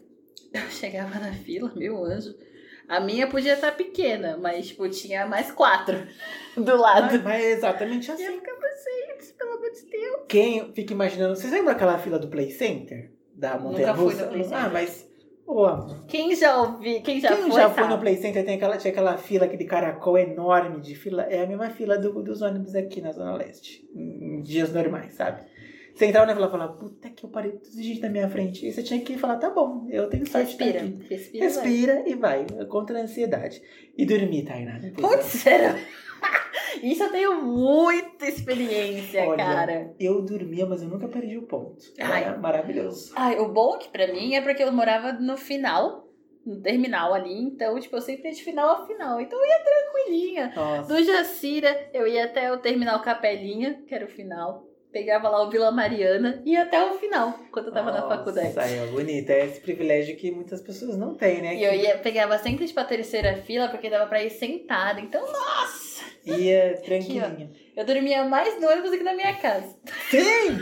Eu 0.53 0.62
chegava 0.69 1.17
na 1.19 1.31
fila, 1.33 1.71
meu 1.75 2.03
anjo. 2.03 2.36
A 2.87 2.99
minha 2.99 3.27
podia 3.27 3.53
estar 3.53 3.71
pequena, 3.75 4.37
mas 4.37 4.67
tipo, 4.67 4.87
tinha 4.89 5.25
mais 5.25 5.51
quatro 5.51 5.97
do 6.57 6.75
lado. 6.77 7.13
Mas, 7.13 7.23
mas 7.23 7.43
é 7.43 7.51
exatamente 7.51 8.07
E 8.07 8.09
eu 8.09 8.15
assim. 8.15 8.39
ficava, 8.39 8.61
gente, 8.61 9.33
pelo 9.33 9.53
amor 9.53 9.71
de 9.71 9.85
Deus. 9.85 10.21
Quem 10.27 10.73
fica 10.73 10.93
imaginando. 10.93 11.35
Vocês 11.35 11.51
lembram 11.51 11.71
aquela 11.73 11.97
fila 11.97 12.19
do 12.19 12.27
Play 12.27 12.51
Center? 12.51 13.11
Da 13.35 13.57
Montanha 13.57 13.95
fui 13.95 14.05
Russa? 14.05 14.25
no 14.25 14.31
Play 14.31 14.43
Center. 14.43 14.57
Ah, 14.65 14.69
mas. 14.69 15.13
Amor, 15.45 16.05
Quem 16.07 16.33
já 16.35 16.55
ouviu, 16.61 17.01
quem 17.01 17.19
já 17.19 17.27
quem 17.29 17.37
foi, 17.43 17.51
já 17.51 17.69
foi 17.69 17.83
sabe. 17.83 17.93
no 17.95 17.99
Play 17.99 18.15
Center 18.15 18.45
tem 18.45 18.55
aquela, 18.55 18.77
tinha 18.77 18.91
aquela 18.91 19.17
fila, 19.17 19.45
aquele 19.45 19.65
caracol 19.65 20.17
enorme 20.17 20.79
de 20.79 20.95
fila. 20.95 21.23
É 21.23 21.43
a 21.43 21.47
mesma 21.47 21.69
fila 21.69 21.97
do- 21.97 22.23
dos 22.23 22.41
ônibus 22.41 22.73
aqui 22.75 23.01
na 23.01 23.11
Zona 23.11 23.35
Leste. 23.35 23.85
Em 23.93 24.41
dias 24.41 24.71
normais, 24.73 25.13
sabe? 25.13 25.41
Você 25.93 26.08
entrava 26.08 26.25
na 26.25 26.34
fila 26.34 26.47
e 26.47 26.51
falava, 26.51 26.73
puta 26.73 27.10
que 27.10 27.23
eu 27.23 27.29
parei 27.29 27.51
tudo 27.51 27.75
de 27.75 27.84
gente 27.84 28.01
na 28.01 28.10
minha 28.10 28.27
frente. 28.27 28.65
E 28.65 28.71
você 28.71 28.82
tinha 28.82 28.99
que 28.99 29.17
falar, 29.17 29.38
tá 29.38 29.49
bom, 29.51 29.88
eu 29.91 30.10
tenho 30.10 30.27
sorte 30.27 30.47
de 30.47 30.63
estar 30.63 30.65
Respira, 30.65 30.86
aqui. 30.86 31.13
respira. 31.13 31.39
vai. 31.39 31.47
Respira 31.47 32.03
e 32.10 32.15
vai, 32.15 32.65
contra 32.67 32.99
a 32.99 33.01
ansiedade. 33.03 33.62
E 33.95 34.06
dormir, 34.06 34.43
Tainá. 34.43 34.79
Putz, 34.95 35.45
era. 35.45 35.75
Isso 36.82 37.03
eu 37.03 37.12
tenho 37.12 37.43
muita 37.43 38.25
experiência, 38.27 39.23
Olha, 39.23 39.38
cara. 39.38 39.93
Eu 39.99 40.23
dormia, 40.23 40.65
mas 40.65 40.82
eu 40.82 40.89
nunca 40.89 41.08
perdi 41.08 41.38
o 41.38 41.43
ponto. 41.43 41.84
Ai. 41.99 42.23
Era 42.23 42.38
maravilhoso. 42.38 43.13
Ai, 43.15 43.38
o 43.39 43.49
bom 43.49 43.77
que 43.77 43.89
pra 43.89 44.12
mim 44.12 44.34
é 44.34 44.41
porque 44.41 44.63
eu 44.63 44.71
morava 44.71 45.13
no 45.13 45.38
final, 45.38 46.08
no 46.43 46.60
terminal 46.62 47.13
ali, 47.13 47.39
então, 47.39 47.79
tipo, 47.79 47.95
eu 47.95 48.01
sempre 48.01 48.29
ia 48.29 48.34
de 48.34 48.43
final 48.43 48.69
a 48.69 48.88
final. 48.88 49.21
Então 49.21 49.39
eu 49.39 49.45
ia 49.45 49.63
tranquilinha. 49.63 50.53
Nossa. 50.56 50.93
Do 50.93 51.03
Jacira, 51.03 51.89
eu 51.93 52.08
ia 52.08 52.25
até 52.25 52.51
o 52.51 52.58
terminal 52.58 53.01
Capelinha, 53.01 53.84
que 53.86 53.93
era 53.93 54.06
o 54.06 54.10
final. 54.10 54.72
Pegava 54.93 55.27
lá 55.27 55.41
o 55.41 55.49
Vila 55.49 55.71
Mariana 55.71 56.41
e 56.45 56.56
até 56.56 56.82
o 56.86 56.93
final, 56.99 57.34
quando 57.51 57.67
eu 57.67 57.73
tava 57.73 57.91
na 57.91 58.01
Nossa, 58.01 58.17
faculdade. 58.17 58.60
Aí, 58.60 58.77
é 58.77 58.86
bonito. 58.86 59.29
É 59.32 59.45
esse 59.47 59.60
privilégio 59.60 60.15
que 60.15 60.32
muitas 60.32 60.62
pessoas 60.62 60.95
não 60.95 61.15
têm, 61.15 61.41
né? 61.41 61.56
E 61.56 61.63
eu 61.63 61.73
ia, 61.73 61.97
pegava 61.97 62.38
sempre 62.38 62.67
tipo 62.67 62.79
a 62.79 62.86
terceira 62.86 63.36
fila, 63.38 63.67
porque 63.67 63.89
dava 63.89 64.06
pra 64.06 64.23
ir 64.23 64.29
sentada. 64.29 65.01
Então, 65.01 65.21
nossa! 65.21 66.03
Ia 66.25 66.77
tranquilinha. 66.86 67.51
Eu 67.75 67.84
dormia 67.84 68.23
mais 68.23 68.62
no 68.62 68.69
ônibus 68.69 68.91
do 68.91 68.97
que 68.97 69.03
na 69.03 69.15
minha 69.15 69.36
casa. 69.36 69.75
Sim! 70.12 70.62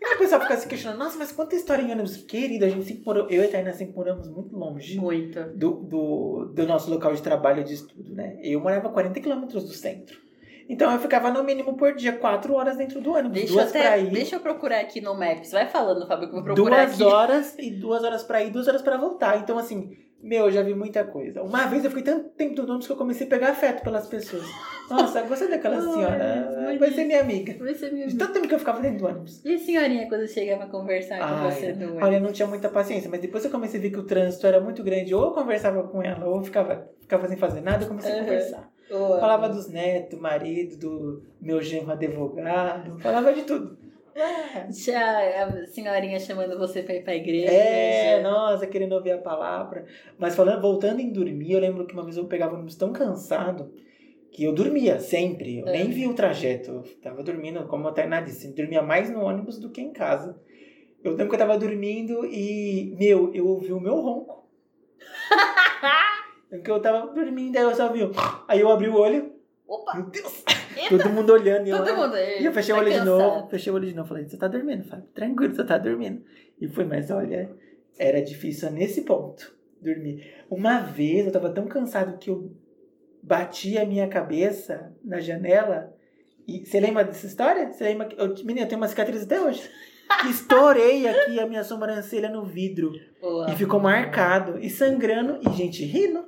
E 0.00 0.14
o 0.14 0.18
pessoal 0.18 0.40
fica 0.40 0.56
se 0.56 0.66
questionando, 0.66 0.98
nossa, 0.98 1.18
mas 1.18 1.32
quanta 1.32 1.56
história 1.56 1.82
em 1.82 1.90
ônibus? 1.90 2.16
Querido, 2.18 2.64
a 2.64 2.68
gente 2.68 2.86
sempre 2.86 3.02
morou, 3.04 3.28
eu 3.28 3.42
e 3.42 3.46
a 3.46 3.50
Tainá 3.50 3.72
sempre 3.72 3.96
moramos 3.96 4.28
muito 4.28 4.56
longe 4.56 4.96
Muito. 4.96 5.42
do, 5.54 5.72
do, 5.72 6.52
do 6.54 6.66
nosso 6.66 6.88
local 6.88 7.12
de 7.14 7.20
trabalho 7.20 7.60
e 7.60 7.64
de 7.64 7.74
estudo, 7.74 8.14
né? 8.14 8.38
Eu 8.40 8.60
morava 8.60 8.88
a 8.88 8.92
40 8.92 9.20
quilômetros 9.20 9.64
do 9.64 9.74
centro. 9.74 10.27
Então 10.68 10.92
eu 10.92 10.98
ficava 11.00 11.30
no 11.30 11.42
mínimo 11.42 11.76
por 11.76 11.94
dia 11.94 12.12
4 12.12 12.52
horas 12.54 12.76
dentro 12.76 13.00
do 13.00 13.12
ônibus. 13.12 13.32
Deixa 13.32 13.52
eu, 13.52 13.56
duas 13.56 13.72
pra 13.72 13.80
até, 13.80 14.00
ir. 14.02 14.10
deixa 14.10 14.36
eu 14.36 14.40
procurar 14.40 14.80
aqui 14.80 15.00
no 15.00 15.14
Maps. 15.18 15.50
Vai 15.50 15.66
falando, 15.66 16.06
Fábio, 16.06 16.28
que 16.28 16.36
eu 16.36 16.42
vou 16.42 16.54
procurar 16.54 16.84
duas 16.86 17.00
aqui. 17.00 17.02
horas 17.04 17.56
e 17.58 17.70
duas 17.70 18.04
horas 18.04 18.22
pra 18.22 18.42
ir, 18.44 18.50
duas 18.50 18.68
horas 18.68 18.82
pra 18.82 18.96
voltar. 18.98 19.38
Então, 19.38 19.56
assim, 19.58 19.96
meu, 20.22 20.46
eu 20.46 20.50
já 20.50 20.62
vi 20.62 20.74
muita 20.74 21.04
coisa. 21.04 21.42
Uma 21.42 21.66
vez 21.66 21.84
eu 21.84 21.90
fiquei 21.90 22.04
tanto 22.12 22.28
tempo 22.30 22.54
no 22.62 22.64
ônibus 22.68 22.86
que 22.86 22.92
eu 22.92 22.96
comecei 22.96 23.26
a 23.26 23.30
pegar 23.30 23.48
afeto 23.50 23.82
pelas 23.82 24.06
pessoas. 24.08 24.44
Nossa, 24.90 25.20
eu 25.20 25.26
gostei 25.26 25.48
daquela 25.48 25.80
senhora. 25.80 26.76
Vai 26.78 26.90
ser 26.90 27.04
minha 27.04 27.20
amiga. 27.20 27.56
Vai 27.64 27.74
ser 27.74 27.90
minha 27.92 28.06
De 28.06 28.16
tanto 28.18 28.32
tempo 28.34 28.48
que 28.48 28.54
eu 28.54 28.58
ficava 28.58 28.80
dentro 28.80 28.98
do 28.98 29.06
ônibus. 29.06 29.42
E 29.46 29.54
a 29.54 29.58
senhorinha 29.58 30.06
quando 30.08 30.26
chegava 30.28 30.64
a 30.64 30.66
conversar 30.68 31.18
com 31.18 31.24
Ai, 31.24 31.50
você 31.50 31.72
no 31.72 31.84
ônibus? 31.86 32.02
Olha, 32.02 32.16
eu 32.16 32.20
não 32.20 32.32
tinha 32.32 32.46
muita 32.48 32.68
paciência, 32.68 33.08
mas 33.10 33.20
depois 33.20 33.42
eu 33.44 33.50
comecei 33.50 33.78
a 33.78 33.82
ver 33.82 33.90
que 33.90 33.98
o 33.98 34.04
trânsito 34.04 34.46
era 34.46 34.60
muito 34.60 34.82
grande. 34.82 35.14
Ou 35.14 35.22
eu 35.24 35.30
conversava 35.32 35.82
com 35.84 36.02
ela, 36.02 36.26
ou 36.26 36.36
eu 36.36 36.42
ficava, 36.42 36.90
ficava 37.00 37.26
sem 37.26 37.36
fazer 37.38 37.62
nada, 37.62 37.84
eu 37.84 37.88
comecei 37.88 38.12
a 38.12 38.16
Uhum. 38.16 38.20
conversar. 38.24 38.70
Ô, 38.90 39.18
Falava 39.20 39.48
dos 39.48 39.68
netos, 39.68 40.16
do 40.16 40.22
marido, 40.22 40.76
do 40.78 41.22
meu 41.40 41.60
genro 41.60 41.90
advogado. 41.92 42.98
Falava 43.00 43.32
de 43.32 43.42
tudo. 43.42 43.76
Ah, 44.16 44.66
Já 44.70 45.44
a 45.44 45.66
senhorinha 45.66 46.18
chamando 46.18 46.58
você 46.58 46.82
pra 46.82 46.94
ir 46.94 47.04
pra 47.04 47.14
igreja. 47.14 47.52
É, 47.52 48.20
nossa, 48.22 48.66
querendo 48.66 48.92
ouvir 48.92 49.12
a 49.12 49.18
palavra. 49.18 49.84
Mas 50.18 50.34
falando, 50.34 50.60
voltando 50.60 51.00
em 51.00 51.12
dormir, 51.12 51.52
eu 51.52 51.60
lembro 51.60 51.86
que 51.86 51.92
uma 51.94 52.02
vez 52.02 52.16
eu 52.16 52.24
pegava 52.26 52.54
ônibus 52.54 52.74
tão 52.74 52.92
cansado 52.92 53.72
que 54.32 54.42
eu 54.44 54.52
dormia 54.52 54.98
sempre. 54.98 55.58
Eu 55.60 55.68
É. 55.68 55.72
nem 55.72 55.90
via 55.90 56.08
o 56.10 56.14
trajeto. 56.14 56.70
Eu 56.70 56.82
tava 57.00 57.22
dormindo, 57.22 57.64
como 57.68 57.86
a 57.86 57.92
Tainá 57.92 58.20
disse, 58.20 58.48
eu 58.48 58.54
dormia 58.54 58.82
mais 58.82 59.08
no 59.10 59.20
ônibus 59.22 59.58
do 59.58 59.70
que 59.70 59.80
em 59.80 59.92
casa. 59.92 60.36
Eu 61.04 61.12
lembro 61.12 61.28
que 61.28 61.34
eu 61.36 61.38
tava 61.38 61.56
dormindo 61.56 62.26
e, 62.26 62.92
meu, 62.98 63.32
eu 63.32 63.46
ouvi 63.46 63.72
o 63.72 63.78
meu 63.80 64.00
ronco. 64.00 64.48
Porque 66.48 66.70
eu 66.70 66.80
tava 66.80 67.12
dormindo, 67.12 67.56
aí 67.56 67.62
eu 67.62 67.74
só 67.74 67.92
vi. 67.92 68.02
o- 68.04 68.12
Aí 68.46 68.60
eu 68.60 68.70
abri 68.70 68.88
o 68.88 68.94
olho, 68.94 69.32
Opa! 69.66 69.94
meu 69.96 70.06
Deus, 70.06 70.44
Eita, 70.76 70.96
todo 70.96 71.10
mundo 71.10 71.30
olhando. 71.32 71.66
E 71.66 71.70
eu, 71.70 71.84
todo 71.84 71.94
mundo. 71.96 72.16
e 72.16 72.44
eu 72.44 72.52
fechei 72.52 72.72
o 72.72 72.76
tá 72.76 72.82
olho 72.82 72.90
de 72.92 72.98
cansado. 72.98 73.18
novo, 73.18 73.48
fechei 73.50 73.72
o 73.72 73.76
olho 73.76 73.86
de 73.86 73.94
novo. 73.94 74.08
Falei, 74.08 74.26
você 74.28 74.36
tá 74.36 74.48
dormindo, 74.48 74.84
Fábio? 74.84 75.04
Tranquilo, 75.14 75.54
você 75.54 75.64
tá 75.64 75.76
dormindo. 75.76 76.22
E 76.60 76.66
foi, 76.68 76.84
mas 76.84 77.10
olha, 77.10 77.50
era 77.98 78.22
difícil 78.22 78.70
nesse 78.70 79.02
ponto, 79.02 79.54
dormir. 79.80 80.24
Uma 80.50 80.78
vez 80.80 81.26
eu 81.26 81.32
tava 81.32 81.50
tão 81.50 81.66
cansado 81.66 82.16
que 82.18 82.30
eu 82.30 82.50
bati 83.22 83.76
a 83.76 83.84
minha 83.84 84.08
cabeça 84.08 84.92
na 85.04 85.20
janela. 85.20 85.94
E 86.46 86.64
você 86.64 86.80
lembra 86.80 87.04
dessa 87.04 87.26
história? 87.26 87.70
Você 87.70 87.84
lembra? 87.84 88.06
que- 88.06 88.18
Eu, 88.18 88.28
menina, 88.44 88.62
eu 88.62 88.68
tenho 88.68 88.80
uma 88.80 88.88
cicatriz 88.88 89.22
até 89.22 89.38
hoje. 89.40 89.68
Estourei 90.30 91.06
aqui 91.06 91.38
a 91.38 91.46
minha 91.46 91.62
sobrancelha 91.62 92.30
no 92.30 92.42
vidro. 92.44 92.92
Boa. 93.20 93.50
E 93.50 93.56
ficou 93.56 93.78
marcado. 93.78 94.58
E 94.58 94.70
sangrando. 94.70 95.38
E 95.46 95.52
gente 95.54 95.84
rindo. 95.84 96.24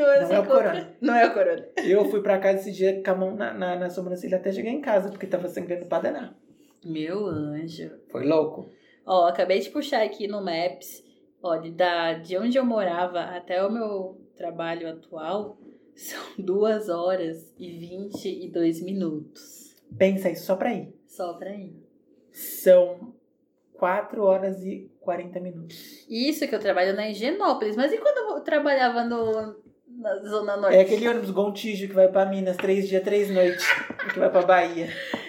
Não 0.00 0.32
é, 0.32 0.34
é 0.34 0.40
o 0.40 0.46
corona. 0.46 0.96
Não 1.00 1.14
é 1.14 1.26
o 1.26 1.34
corona. 1.34 1.68
Eu 1.84 2.04
fui 2.06 2.22
pra 2.22 2.38
casa 2.38 2.60
esse 2.60 2.72
dia 2.72 3.02
com 3.02 3.10
a 3.10 3.14
mão 3.14 3.34
na, 3.34 3.52
na, 3.52 3.76
na 3.76 3.90
sobrancelha 3.90 4.36
até 4.36 4.52
chegar 4.52 4.70
em 4.70 4.80
casa, 4.80 5.10
porque 5.10 5.26
tava 5.26 5.48
sangrando 5.48 5.86
pra 5.86 6.00
danar. 6.00 6.36
Meu 6.84 7.26
anjo. 7.26 7.90
Foi 8.10 8.24
louco. 8.26 8.70
Ó, 9.06 9.26
acabei 9.26 9.60
de 9.60 9.70
puxar 9.70 10.02
aqui 10.02 10.26
no 10.26 10.42
Maps. 10.42 11.04
Ó, 11.42 11.56
de, 11.56 11.70
da, 11.70 12.14
de 12.14 12.36
onde 12.36 12.58
eu 12.58 12.64
morava 12.64 13.20
até 13.20 13.64
o 13.64 13.70
meu 13.70 14.20
trabalho 14.36 14.88
atual 14.88 15.58
são 15.94 16.20
duas 16.38 16.88
horas 16.88 17.52
e 17.58 17.70
22 17.70 18.82
minutos. 18.82 19.74
Pensa 19.98 20.30
isso 20.30 20.46
só 20.46 20.56
pra 20.56 20.72
ir. 20.72 20.94
Só 21.06 21.34
pra 21.34 21.50
ir. 21.50 21.74
São 22.32 23.14
4 23.74 24.22
horas 24.22 24.62
e 24.62 24.90
40 25.00 25.40
minutos. 25.40 26.06
Isso 26.08 26.46
que 26.46 26.54
eu 26.54 26.60
trabalho 26.60 26.94
na 26.94 27.10
Higienópolis. 27.10 27.76
Mas 27.76 27.92
e 27.92 27.98
quando 27.98 28.36
eu 28.36 28.40
trabalhava 28.42 29.04
no, 29.04 29.56
na 30.00 30.16
Zona 30.16 30.56
Norte? 30.56 30.76
É 30.76 30.80
aquele 30.80 31.08
ônibus 31.08 31.30
Gontijo 31.30 31.86
que 31.88 31.94
vai 31.94 32.08
pra 32.08 32.26
Minas, 32.26 32.56
três 32.56 32.88
dias, 32.88 33.02
três 33.02 33.30
noites. 33.30 33.64
que 34.12 34.18
vai 34.18 34.30
pra 34.30 34.42
Bahia. 34.42 34.88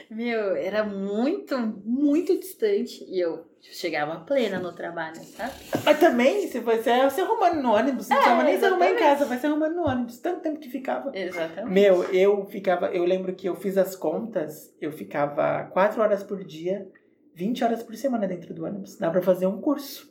Meu, 0.09 0.55
era 0.55 0.83
muito, 0.83 1.57
muito 1.85 2.37
distante. 2.37 3.03
E 3.07 3.19
eu 3.19 3.45
chegava 3.61 4.19
plena 4.21 4.59
no 4.59 4.73
trabalho, 4.73 5.15
sabe? 5.23 5.53
Mas 5.85 5.99
também, 5.99 6.47
se 6.47 6.59
você 6.59 6.89
é 6.89 7.09
se 7.09 7.21
arrumando 7.21 7.61
no 7.61 7.73
ônibus, 7.73 8.09
não 8.09 8.17
É, 8.17 8.19
precisava 8.19 8.43
nem 8.43 8.59
se 8.59 8.65
arrumar 8.65 8.89
em 8.89 8.95
casa, 8.97 9.25
vai 9.25 9.37
se 9.37 9.45
arrumando 9.45 9.75
no 9.75 9.87
ônibus. 9.87 10.19
Tanto 10.19 10.41
tempo 10.41 10.59
que 10.59 10.69
ficava. 10.69 11.11
Exatamente. 11.13 11.71
Meu, 11.73 12.03
eu 12.11 12.45
ficava. 12.47 12.87
Eu 12.87 13.05
lembro 13.05 13.33
que 13.33 13.47
eu 13.47 13.55
fiz 13.55 13.77
as 13.77 13.95
contas, 13.95 14.73
eu 14.81 14.91
ficava 14.91 15.65
4 15.71 16.01
horas 16.01 16.23
por 16.23 16.43
dia, 16.43 16.87
20 17.35 17.63
horas 17.63 17.81
por 17.83 17.95
semana 17.95 18.27
dentro 18.27 18.53
do 18.53 18.65
ônibus. 18.65 18.97
Dá 18.97 19.09
pra 19.09 19.21
fazer 19.21 19.45
um 19.45 19.61
curso. 19.61 20.10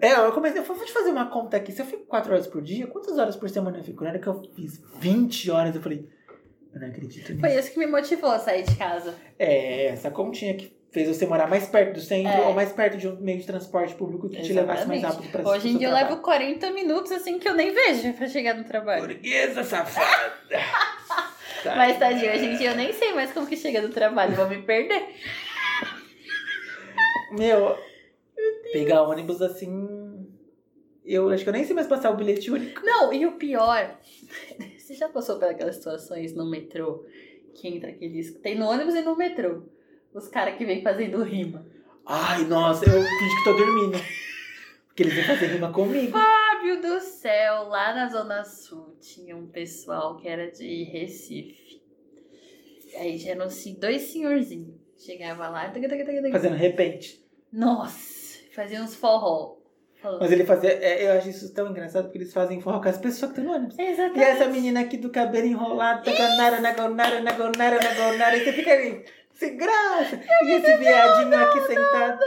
É, 0.00 0.12
eu 0.14 0.32
comecei, 0.32 0.60
eu 0.60 0.64
falei, 0.64 0.78
vou 0.78 0.86
te 0.86 0.92
fazer 0.92 1.10
uma 1.10 1.26
conta 1.30 1.56
aqui. 1.56 1.72
Se 1.72 1.82
eu 1.82 1.86
fico 1.86 2.04
4 2.06 2.32
horas 2.32 2.46
por 2.46 2.62
dia, 2.62 2.86
quantas 2.86 3.18
horas 3.18 3.36
por 3.36 3.48
semana 3.48 3.78
eu 3.78 3.84
fico? 3.84 4.02
Na 4.04 4.10
hora 4.10 4.18
que 4.18 4.26
eu 4.26 4.42
fiz 4.54 4.80
20 4.98 5.50
horas, 5.50 5.74
eu 5.74 5.82
falei, 5.82 6.08
eu 6.74 6.80
não 6.80 6.88
acredito 6.88 7.28
nisso. 7.32 7.40
Foi 7.40 7.54
isso 7.58 7.72
que 7.72 7.78
me 7.78 7.86
motivou 7.86 8.30
a 8.30 8.38
sair 8.38 8.62
de 8.62 8.76
casa. 8.76 9.14
É, 9.38 9.86
essa 9.86 10.10
continha 10.10 10.54
que 10.54 10.78
fez 10.92 11.06
você 11.08 11.24
morar 11.24 11.48
mais 11.48 11.66
perto 11.68 11.94
do 11.94 12.00
centro 12.00 12.32
É. 12.32 12.46
ou 12.48 12.52
mais 12.52 12.72
perto 12.72 12.96
de 12.96 13.06
um 13.06 13.14
meio 13.20 13.38
de 13.38 13.46
transporte 13.46 13.94
público 13.94 14.28
que 14.28 14.42
te 14.42 14.52
levasse 14.52 14.86
mais 14.88 14.98
Exatamente. 15.00 15.28
rápido 15.28 15.42
pra 15.44 15.52
Hoje 15.52 15.68
em 15.68 15.78
dia 15.78 15.86
eu 15.88 15.94
levo 15.94 16.16
40 16.16 16.70
minutos 16.72 17.12
assim 17.12 17.38
que 17.38 17.48
eu 17.48 17.54
nem 17.54 17.72
vejo 17.72 18.12
pra 18.14 18.26
chegar 18.26 18.54
no 18.54 18.64
trabalho. 18.64 19.02
Burguesa 19.06 19.62
safada. 19.62 20.32
Tá. 21.62 21.76
Mas 21.76 21.96
tadinho, 21.98 22.32
hoje 22.32 22.44
em 22.46 22.56
dia 22.56 22.70
eu 22.70 22.76
nem 22.76 22.92
sei 22.92 23.12
mais 23.12 23.32
como 23.32 23.46
que 23.46 23.56
chega 23.56 23.80
no 23.82 23.90
trabalho, 23.90 24.34
vou 24.34 24.48
me 24.48 24.62
perder. 24.62 25.14
Meu, 27.32 27.78
pegar 28.72 29.02
ônibus 29.02 29.40
assim. 29.42 30.26
Eu 31.04 31.28
acho 31.30 31.42
que 31.42 31.48
eu 31.48 31.52
nem 31.52 31.64
sei 31.64 31.74
mais 31.74 31.86
passar 31.86 32.10
o 32.10 32.16
bilhete 32.16 32.50
único. 32.50 32.84
Não, 32.84 33.12
e 33.12 33.26
o 33.26 33.32
pior, 33.32 33.98
você 34.78 34.94
já 34.94 35.08
passou 35.08 35.38
por 35.38 35.48
aquelas 35.48 35.76
situações 35.76 36.34
no 36.34 36.48
metrô 36.48 37.04
que 37.54 37.68
entra 37.68 37.90
aqueles. 37.90 38.32
Tem 38.38 38.58
no 38.58 38.66
ônibus 38.66 38.94
e 38.94 39.02
no 39.02 39.16
metrô. 39.16 39.62
Os 40.12 40.28
caras 40.28 40.56
que 40.56 40.64
vêm 40.64 40.82
fazendo 40.82 41.22
rima. 41.22 41.66
Ai, 42.04 42.44
nossa, 42.44 42.84
eu 42.84 42.92
fingi 42.92 43.36
que 43.36 43.44
tô 43.44 43.52
dormindo. 43.52 43.98
Porque 44.88 45.04
eles 45.04 45.14
vêm 45.14 45.24
fazer 45.24 45.46
rima 45.46 45.72
comigo. 45.72 46.12
Fábio 46.12 46.82
do 46.82 47.00
céu, 47.00 47.68
lá 47.68 47.94
na 47.94 48.08
Zona 48.08 48.44
Sul 48.44 48.96
tinha 49.00 49.36
um 49.36 49.46
pessoal 49.46 50.16
que 50.16 50.28
era 50.28 50.50
de 50.50 50.84
Recife. 50.84 51.80
Aí 52.96 53.16
já 53.18 53.30
eram 53.30 53.44
assim, 53.44 53.74
dois 53.74 54.02
senhorzinhos. 54.02 54.74
Chegava 54.98 55.48
lá. 55.48 55.72
Fazendo 56.32 56.56
repente. 56.56 57.24
nossa, 57.52 58.19
fazia 58.54 58.82
uns 58.82 58.94
forró. 58.94 59.56
Mas 60.18 60.32
ele 60.32 60.44
fazia. 60.44 60.70
é, 60.70 61.06
eu 61.06 61.18
acho 61.18 61.28
isso 61.28 61.52
tão 61.52 61.68
engraçado 61.68 62.04
porque 62.04 62.18
eles 62.18 62.32
fazem 62.32 62.60
forró 62.60 62.80
com 62.80 62.88
as 62.88 62.96
pessoas 62.96 63.32
que 63.32 63.38
estão 63.38 63.44
no 63.44 63.56
ônibus. 63.58 63.78
E 63.78 63.82
Exatamente. 63.82 64.22
essa 64.22 64.46
menina 64.46 64.80
aqui 64.80 64.96
do 64.96 65.10
cabelo 65.10 65.46
enrolado, 65.46 66.04
tá 66.04 66.12
tagonara, 66.12 66.60
nagonara, 66.60 67.20
nagonara, 67.20 67.78
nagonara, 67.82 68.36
e 68.36 68.44
você 68.44 68.52
fica 68.52 68.72
ali, 68.72 69.04
sem 69.34 69.56
graça. 69.56 70.20
E 70.42 70.52
esse 70.52 70.76
viadinho 70.78 71.36
aqui 71.36 71.60
sentado. 71.66 72.24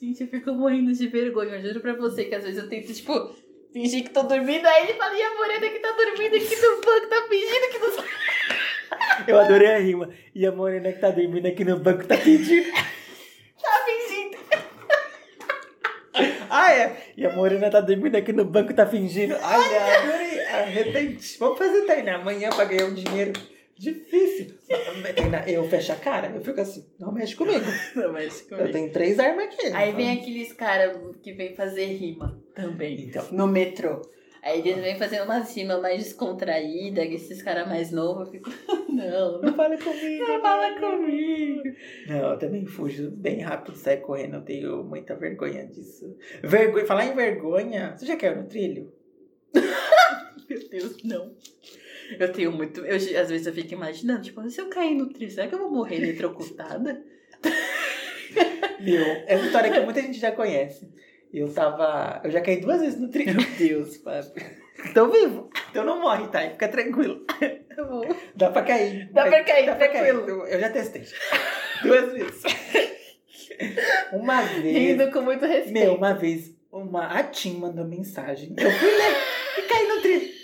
Gente, 0.00 0.22
eu 0.22 0.28
fico 0.28 0.52
morrendo 0.52 0.92
de 0.92 1.06
vergonha. 1.06 1.56
Eu 1.56 1.62
juro 1.62 1.80
pra 1.80 1.94
você 1.94 2.24
que 2.24 2.34
às 2.34 2.44
vezes 2.44 2.62
eu 2.62 2.68
tento, 2.68 2.92
tipo, 2.92 3.34
fingir 3.72 4.04
que 4.04 4.10
tô 4.10 4.22
dormindo. 4.22 4.66
Aí 4.66 4.84
ele 4.84 4.94
fala, 4.94 5.16
e 5.16 5.22
a 5.22 5.34
morena 5.34 5.68
que 5.68 5.78
tá 5.78 5.92
dormindo 5.92 6.36
aqui 6.36 6.56
no 6.56 6.80
banco, 6.82 7.06
tá 7.08 7.26
fingindo 7.28 7.68
que 7.70 7.78
não 7.78 9.26
Eu 9.26 9.40
adorei 9.40 9.74
a 9.74 9.78
rima. 9.78 10.10
E 10.34 10.46
a 10.46 10.52
morena 10.52 10.92
que 10.92 10.98
tá 10.98 11.10
dormindo 11.10 11.46
aqui 11.46 11.64
no 11.64 11.78
banco 11.78 12.06
tá 12.06 12.16
pedindo. 12.18 12.70
tá 13.62 13.84
fingindo. 13.86 14.36
Ah, 16.50 16.72
é. 16.72 16.96
E 17.16 17.26
a 17.26 17.32
morena 17.34 17.70
tá 17.70 17.80
dormindo 17.80 18.16
aqui 18.16 18.32
no 18.32 18.44
banco 18.44 18.72
tá 18.74 18.86
fingindo. 18.86 19.36
Ai, 19.40 19.76
adorei. 19.96 20.40
Arrepende. 20.46 21.36
Vamos 21.38 21.58
fazer 21.58 21.82
Tainá 21.82 22.16
amanhã 22.16 22.50
pra 22.50 22.64
ganhar 22.64 22.86
um 22.86 22.94
dinheiro. 22.94 23.32
Difícil. 23.78 24.54
Tainá, 25.14 25.44
eu 25.46 25.68
fecho 25.68 25.92
a 25.92 25.96
cara. 25.96 26.32
Eu 26.34 26.40
fico 26.40 26.60
assim, 26.60 26.86
não 26.98 27.12
mexe 27.12 27.36
comigo. 27.36 27.64
Não, 27.94 28.12
mas 28.12 28.46
Eu 28.50 28.72
tenho 28.72 28.90
três 28.90 29.18
armas 29.18 29.46
aqui. 29.46 29.66
Aí 29.74 29.92
vem 29.92 30.12
aqueles 30.12 30.52
caras 30.52 30.96
que 31.22 31.32
vem 31.32 31.54
fazer 31.54 31.86
rima 31.86 32.40
também. 32.54 33.02
Então. 33.02 33.26
No 33.32 33.46
metrô. 33.46 34.00
Aí 34.42 34.60
eles 34.60 34.76
vêm 34.76 34.96
fazendo 34.96 35.24
umas 35.24 35.54
rimas 35.56 35.82
mais 35.82 36.04
descontraídas, 36.04 37.04
esses 37.04 37.42
caras 37.42 37.66
mais 37.68 37.90
novos. 37.90 38.26
Eu 38.26 38.32
fico, 38.32 38.50
não, 38.96 39.32
não 39.32 39.42
Não 39.42 39.54
fala 39.54 39.76
comigo. 39.78 40.24
não 40.26 40.40
fala 40.40 40.80
comigo. 40.80 41.62
Não, 42.08 42.30
eu 42.32 42.38
também 42.38 42.66
fujo 42.66 43.10
bem 43.10 43.40
rápido, 43.40 43.76
saio 43.76 44.00
correndo, 44.00 44.36
eu 44.36 44.42
tenho 44.42 44.84
muita 44.84 45.14
vergonha 45.14 45.66
disso. 45.66 46.16
Vergonha, 46.42 46.86
falar 46.86 47.06
em 47.06 47.14
vergonha, 47.14 47.94
você 47.96 48.06
já 48.06 48.16
caiu 48.16 48.36
no 48.36 48.48
trilho? 48.48 48.92
Meu 50.48 50.68
Deus, 50.68 51.02
não. 51.04 51.34
Eu 52.18 52.32
tenho 52.32 52.52
muito. 52.52 52.80
Eu, 52.80 52.94
às 52.96 53.30
vezes 53.30 53.46
eu 53.46 53.52
fico 53.52 53.72
imaginando, 53.74 54.22
tipo, 54.22 54.48
se 54.48 54.60
eu 54.60 54.68
cair 54.68 54.94
no 54.94 55.08
trilho, 55.12 55.30
será 55.30 55.48
que 55.48 55.54
eu 55.54 55.58
vou 55.58 55.70
morrer 55.70 55.96
eletrocutada? 55.96 57.02
Meu, 58.80 59.02
essa 59.26 59.46
história 59.46 59.72
que 59.72 59.80
muita 59.80 60.02
gente 60.02 60.18
já 60.18 60.30
conhece. 60.32 60.88
Eu 61.32 61.52
tava. 61.52 62.20
Eu 62.24 62.30
já 62.30 62.40
caí 62.40 62.60
duas 62.60 62.80
vezes 62.80 63.00
no 63.00 63.08
trilho. 63.10 63.34
Meu 63.34 63.46
Deus, 63.58 63.96
Fábio. 63.96 64.32
Tô 64.94 65.08
vivo. 65.08 65.50
Então 65.70 65.84
não 65.84 66.00
morre, 66.00 66.28
tá? 66.28 66.40
Fica 66.50 66.68
tranquilo. 66.68 67.24
Tá 67.76 67.84
bom. 67.84 68.02
Dá 68.34 68.50
pra 68.50 68.62
cair. 68.62 69.10
Dá 69.12 69.26
pra 69.26 69.44
cair, 69.44 69.66
Dá 69.66 69.74
pra 69.74 69.88
tranquilo. 69.88 70.26
cair. 70.42 70.52
Eu, 70.54 70.60
já 70.60 70.70
testei. 70.70 71.04
Duas 71.82 72.12
vezes. 72.12 72.42
Uma 74.12 74.42
vez. 74.42 74.76
Rindo 74.76 75.10
com 75.10 75.20
muito 75.22 75.44
respeito. 75.44 75.72
Meu, 75.72 75.94
uma 75.94 76.14
vez, 76.14 76.54
uma, 76.72 77.06
a 77.06 77.22
Tim 77.24 77.58
mandou 77.58 77.84
mensagem. 77.86 78.54
Eu 78.56 78.70
fui 78.70 78.88
ler 78.90 79.16
e 79.58 79.62
caí 79.62 79.88
no 79.88 80.00
trilho. 80.00 80.36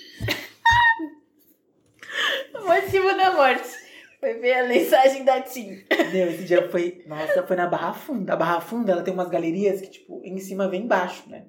Motivo 2.65 3.17
da 3.17 3.33
morte. 3.33 3.83
Foi 4.21 4.35
ver 4.35 4.53
a 4.55 4.69
mensagem 4.69 5.25
da 5.25 5.41
Tim. 5.41 5.83
Meu, 6.13 6.29
esse 6.29 6.45
dia 6.45 6.69
foi. 6.71 7.03
Nossa, 7.07 7.43
foi 7.43 7.57
na 7.57 7.67
Barra 7.67 7.93
Funda. 7.93 8.35
A 8.35 8.37
Barra 8.37 8.61
Funda, 8.61 8.93
ela 8.93 9.03
tem 9.03 9.13
umas 9.13 9.29
galerias 9.29 9.81
que, 9.81 9.89
tipo, 9.91 10.21
em 10.25 10.39
cima 10.39 10.69
vem 10.69 10.83
embaixo, 10.83 11.25
né? 11.29 11.45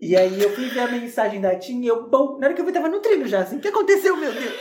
E 0.00 0.14
aí 0.16 0.42
eu 0.42 0.50
fui 0.54 0.68
ver 0.68 0.80
a 0.80 0.88
mensagem 0.88 1.40
da 1.40 1.56
Tim 1.56 1.80
e 1.82 1.86
eu, 1.86 2.08
bom, 2.08 2.38
na 2.38 2.46
hora 2.46 2.54
que 2.54 2.60
eu 2.60 2.66
vi, 2.66 2.72
tava 2.72 2.88
no 2.88 3.00
trilho 3.00 3.26
já, 3.26 3.40
assim. 3.40 3.56
O 3.56 3.60
que 3.60 3.68
aconteceu, 3.68 4.16
meu 4.16 4.32
Deus? 4.32 4.54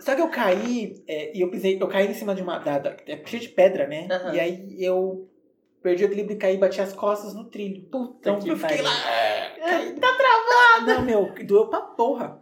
Só 0.00 0.14
que 0.14 0.20
eu 0.20 0.28
caí, 0.28 1.02
é, 1.08 1.36
e 1.36 1.40
eu 1.40 1.50
pisei, 1.50 1.78
eu 1.80 1.88
caí 1.88 2.08
em 2.08 2.14
cima 2.14 2.34
de 2.34 2.42
uma. 2.42 2.58
Da, 2.58 2.78
da, 2.78 2.96
é 3.06 3.20
cheio 3.24 3.42
de 3.42 3.48
pedra, 3.48 3.86
né? 3.86 4.06
Aham. 4.10 4.34
E 4.34 4.40
aí 4.40 4.76
eu 4.84 5.28
perdi 5.82 6.04
o 6.04 6.06
equilíbrio 6.06 6.36
e 6.36 6.38
caí 6.38 6.54
e 6.54 6.58
bati 6.58 6.80
as 6.80 6.92
costas 6.92 7.34
no 7.34 7.44
trilho. 7.44 7.82
Puta 7.84 8.16
Então 8.20 8.38
que 8.40 8.48
eu 8.48 8.56
fiquei 8.56 8.82
lá. 8.82 9.10
é, 9.10 9.50
caí. 9.58 9.92
Tá 9.94 10.08
travado! 10.14 10.86
Não, 10.94 11.02
meu, 11.02 11.34
doeu 11.44 11.68
pra 11.68 11.80
porra. 11.80 12.40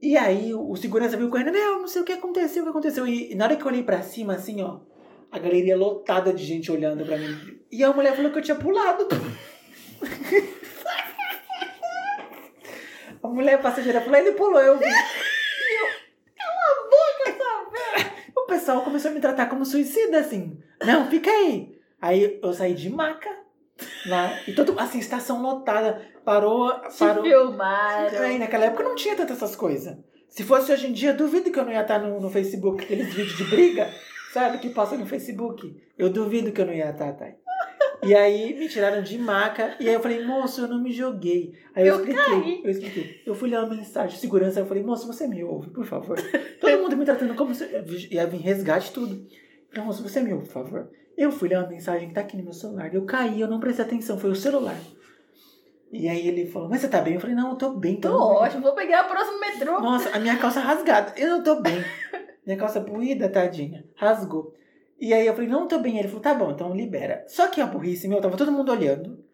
E 0.00 0.16
aí 0.16 0.52
o, 0.54 0.70
o 0.70 0.76
segurança 0.76 1.16
veio 1.16 1.28
correndo, 1.30 1.52
não, 1.52 1.80
não 1.80 1.88
sei 1.88 2.00
o 2.02 2.04
que 2.04 2.12
aconteceu, 2.12 2.62
o 2.62 2.64
que 2.66 2.70
aconteceu. 2.70 3.06
E, 3.06 3.32
e 3.32 3.34
na 3.34 3.44
hora 3.44 3.56
que 3.56 3.62
eu 3.62 3.68
olhei 3.68 3.82
pra 3.82 4.02
cima, 4.02 4.34
assim, 4.34 4.62
ó, 4.62 4.80
a 5.30 5.38
galeria 5.38 5.76
lotada 5.76 6.32
de 6.32 6.44
gente 6.44 6.72
olhando 6.72 7.04
pra 7.04 7.16
mim. 7.18 7.60
E 7.70 7.84
a 7.84 7.92
mulher 7.92 8.16
falou 8.16 8.30
que 8.30 8.38
eu 8.38 8.42
tinha 8.42 8.56
pulado. 8.56 9.06
a 13.22 13.28
mulher 13.28 13.60
passageira 13.60 14.00
falou, 14.00 14.18
ele 14.18 14.32
pulou, 14.32 14.60
eu 14.60 14.78
vi. 14.78 14.84
Cala 16.36 16.52
a 16.70 16.82
boca, 16.84 17.38
sabe? 17.38 18.10
O 18.36 18.42
pessoal 18.46 18.82
começou 18.82 19.10
a 19.10 19.14
me 19.14 19.20
tratar 19.20 19.46
como 19.46 19.64
suicida, 19.64 20.18
assim. 20.20 20.58
Não, 20.84 21.08
fica 21.10 21.30
aí. 21.30 21.78
Aí 22.00 22.38
eu 22.42 22.52
saí 22.52 22.74
de 22.74 22.88
maca 22.90 23.30
lá. 24.06 24.32
E 24.46 24.52
todo, 24.52 24.74
assim, 24.78 24.98
estação 24.98 25.42
lotada. 25.42 26.00
Parou, 26.24 26.72
Te 26.88 26.98
parou. 26.98 27.24
filmaram. 27.24 28.22
Aí, 28.22 28.38
naquela 28.38 28.66
época 28.66 28.84
não 28.84 28.94
tinha 28.94 29.16
tantas 29.16 29.36
essas 29.38 29.56
coisas. 29.56 29.96
Se 30.28 30.44
fosse 30.44 30.72
hoje 30.72 30.86
em 30.86 30.92
dia, 30.92 31.12
duvido 31.12 31.50
que 31.50 31.58
eu 31.58 31.64
não 31.64 31.72
ia 31.72 31.80
estar 31.82 31.98
no, 31.98 32.20
no 32.20 32.30
Facebook, 32.30 32.84
aqueles 32.84 33.08
vídeos 33.12 33.36
de 33.36 33.44
briga, 33.44 33.90
sabe, 34.32 34.58
que 34.58 34.70
passa 34.70 34.96
no 34.96 35.06
Facebook. 35.06 35.76
Eu 35.98 36.08
duvido 36.08 36.52
que 36.52 36.60
eu 36.60 36.66
não 36.66 36.72
ia 36.72 36.90
estar, 36.90 37.12
Thay. 37.14 37.34
E 38.02 38.14
aí 38.14 38.58
me 38.58 38.68
tiraram 38.68 39.02
de 39.02 39.18
maca, 39.18 39.76
e 39.78 39.88
aí 39.88 39.94
eu 39.94 40.00
falei, 40.00 40.24
moço, 40.24 40.62
eu 40.62 40.68
não 40.68 40.80
me 40.80 40.90
joguei. 40.92 41.52
Aí 41.74 41.86
eu, 41.86 41.96
Eu 41.96 42.00
expliquei, 42.00 42.24
caí. 42.24 42.60
eu 42.64 42.70
expliquei. 42.70 43.22
Eu 43.26 43.34
fui 43.34 43.50
ler 43.50 43.58
uma 43.58 43.74
mensagem 43.74 44.14
de 44.14 44.20
segurança, 44.20 44.60
eu 44.60 44.66
falei, 44.66 44.82
moço, 44.82 45.06
você 45.06 45.26
me 45.26 45.44
ouve, 45.44 45.70
por 45.70 45.84
favor. 45.84 46.16
Todo 46.60 46.78
mundo 46.78 46.96
me 46.96 47.04
tratando 47.04 47.34
como 47.34 47.54
se. 47.54 47.64
Ia 48.10 48.26
vir 48.26 48.38
resgate 48.40 48.92
tudo. 48.92 49.14
Eu 49.14 49.68
falei, 49.70 49.84
moço, 49.86 50.02
você 50.02 50.20
me 50.20 50.32
ouve, 50.32 50.46
por 50.46 50.52
favor. 50.52 50.90
Eu 51.16 51.30
fui 51.30 51.48
ler 51.48 51.58
uma 51.58 51.68
mensagem 51.68 52.08
que 52.08 52.14
tá 52.14 52.22
aqui 52.22 52.36
no 52.36 52.44
meu 52.44 52.52
celular. 52.54 52.94
Eu 52.94 53.04
caí, 53.04 53.40
eu 53.40 53.48
não 53.48 53.60
prestei 53.60 53.84
atenção, 53.84 54.18
foi 54.18 54.30
o 54.30 54.34
celular. 54.34 54.76
E 55.92 56.08
aí 56.08 56.26
ele 56.26 56.46
falou, 56.46 56.68
mas 56.68 56.80
você 56.80 56.88
tá 56.88 57.00
bem? 57.00 57.14
Eu 57.14 57.20
falei, 57.20 57.34
não, 57.36 57.50
eu 57.50 57.56
tô 57.56 57.70
bem. 57.74 58.00
Tô 58.00 58.08
tô 58.10 58.28
bem." 58.28 58.36
ótimo, 58.38 58.62
vou 58.62 58.74
pegar 58.74 59.04
o 59.04 59.08
próximo 59.08 59.40
metrô. 59.40 59.80
Nossa, 59.80 60.08
a 60.16 60.18
minha 60.20 60.36
calça 60.38 60.60
rasgada. 60.60 61.12
Eu 61.16 61.28
não 61.28 61.42
tô 61.42 61.60
bem. 61.60 61.84
Minha 62.46 62.56
calça 62.56 62.80
puída, 62.80 63.28
tadinha. 63.28 63.84
Rasgou. 63.96 64.54
E 65.00 65.14
aí 65.14 65.26
eu 65.26 65.34
falei, 65.34 65.48
não 65.48 65.66
tô 65.66 65.78
bem. 65.78 65.98
Ele 65.98 66.08
falou, 66.08 66.22
tá 66.22 66.34
bom, 66.34 66.50
então 66.50 66.74
libera. 66.74 67.24
Só 67.26 67.48
que 67.48 67.60
a 67.60 67.66
burrice 67.66 68.06
meu, 68.06 68.20
tava 68.20 68.36
todo 68.36 68.52
mundo 68.52 68.70
olhando. 68.70 69.24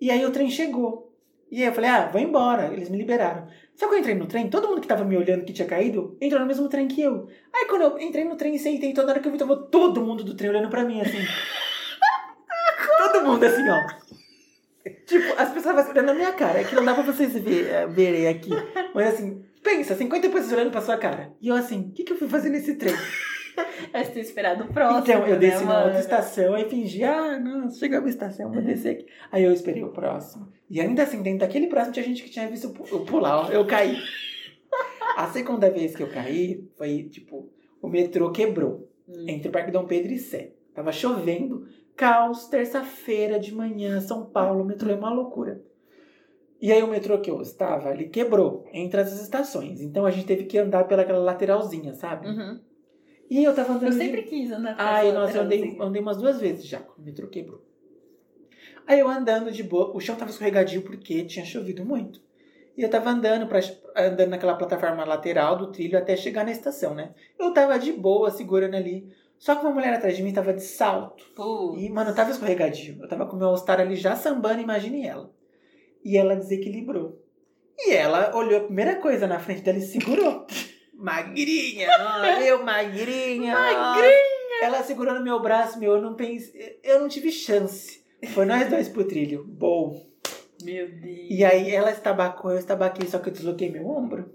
E 0.00 0.10
aí 0.10 0.24
o 0.26 0.30
trem 0.30 0.50
chegou. 0.50 1.12
E 1.50 1.62
aí 1.62 1.68
eu 1.68 1.72
falei, 1.72 1.90
ah, 1.90 2.08
vou 2.12 2.20
embora. 2.20 2.72
Eles 2.72 2.90
me 2.90 2.98
liberaram. 2.98 3.46
Só 3.74 3.88
que 3.88 3.94
eu 3.94 3.98
entrei 3.98 4.14
no 4.14 4.26
trem, 4.26 4.50
todo 4.50 4.68
mundo 4.68 4.80
que 4.80 4.86
tava 4.86 5.04
me 5.04 5.16
olhando 5.16 5.44
que 5.44 5.52
tinha 5.52 5.66
caído, 5.66 6.16
entrou 6.20 6.40
no 6.40 6.46
mesmo 6.46 6.68
trem 6.68 6.86
que 6.86 7.00
eu. 7.00 7.26
Aí 7.52 7.66
quando 7.66 7.82
eu 7.82 7.98
entrei 7.98 8.24
no 8.24 8.36
trem 8.36 8.54
e 8.54 8.58
sentei, 8.58 8.92
toda 8.92 9.10
hora 9.10 9.20
que 9.20 9.26
eu 9.26 9.32
vi, 9.32 9.38
tava 9.38 9.56
todo 9.56 10.00
mundo 10.00 10.22
do 10.22 10.34
trem 10.34 10.50
olhando 10.50 10.68
pra 10.68 10.84
mim, 10.84 11.00
assim. 11.00 11.18
todo 12.98 13.24
mundo 13.24 13.44
assim, 13.44 13.68
ó. 13.68 14.04
Tipo, 15.06 15.32
as 15.40 15.48
pessoas 15.50 15.76
estavam 15.76 15.90
olhando 15.90 16.06
na 16.06 16.14
minha 16.14 16.32
cara. 16.32 16.60
É 16.60 16.64
que 16.64 16.74
não 16.74 16.84
dá 16.84 16.94
pra 16.94 17.02
vocês 17.02 17.32
ver, 17.32 17.68
eh, 17.68 17.86
verem 17.86 18.28
aqui. 18.28 18.50
Mas 18.94 19.14
assim, 19.14 19.44
pensa, 19.62 19.96
50 19.96 20.28
pessoas 20.28 20.52
olhando 20.52 20.70
pra 20.70 20.80
sua 20.80 20.96
cara. 20.96 21.32
E 21.40 21.48
eu 21.48 21.54
assim, 21.54 21.88
o 21.88 21.92
que, 21.92 22.04
que 22.04 22.12
eu 22.12 22.16
fui 22.16 22.28
fazer 22.28 22.50
nesse 22.50 22.74
trem? 22.74 22.94
Mas 23.92 24.08
ter 24.08 24.20
esperado 24.20 24.64
o 24.64 24.68
próximo. 24.72 25.00
então, 25.00 25.26
eu 25.26 25.38
desci 25.38 25.64
né, 25.64 25.72
na 25.72 25.84
outra 25.84 26.00
estação 26.00 26.56
e 26.58 26.64
fingi, 26.68 27.04
ah, 27.04 27.38
não, 27.38 27.70
chegamos 27.70 28.04
na 28.04 28.10
estação, 28.10 28.50
vou 28.52 28.62
descer 28.62 28.90
aqui. 28.96 29.06
Aí 29.30 29.44
eu 29.44 29.52
esperei 29.52 29.82
o 29.84 29.90
próximo. 29.92 30.48
E 30.68 30.80
ainda 30.80 31.02
assim, 31.02 31.22
dentro 31.22 31.40
daquele 31.40 31.66
próximo 31.68 31.92
tinha 31.94 32.04
gente 32.04 32.22
que 32.22 32.30
tinha 32.30 32.48
visto 32.48 32.64
eu 32.68 32.72
pu- 32.72 32.86
eu 32.90 33.00
pular, 33.04 33.52
eu 33.52 33.66
caí. 33.66 33.96
A 35.16 35.28
segunda 35.28 35.70
vez 35.70 35.94
que 35.94 36.02
eu 36.02 36.10
caí 36.10 36.68
foi, 36.76 37.04
tipo, 37.04 37.48
o 37.80 37.88
metrô 37.88 38.30
quebrou. 38.32 38.90
Hum. 39.08 39.26
Entre 39.28 39.48
o 39.48 39.52
Parque 39.52 39.70
Dom 39.70 39.84
Pedro 39.86 40.12
e 40.12 40.18
Sé. 40.18 40.52
Tava 40.74 40.90
chovendo, 40.90 41.66
caos, 41.94 42.48
terça-feira 42.48 43.38
de 43.38 43.54
manhã, 43.54 44.00
São 44.00 44.26
Paulo, 44.26 44.62
o 44.62 44.66
metrô 44.66 44.90
é 44.90 44.94
uma 44.96 45.12
loucura. 45.12 45.62
E 46.60 46.72
aí 46.72 46.82
o 46.82 46.88
metrô 46.88 47.20
que 47.20 47.30
eu 47.30 47.40
estava, 47.42 47.92
ele 47.92 48.06
quebrou 48.08 48.64
entre 48.72 48.98
as 49.00 49.12
estações. 49.20 49.80
Então 49.80 50.04
a 50.06 50.10
gente 50.10 50.26
teve 50.26 50.44
que 50.44 50.56
andar 50.58 50.84
pelaquela 50.84 51.18
lateralzinha, 51.18 51.92
sabe? 51.94 52.26
Uhum. 52.26 52.58
E 53.30 53.42
eu 53.42 53.54
tava 53.54 53.72
andando. 53.72 53.84
Eu 53.86 53.90
de- 53.90 53.96
sempre 53.98 54.22
quis 54.22 54.50
andar 54.50 54.74
pra 54.76 54.84
Ai, 54.84 55.12
nossa, 55.12 55.38
eu 55.38 55.42
andei, 55.42 55.76
andei 55.80 56.02
umas 56.02 56.16
duas 56.16 56.40
vezes 56.40 56.66
já, 56.66 56.78
quando 56.80 56.98
o 56.98 57.02
metrô 57.04 57.26
quebrou. 57.28 57.62
Aí 58.86 59.00
eu 59.00 59.08
andando 59.08 59.50
de 59.50 59.62
boa, 59.62 59.96
o 59.96 60.00
chão 60.00 60.14
tava 60.14 60.30
escorregadio 60.30 60.82
porque 60.82 61.24
tinha 61.24 61.44
chovido 61.44 61.84
muito. 61.84 62.20
E 62.76 62.82
eu 62.82 62.90
tava 62.90 63.08
andando, 63.10 63.46
pra, 63.46 63.60
andando 63.96 64.30
naquela 64.30 64.56
plataforma 64.56 65.04
lateral 65.04 65.56
do 65.56 65.70
trilho 65.72 65.96
até 65.96 66.16
chegar 66.16 66.44
na 66.44 66.50
estação, 66.50 66.94
né? 66.94 67.14
Eu 67.38 67.52
tava 67.54 67.78
de 67.78 67.92
boa, 67.92 68.30
segurando 68.30 68.74
ali. 68.74 69.08
Só 69.38 69.54
que 69.54 69.62
uma 69.64 69.72
mulher 69.72 69.94
atrás 69.94 70.16
de 70.16 70.22
mim 70.22 70.32
tava 70.32 70.52
de 70.52 70.62
salto. 70.62 71.24
Pô, 71.36 71.74
E, 71.78 71.88
mano, 71.88 72.10
eu 72.10 72.14
tava 72.14 72.30
escorregadio. 72.30 72.98
Eu 73.00 73.08
tava 73.08 73.26
com 73.26 73.36
o 73.36 73.38
meu 73.38 73.48
All-Star 73.48 73.80
ali 73.80 73.94
já 73.96 74.16
sambando, 74.16 74.60
imagine 74.60 75.06
ela. 75.06 75.30
E 76.04 76.16
ela 76.16 76.34
desequilibrou. 76.36 77.22
E 77.78 77.92
ela 77.92 78.36
olhou 78.36 78.58
a 78.60 78.64
primeira 78.64 78.96
coisa 78.96 79.26
na 79.26 79.38
frente 79.38 79.62
dela 79.62 79.78
e 79.78 79.82
segurou. 79.82 80.46
Magrinha! 80.96 81.88
ó, 82.00 82.24
eu 82.40 82.62
magrinha! 82.62 83.54
Magrinha! 83.54 84.34
Ela 84.62 84.82
segurou 84.82 85.14
no 85.14 85.22
meu 85.22 85.40
braço, 85.40 85.78
meu, 85.78 85.92
eu 85.96 86.02
não 86.02 86.14
pensei. 86.14 86.78
Eu 86.82 87.00
não 87.00 87.08
tive 87.08 87.30
chance. 87.30 88.02
Foi 88.32 88.44
nós 88.44 88.68
dois 88.68 88.88
pro 88.88 89.04
trilho. 89.06 89.44
Bom. 89.44 90.06
Meu 90.62 90.88
Deus. 90.88 91.26
E 91.28 91.44
aí 91.44 91.70
ela 91.74 91.90
estabacou, 91.90 92.52
eu 92.52 92.58
estabaquei, 92.58 93.06
só 93.06 93.18
que 93.18 93.28
eu 93.28 93.32
desloquei 93.32 93.70
meu 93.70 93.86
ombro. 93.86 94.32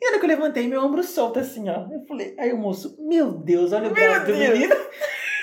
E 0.00 0.04
na 0.04 0.10
hora 0.10 0.18
que 0.20 0.26
eu 0.26 0.28
levantei, 0.28 0.68
meu 0.68 0.84
ombro 0.84 1.02
solto 1.02 1.40
assim, 1.40 1.68
ó. 1.68 1.88
Eu 1.90 2.04
falei, 2.06 2.34
aí 2.38 2.52
o 2.52 2.58
moço, 2.58 2.96
meu 3.00 3.32
Deus, 3.32 3.72
olha 3.72 3.88
o 3.88 3.92
braço 3.92 4.26
do 4.26 4.36
Deus. 4.36 4.58
menino. 4.58 4.74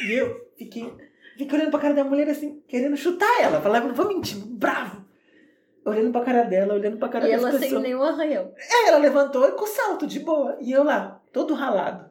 E 0.08 0.14
eu 0.14 0.50
fiquei, 0.58 0.94
fiquei 1.38 1.58
olhando 1.58 1.72
pra 1.72 1.80
cara 1.80 1.94
da 1.94 2.04
mulher 2.04 2.30
assim, 2.30 2.62
querendo 2.68 2.96
chutar 2.96 3.42
ela. 3.42 3.62
Falava, 3.62 3.88
não 3.88 3.96
vou 3.96 4.08
mentir, 4.08 4.38
bravo. 4.38 5.05
Olhando 5.86 6.12
pra 6.12 6.22
cara 6.22 6.44
dela, 6.44 6.74
olhando 6.74 6.98
pra 6.98 7.08
cara 7.10 7.28
E 7.28 7.32
das 7.32 7.42
ela 7.42 7.52
sem 7.52 7.60
pessoas. 7.62 7.84
nenhum 7.84 8.02
arranhão. 8.02 8.52
É, 8.58 8.90
ela 8.90 8.98
levantou 8.98 9.50
com 9.52 9.68
salto, 9.68 10.08
de 10.08 10.20
boa. 10.20 10.58
E 10.60 10.72
eu 10.72 10.84
lá, 10.84 11.22
todo 11.32 11.54
ralado. 11.54 12.10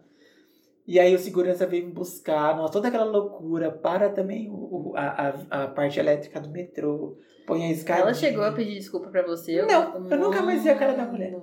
E 0.86 1.00
aí 1.00 1.14
o 1.14 1.18
segurança 1.18 1.66
veio 1.66 1.86
me 1.86 1.92
buscar, 1.92 2.56
nossa, 2.56 2.72
toda 2.72 2.88
aquela 2.88 3.04
loucura. 3.04 3.72
Para 3.72 4.10
também 4.10 4.48
o, 4.48 4.92
a, 4.94 5.28
a, 5.50 5.64
a 5.64 5.68
parte 5.68 5.98
elétrica 5.98 6.40
do 6.40 6.50
metrô. 6.50 7.16
Põe 7.46 7.64
a 7.64 7.72
escada. 7.72 8.02
Ela 8.02 8.14
chegou 8.14 8.44
a 8.44 8.52
pedir 8.52 8.74
desculpa 8.74 9.08
pra 9.08 9.22
você? 9.22 9.60
Não, 9.62 10.08
eu 10.10 10.18
nunca 10.18 10.40
mais 10.40 10.62
vi 10.62 10.68
a 10.70 10.76
cara 10.78 10.92
da 10.94 11.04
mulher. 11.04 11.34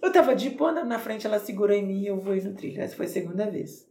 Eu 0.00 0.12
tava 0.12 0.34
de 0.34 0.50
boa 0.50 0.72
na 0.72 0.98
frente, 0.98 1.26
ela 1.26 1.38
segurou 1.38 1.76
em 1.76 1.86
mim 1.86 2.02
e 2.02 2.06
eu 2.08 2.18
vou 2.18 2.34
no 2.34 2.54
trilho. 2.54 2.80
Essa 2.80 2.96
foi 2.96 3.06
a 3.06 3.08
segunda 3.08 3.48
vez. 3.48 3.86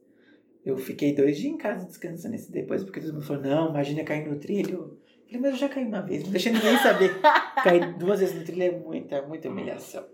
Eu 0.65 0.77
fiquei 0.77 1.15
dois 1.15 1.37
dias 1.37 1.53
em 1.53 1.57
casa 1.57 1.85
descansando 1.85 2.35
esse 2.35 2.51
depois, 2.51 2.83
porque 2.83 2.99
todo 2.99 3.13
mundo 3.13 3.25
falou, 3.25 3.41
não, 3.43 3.69
imagina 3.69 4.03
cair 4.03 4.27
no 4.27 4.37
trilho. 4.39 4.97
Falei, 5.31 5.41
mas 5.41 5.51
eu 5.51 5.57
já 5.57 5.69
caí 5.69 5.85
uma 5.85 6.01
vez, 6.01 6.23
não 6.25 6.31
deixa 6.31 6.49
ninguém 6.49 6.77
saber. 6.79 7.21
Cair 7.63 7.93
duas 7.93 8.19
vezes 8.19 8.35
no 8.35 8.43
trilho 8.43 8.63
é 8.63 8.71
muita, 8.71 9.21
muita 9.21 9.47
humilhação. 9.47 10.05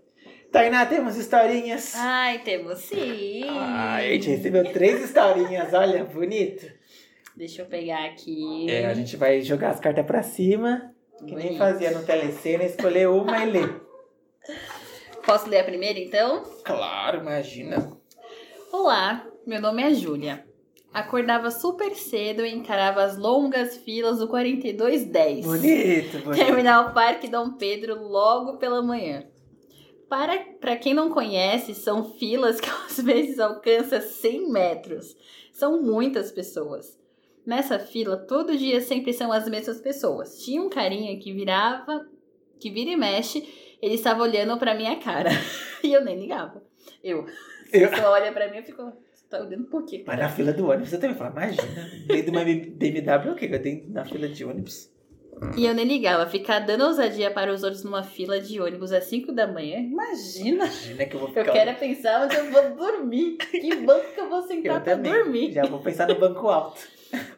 Tainá, 0.52 0.86
temos 0.86 1.16
historinhas? 1.16 1.94
Ai, 1.96 2.38
temos 2.38 2.78
sim. 2.78 3.42
Ai, 3.48 4.10
a 4.10 4.12
gente 4.12 4.30
recebeu 4.30 4.72
três 4.72 5.02
historinhas, 5.02 5.74
olha, 5.74 6.04
bonito. 6.04 6.70
Deixa 7.36 7.62
eu 7.62 7.66
pegar 7.66 8.04
aqui. 8.04 8.70
É, 8.70 8.86
a 8.86 8.94
gente 8.94 9.16
vai 9.16 9.42
jogar 9.42 9.70
as 9.70 9.80
cartas 9.80 10.06
pra 10.06 10.22
cima, 10.22 10.94
que 11.18 11.34
nem 11.34 11.34
Bonito. 11.34 11.58
fazia 11.58 11.90
no 11.90 12.04
telecena, 12.04 12.64
escolher 12.64 13.08
uma 13.08 13.44
e 13.44 13.50
ler. 13.50 13.82
Posso 15.26 15.48
ler 15.48 15.60
a 15.60 15.64
primeira, 15.64 15.98
então? 15.98 16.42
Claro, 16.64 17.18
imagina. 17.18 17.92
Olá, 18.72 19.26
meu 19.46 19.60
nome 19.60 19.82
é 19.82 19.92
Júlia. 19.92 20.47
Acordava 20.92 21.50
super 21.50 21.94
cedo 21.94 22.44
e 22.44 22.52
encarava 22.52 23.02
as 23.02 23.16
longas 23.18 23.76
filas 23.78 24.18
do 24.18 24.26
4210. 24.28 25.44
Bonito, 25.46 26.18
bonito. 26.24 26.44
Terminar 26.44 26.88
o 26.88 26.94
Parque 26.94 27.28
Dom 27.28 27.52
Pedro 27.52 28.02
logo 28.02 28.56
pela 28.56 28.82
manhã. 28.82 29.24
Para, 30.08 30.38
para 30.58 30.76
quem 30.76 30.94
não 30.94 31.10
conhece, 31.10 31.74
são 31.74 32.04
filas 32.14 32.58
que 32.60 32.68
às 32.88 32.98
vezes 32.98 33.38
alcançam 33.38 34.00
100 34.00 34.50
metros. 34.50 35.14
São 35.52 35.82
muitas 35.82 36.32
pessoas. 36.32 36.98
Nessa 37.44 37.78
fila, 37.78 38.16
todo 38.16 38.56
dia 38.56 38.80
sempre 38.80 39.12
são 39.12 39.30
as 39.32 39.48
mesmas 39.48 39.80
pessoas. 39.80 40.42
Tinha 40.42 40.62
um 40.62 40.68
carinha 40.68 41.18
que 41.18 41.32
virava, 41.32 42.06
que 42.58 42.70
vira 42.70 42.90
e 42.90 42.96
mexe, 42.96 43.46
ele 43.80 43.94
estava 43.94 44.22
olhando 44.22 44.56
pra 44.58 44.74
minha 44.74 44.96
cara. 44.96 45.30
e 45.84 45.92
eu 45.92 46.02
nem 46.04 46.18
ligava. 46.18 46.62
Eu. 47.04 47.26
Se 47.70 47.78
Eu- 47.82 47.90
você 47.90 48.00
olha 48.02 48.32
pra 48.32 48.50
mim, 48.50 48.58
eu 48.58 48.64
fico. 48.64 48.90
Tá 49.30 49.40
olhando 49.40 49.64
por 49.64 49.84
quê? 49.84 50.04
Mas 50.06 50.16
cara?" 50.16 50.28
na 50.28 50.34
fila 50.34 50.52
do 50.52 50.66
ônibus, 50.68 50.88
você 50.90 50.98
também 50.98 51.16
fala, 51.16 51.30
imagina, 51.30 51.90
dentro 52.06 52.24
de 52.24 52.30
uma 52.30 52.44
BMW, 52.44 53.32
o 53.32 53.34
que 53.34 53.44
eu 53.46 53.62
tenho 53.62 53.84
na 53.90 54.04
fila 54.04 54.28
de 54.28 54.44
ônibus? 54.44 54.90
E 55.56 55.66
eu 55.66 55.72
nem 55.74 55.84
ligava. 55.86 56.26
Ficar 56.26 56.58
dando 56.58 56.84
ousadia 56.84 57.30
para 57.30 57.52
os 57.52 57.62
outros 57.62 57.84
numa 57.84 58.02
fila 58.02 58.40
de 58.40 58.60
ônibus 58.60 58.90
às 58.90 59.04
5 59.04 59.30
da 59.30 59.46
manhã. 59.46 59.78
Imagina. 59.78 60.64
Imagina 60.64 61.04
que 61.06 61.14
eu 61.14 61.20
vou 61.20 61.28
Eu 61.28 61.34
ficar... 61.34 61.52
quero 61.52 61.70
é 61.70 61.74
pensar 61.74 62.24
onde 62.24 62.34
eu 62.34 62.50
vou 62.50 62.70
dormir. 62.76 63.36
Que 63.36 63.76
banco 63.76 64.12
que 64.14 64.20
eu 64.20 64.28
vou 64.28 64.42
sentar 64.42 64.76
Eu 64.78 64.80
pra 64.82 64.94
também, 64.96 65.12
dormir. 65.12 65.52
já 65.52 65.64
vou 65.64 65.78
pensar 65.78 66.08
no 66.08 66.18
banco 66.18 66.48
alto. 66.48 66.80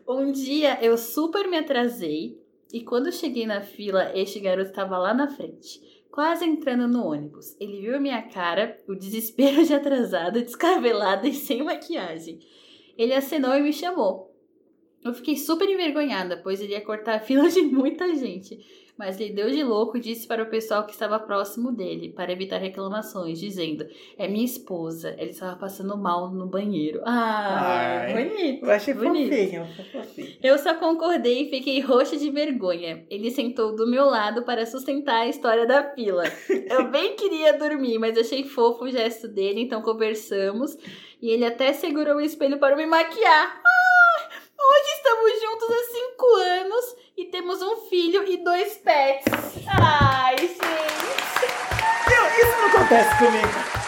Um 0.09 0.33
dia 0.33 0.79
eu 0.83 0.97
super 0.97 1.47
me 1.47 1.59
atrasei 1.59 2.41
e 2.73 2.81
quando 2.83 3.07
eu 3.07 3.13
cheguei 3.13 3.45
na 3.47 3.61
fila, 3.61 4.11
este 4.15 4.41
garoto 4.41 4.71
estava 4.71 4.97
lá 4.97 5.13
na 5.13 5.29
frente, 5.29 5.81
quase 6.11 6.45
entrando 6.45 6.89
no 6.89 7.07
ônibus. 7.07 7.57
Ele 7.61 7.81
viu 7.81 8.01
minha 8.01 8.23
cara, 8.23 8.79
o 8.89 8.95
desespero 8.95 9.65
de 9.65 9.75
atrasada, 9.75 10.43
descabelada 10.43 11.27
e 11.29 11.35
sem 11.35 11.63
maquiagem. 11.63 12.41
Ele 12.97 13.15
acenou 13.15 13.55
e 13.55 13.63
me 13.63 13.73
chamou. 13.73 14.31
Eu 15.03 15.15
fiquei 15.15 15.37
super 15.37 15.69
envergonhada, 15.69 16.37
pois 16.43 16.61
ele 16.61 16.73
ia 16.73 16.85
cortar 16.85 17.17
a 17.17 17.21
fila 17.21 17.49
de 17.49 17.63
muita 17.63 18.15
gente. 18.15 18.59
Mas 19.01 19.19
ele 19.19 19.33
deu 19.33 19.51
de 19.51 19.65
louco 19.65 19.97
e 19.97 20.01
disse 20.01 20.27
para 20.29 20.43
o 20.43 20.51
pessoal 20.51 20.85
que 20.85 20.93
estava 20.93 21.19
próximo 21.19 21.73
dele, 21.73 22.13
para 22.13 22.31
evitar 22.33 22.59
reclamações, 22.59 23.41
dizendo: 23.41 23.87
É 24.19 24.29
minha 24.29 24.45
esposa, 24.45 25.15
ele 25.17 25.31
estava 25.31 25.57
passando 25.57 25.97
mal 25.97 26.31
no 26.31 26.47
banheiro. 26.47 27.01
Ai, 27.07 28.13
Ai, 28.13 28.25
bonito. 28.29 28.67
Eu 28.67 28.71
achei 28.71 28.93
bonito. 28.93 29.31
fofinho, 29.31 29.67
fofinho. 29.91 30.37
Eu 30.43 30.59
só 30.59 30.75
concordei 30.75 31.45
e 31.45 31.49
fiquei 31.49 31.81
roxa 31.81 32.19
de 32.19 32.31
vergonha. 32.31 33.07
Ele 33.09 33.31
sentou 33.31 33.75
do 33.75 33.87
meu 33.87 34.05
lado 34.05 34.43
para 34.43 34.67
sustentar 34.67 35.23
a 35.23 35.29
história 35.29 35.67
da 35.67 35.95
fila. 35.95 36.25
Eu 36.69 36.91
bem 36.91 37.17
queria 37.17 37.57
dormir, 37.57 37.99
mas 37.99 38.19
achei 38.19 38.45
fofo 38.45 38.85
o 38.85 38.91
gesto 38.91 39.27
dele, 39.29 39.63
então 39.63 39.81
conversamos. 39.81 40.77
E 41.23 41.31
ele 41.31 41.47
até 41.47 41.73
segurou 41.73 42.17
o 42.17 42.21
espelho 42.21 42.59
para 42.59 42.77
me 42.77 42.85
maquiar. 42.85 43.63
Ai, 43.65 44.29
hoje 44.59 44.91
estamos 44.95 45.41
juntos 45.41 45.71
há 45.71 45.91
cinco 45.91 46.27
anos 46.37 47.10
e 47.21 47.27
temos 47.27 47.61
um 47.61 47.77
filho 47.89 48.27
e 48.27 48.39
dois 48.39 48.79
pets. 48.79 49.27
Ai, 49.69 50.39
gente. 50.39 50.57
Meu, 52.09 52.27
isso 52.41 52.57
não 52.59 52.69
acontece 52.69 53.19
comigo. 53.19 53.81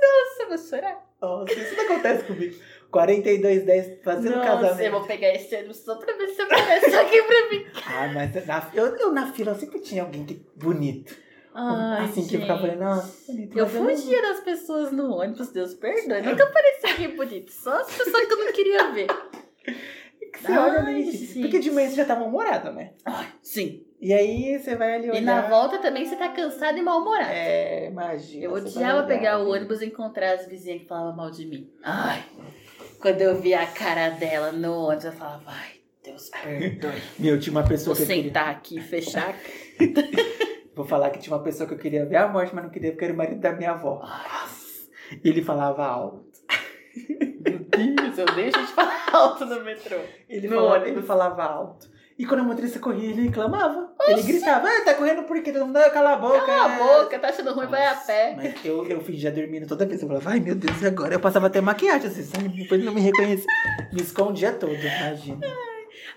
Nossa, 0.00 0.42
eu 0.42 0.48
vou 0.48 0.58
chorar. 0.58 1.06
Nossa, 1.20 1.52
isso 1.52 1.76
não 1.76 1.84
acontece 1.84 2.24
comigo. 2.24 2.56
4210 2.90 4.02
fazendo 4.02 4.36
Nossa, 4.36 4.48
casamento. 4.48 4.80
eu 4.80 4.92
vou 4.92 5.04
pegar 5.06 5.34
esse 5.34 5.54
ônibus 5.56 5.76
só 5.78 5.96
pra 5.96 6.14
ver 6.14 6.28
se 6.28 6.40
aparece 6.40 6.94
aqui 6.96 7.22
pra 7.22 7.50
mim. 7.50 7.66
Ah, 7.86 8.10
mas 8.14 8.46
na, 8.46 8.70
eu, 8.72 8.86
eu 8.96 9.12
na 9.12 9.32
fila 9.32 9.54
sempre 9.54 9.80
tinha 9.80 10.04
alguém 10.04 10.24
que, 10.24 10.40
bonito. 10.56 11.14
Ai, 11.52 12.04
assim 12.06 12.26
que 12.26 12.36
eu 12.36 12.40
ficava 12.40 12.60
falando, 12.62 12.78
nossa, 12.78 13.32
bonito. 13.32 13.58
Eu 13.58 13.68
fugia 13.68 14.22
das 14.22 14.40
pessoas 14.40 14.90
no 14.90 15.12
ônibus, 15.16 15.50
Deus 15.50 15.74
perdoe. 15.74 16.22
Nunca 16.22 16.44
apareceu 16.44 16.90
alguém 16.90 17.14
bonito. 17.14 17.52
Só 17.52 17.80
as 17.80 17.94
pessoas 17.94 18.26
que 18.26 18.32
eu 18.32 18.38
não 18.38 18.52
queria 18.52 18.90
ver. 18.92 19.06
Que 20.34 20.42
você 20.42 20.52
olha 20.52 20.80
ali. 20.80 21.42
Porque 21.42 21.58
de 21.58 21.70
manhã 21.70 21.88
você 21.88 21.96
já 21.96 22.04
tá 22.04 22.16
mal-humorado, 22.16 22.72
né? 22.72 22.92
Ai, 23.04 23.26
sim. 23.42 23.84
E 24.00 24.12
aí 24.12 24.58
você 24.58 24.76
vai 24.76 24.96
ali 24.96 25.10
olhar. 25.10 25.22
E 25.22 25.24
na 25.24 25.48
volta 25.48 25.78
também 25.78 26.04
você 26.04 26.16
tá 26.16 26.28
cansado 26.28 26.76
e 26.76 26.82
mal-humorado. 26.82 27.30
É, 27.30 27.86
imagina. 27.86 28.44
eu 28.44 28.52
odiava 28.52 29.06
pegar 29.06 29.38
o 29.38 29.50
ônibus 29.50 29.80
e 29.80 29.86
encontrar 29.86 30.32
as 30.34 30.46
vizinhas 30.46 30.82
que 30.82 30.88
falavam 30.88 31.16
mal 31.16 31.30
de 31.30 31.46
mim. 31.46 31.70
Ai. 31.82 32.22
Quando 33.00 33.20
eu 33.22 33.40
via 33.40 33.62
a 33.62 33.66
cara 33.66 34.10
dela 34.10 34.52
no 34.52 34.74
ônibus, 34.74 35.04
eu 35.06 35.12
falava, 35.12 35.44
ai, 35.46 35.72
Deus 36.02 36.30
perdoe. 36.30 37.02
Meu, 37.18 37.40
tinha 37.40 37.52
uma 37.52 37.66
pessoa 37.66 37.94
Vou 37.94 38.04
que 38.04 38.12
eu 38.12 38.16
queria... 38.16 38.30
sentar 38.30 38.48
aqui 38.50 38.78
e 38.78 38.82
fechar. 38.82 39.34
Vou 40.74 40.84
falar 40.84 41.10
que 41.10 41.20
tinha 41.20 41.34
uma 41.34 41.42
pessoa 41.42 41.66
que 41.66 41.74
eu 41.74 41.78
queria 41.78 42.04
ver 42.04 42.16
a 42.16 42.28
morte, 42.28 42.54
mas 42.54 42.64
não 42.64 42.70
queria 42.70 42.90
porque 42.90 43.04
era 43.04 43.14
o 43.14 43.16
marido 43.16 43.40
da 43.40 43.52
minha 43.52 43.70
avó. 43.70 44.00
Nossa. 44.00 44.88
Ele 45.22 45.42
falava 45.42 45.86
alto. 45.86 46.23
Meu 46.96 47.58
Deus, 47.58 48.18
eu 48.18 48.26
deixo 48.26 48.60
de 48.60 48.72
falar 48.72 49.06
alto 49.12 49.44
no 49.44 49.62
metrô. 49.64 49.96
Ele, 50.28 50.48
No 50.48 50.56
falava, 50.56 50.88
ele 50.88 51.02
falava 51.02 51.42
alto. 51.44 51.94
E 52.16 52.24
quando 52.24 52.40
a 52.40 52.44
motorista 52.44 52.78
corria, 52.78 53.10
ele 53.10 53.22
reclamava. 53.22 53.92
Ele 54.06 54.22
gritava, 54.22 54.68
ah, 54.68 54.84
tá 54.84 54.94
correndo 54.94 55.24
por 55.24 55.42
quê? 55.42 55.50
Todo 55.50 55.66
mundo, 55.66 55.76
"Ah, 55.78 55.90
cala 55.90 56.12
a 56.12 56.16
boca. 56.16 56.46
Cala 56.46 56.64
a 56.74 56.78
boca, 57.02 57.18
tá 57.18 57.28
achando 57.28 57.52
ruim, 57.52 57.66
vai 57.66 57.84
a 57.86 57.94
pé. 57.96 58.34
Mas 58.36 58.64
eu, 58.64 58.86
eu 58.86 59.00
fingia 59.00 59.32
dormindo 59.32 59.66
toda 59.66 59.84
vez. 59.84 60.00
Eu 60.00 60.06
falava, 60.06 60.30
ai 60.30 60.38
meu 60.38 60.54
Deus, 60.54 60.80
e 60.80 60.86
agora? 60.86 61.14
Eu 61.14 61.20
passava 61.20 61.48
até 61.48 61.60
maquiagem, 61.60 62.06
assim, 62.08 62.22
sabe? 62.22 62.48
Depois 62.50 62.84
não 62.84 62.94
me 62.94 63.00
reconhecia. 63.00 63.46
Me 63.92 64.00
escondia 64.00 64.52
todo, 64.52 64.74
imagina. 64.74 65.40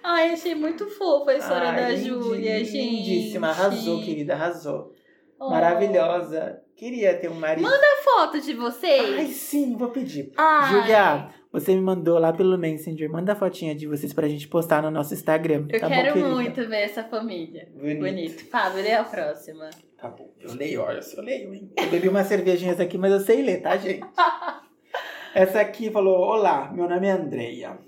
Ai, 0.03 0.34
achei 0.34 0.53
muito 0.53 0.86
fofa 0.88 1.32
a 1.32 1.36
história 1.38 1.69
Ai, 1.69 1.75
da 1.82 1.95
Júlia, 1.95 2.63
gente. 2.63 2.78
Lindíssima, 2.78 3.47
arrasou, 3.49 4.03
querida, 4.03 4.34
arrasou. 4.34 4.93
Oh. 5.39 5.49
Maravilhosa. 5.49 6.61
Queria 6.75 7.17
ter 7.17 7.29
um 7.29 7.35
marido. 7.35 7.63
Manda 7.63 7.88
foto 8.03 8.39
de 8.39 8.53
vocês. 8.53 9.17
Ai, 9.17 9.25
sim, 9.27 9.75
vou 9.75 9.89
pedir. 9.89 10.31
Ai. 10.38 10.71
Julia, 10.71 11.29
você 11.51 11.73
me 11.73 11.81
mandou 11.81 12.19
lá 12.19 12.31
pelo 12.31 12.57
Messenger. 12.57 13.09
Manda 13.09 13.33
a 13.33 13.35
fotinha 13.35 13.73
de 13.73 13.88
vocês 13.88 14.13
pra 14.13 14.27
gente 14.27 14.47
postar 14.47 14.83
no 14.83 14.91
nosso 14.91 15.13
Instagram. 15.13 15.65
Eu 15.69 15.79
tá 15.79 15.88
quero 15.88 16.19
bom, 16.19 16.35
muito 16.35 16.67
ver 16.67 16.81
essa 16.81 17.03
família. 17.03 17.67
Bonito. 17.73 17.99
Bonito. 17.99 18.45
Fábio, 18.45 18.83
lê 18.83 18.93
a 18.93 19.03
próxima. 19.03 19.69
Tá 19.97 20.09
bom, 20.09 20.29
eu 20.39 20.53
leio, 20.53 20.81
olha, 20.81 20.99
eu 20.99 21.23
leio, 21.23 21.51
hein? 21.51 21.71
Eu 21.75 21.89
bebi 21.89 22.07
umas 22.07 22.27
cervejinhas 22.27 22.79
aqui, 22.79 22.99
mas 22.99 23.11
eu 23.11 23.19
sei 23.19 23.41
ler, 23.41 23.63
tá, 23.63 23.75
gente? 23.77 24.05
Essa 25.33 25.61
aqui 25.61 25.89
falou: 25.89 26.19
Olá, 26.19 26.71
meu 26.71 26.88
nome 26.88 27.07
é 27.07 27.11
Andreia. 27.11 27.79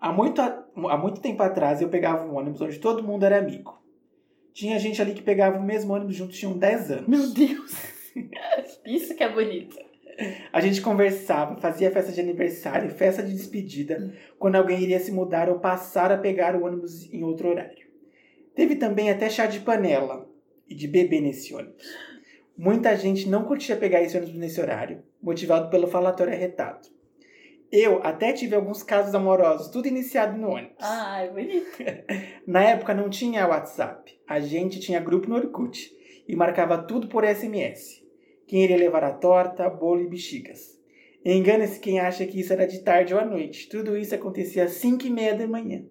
Há 0.00 0.12
muito, 0.12 0.40
há 0.40 0.96
muito 0.96 1.20
tempo 1.20 1.42
atrás 1.42 1.82
eu 1.82 1.90
pegava 1.90 2.24
um 2.24 2.36
ônibus 2.36 2.62
onde 2.62 2.78
todo 2.78 3.02
mundo 3.02 3.24
era 3.24 3.38
amigo. 3.38 3.79
Tinha 4.60 4.78
gente 4.78 5.00
ali 5.00 5.14
que 5.14 5.22
pegava 5.22 5.58
o 5.58 5.62
mesmo 5.62 5.94
ônibus 5.94 6.14
juntos, 6.14 6.36
tinham 6.36 6.52
10 6.52 6.90
anos. 6.90 7.08
Meu 7.08 7.32
Deus. 7.32 7.72
Isso 8.84 9.14
que 9.14 9.24
é 9.24 9.32
bonito. 9.32 9.74
A 10.52 10.60
gente 10.60 10.82
conversava, 10.82 11.58
fazia 11.58 11.90
festa 11.90 12.12
de 12.12 12.20
aniversário, 12.20 12.90
festa 12.90 13.22
de 13.22 13.32
despedida, 13.32 14.12
quando 14.38 14.56
alguém 14.56 14.78
iria 14.82 15.00
se 15.00 15.10
mudar 15.12 15.48
ou 15.48 15.60
passar 15.60 16.12
a 16.12 16.18
pegar 16.18 16.54
o 16.54 16.66
ônibus 16.66 17.10
em 17.10 17.24
outro 17.24 17.48
horário. 17.48 17.88
Teve 18.54 18.76
também 18.76 19.10
até 19.10 19.30
chá 19.30 19.46
de 19.46 19.60
panela 19.60 20.28
e 20.68 20.74
de 20.74 20.86
bebê 20.86 21.22
nesse 21.22 21.54
ônibus. 21.54 21.82
Muita 22.54 22.94
gente 22.98 23.30
não 23.30 23.44
curtia 23.44 23.76
pegar 23.76 24.02
esse 24.02 24.14
ônibus 24.14 24.36
nesse 24.36 24.60
horário, 24.60 25.02
motivado 25.22 25.70
pelo 25.70 25.86
falatório 25.86 26.34
arretado. 26.34 26.86
Eu 27.72 28.02
até 28.02 28.34
tive 28.34 28.56
alguns 28.56 28.82
casos 28.82 29.14
amorosos, 29.14 29.68
tudo 29.68 29.88
iniciado 29.88 30.36
no 30.36 30.50
ônibus. 30.50 30.76
Ai, 30.80 31.30
bonito. 31.30 31.78
Na 32.46 32.62
época 32.62 32.92
não 32.92 33.08
tinha 33.08 33.48
WhatsApp. 33.48 34.19
A 34.30 34.38
gente 34.38 34.78
tinha 34.78 35.00
grupo 35.00 35.28
no 35.28 35.34
Orkut 35.34 35.90
e 36.28 36.36
marcava 36.36 36.78
tudo 36.78 37.08
por 37.08 37.24
SMS. 37.24 38.00
Quem 38.46 38.62
iria 38.62 38.76
levar 38.76 39.02
a 39.02 39.12
torta, 39.12 39.68
bolo 39.68 40.02
e 40.02 40.06
bexigas. 40.08 40.78
Engana-se 41.24 41.80
quem 41.80 41.98
acha 41.98 42.24
que 42.24 42.38
isso 42.38 42.52
era 42.52 42.64
de 42.64 42.78
tarde 42.78 43.12
ou 43.12 43.18
à 43.18 43.24
noite. 43.24 43.68
Tudo 43.68 43.96
isso 43.96 44.14
acontecia 44.14 44.62
às 44.64 44.72
5 44.74 45.04
e 45.04 45.10
meia 45.10 45.34
da 45.34 45.48
manhã. 45.48 45.82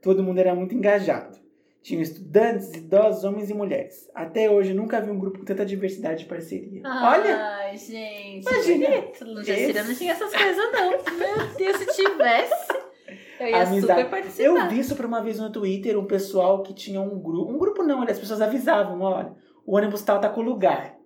Todo 0.00 0.22
mundo 0.22 0.38
era 0.38 0.54
muito 0.54 0.74
engajado. 0.74 1.38
Tinham 1.82 2.00
estudantes, 2.00 2.72
idosos, 2.72 3.24
homens 3.24 3.50
e 3.50 3.54
mulheres. 3.54 4.08
Até 4.14 4.50
hoje 4.50 4.72
nunca 4.72 5.02
vi 5.02 5.10
um 5.10 5.18
grupo 5.18 5.40
com 5.40 5.44
tanta 5.44 5.66
diversidade 5.66 6.24
e 6.24 6.26
parceria. 6.26 6.80
Olha! 6.86 7.36
Ai, 7.36 7.76
gente. 7.76 8.48
Imagina. 8.50 8.88
não 9.26 9.42
Esse- 9.42 9.94
tinha 9.96 10.12
essas 10.12 10.32
coisas, 10.34 10.72
não. 10.72 10.90
Meu 11.18 11.54
Deus, 11.58 11.76
se 11.76 12.02
tivesse, 12.02 12.73
eu 13.44 13.50
ia 13.50 13.62
Amizade. 13.62 14.00
super 14.00 14.10
participar. 14.10 14.44
Eu 14.44 14.68
vi 14.68 14.78
isso 14.78 14.96
por 14.96 15.04
uma 15.06 15.22
vez 15.22 15.38
no 15.38 15.50
Twitter, 15.50 15.98
um 15.98 16.06
pessoal 16.06 16.62
que 16.62 16.74
tinha 16.74 17.00
um 17.00 17.18
grupo. 17.18 17.52
Um 17.52 17.58
grupo 17.58 17.82
não, 17.82 18.02
as 18.02 18.18
pessoas 18.18 18.40
avisavam, 18.40 19.00
olha, 19.00 19.32
o 19.66 19.76
ônibus 19.76 20.02
tal 20.02 20.20
tá 20.20 20.28
com 20.28 20.40
lugar. 20.42 20.96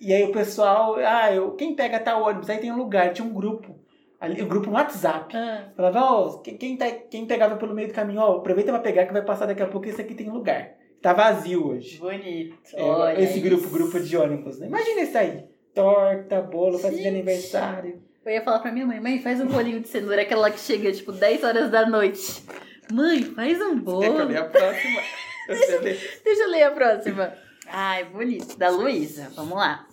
E 0.00 0.12
aí 0.12 0.24
o 0.24 0.32
pessoal, 0.32 0.96
ah, 0.96 1.32
eu, 1.32 1.52
quem 1.52 1.74
pega 1.74 1.98
tal 1.98 2.22
ônibus? 2.22 2.48
Aí 2.48 2.58
tem 2.58 2.70
um 2.70 2.76
lugar, 2.76 3.12
tinha 3.12 3.26
um 3.26 3.32
grupo. 3.32 3.78
Ali, 4.20 4.42
um 4.42 4.48
grupo 4.48 4.66
no 4.68 4.74
WhatsApp. 4.74 5.36
Ah, 5.36 5.70
Falava, 5.76 6.00
ó, 6.00 6.38
quem, 6.38 6.56
quem, 6.56 6.76
tá, 6.76 6.90
quem 6.90 7.26
pegava 7.26 7.56
pelo 7.56 7.74
meio 7.74 7.88
do 7.88 7.94
caminho, 7.94 8.20
ó, 8.20 8.36
aproveita 8.38 8.72
pra 8.72 8.80
pegar 8.80 9.06
que 9.06 9.12
vai 9.12 9.22
passar 9.22 9.46
daqui 9.46 9.62
a 9.62 9.66
pouco, 9.66 9.86
esse 9.88 10.00
aqui 10.00 10.14
tem 10.14 10.28
lugar. 10.28 10.72
Tá 11.00 11.12
vazio 11.12 11.68
hoje. 11.68 11.98
bonito. 11.98 12.56
É, 12.74 13.22
esse 13.22 13.38
grupo, 13.38 13.64
isso. 13.64 13.72
grupo 13.72 14.00
de 14.00 14.16
ônibus, 14.16 14.58
né? 14.58 14.66
Imagina 14.66 15.00
isso 15.02 15.16
aí. 15.16 15.44
Torta, 15.72 16.42
bolo, 16.42 16.78
festa 16.78 16.96
de 16.96 17.06
aniversário. 17.06 18.02
Eu 18.28 18.34
ia 18.34 18.42
falar 18.42 18.58
pra 18.58 18.70
minha 18.70 18.84
mãe, 18.84 19.00
mãe, 19.00 19.22
faz 19.22 19.40
um 19.40 19.46
bolinho 19.46 19.80
de 19.80 19.88
cenoura, 19.88 20.20
aquela 20.20 20.50
que 20.50 20.60
chega, 20.60 20.92
tipo, 20.92 21.12
10 21.12 21.44
horas 21.44 21.70
da 21.70 21.88
noite. 21.88 22.44
Mãe, 22.92 23.22
faz 23.22 23.58
um 23.58 23.76
Quer 23.76 23.84
que 23.84 23.88
eu 23.88 24.12
bolo. 24.12 24.24
leia 24.24 24.40
a 24.40 24.44
próxima? 24.44 25.00
Lê? 25.82 25.98
Deixa 26.22 26.42
eu 26.42 26.50
ler 26.50 26.62
a 26.64 26.70
próxima. 26.70 27.32
Ai, 27.66 28.04
bonito. 28.04 28.58
Da 28.58 28.68
Luísa. 28.68 29.32
Vamos 29.34 29.56
lá. 29.56 29.86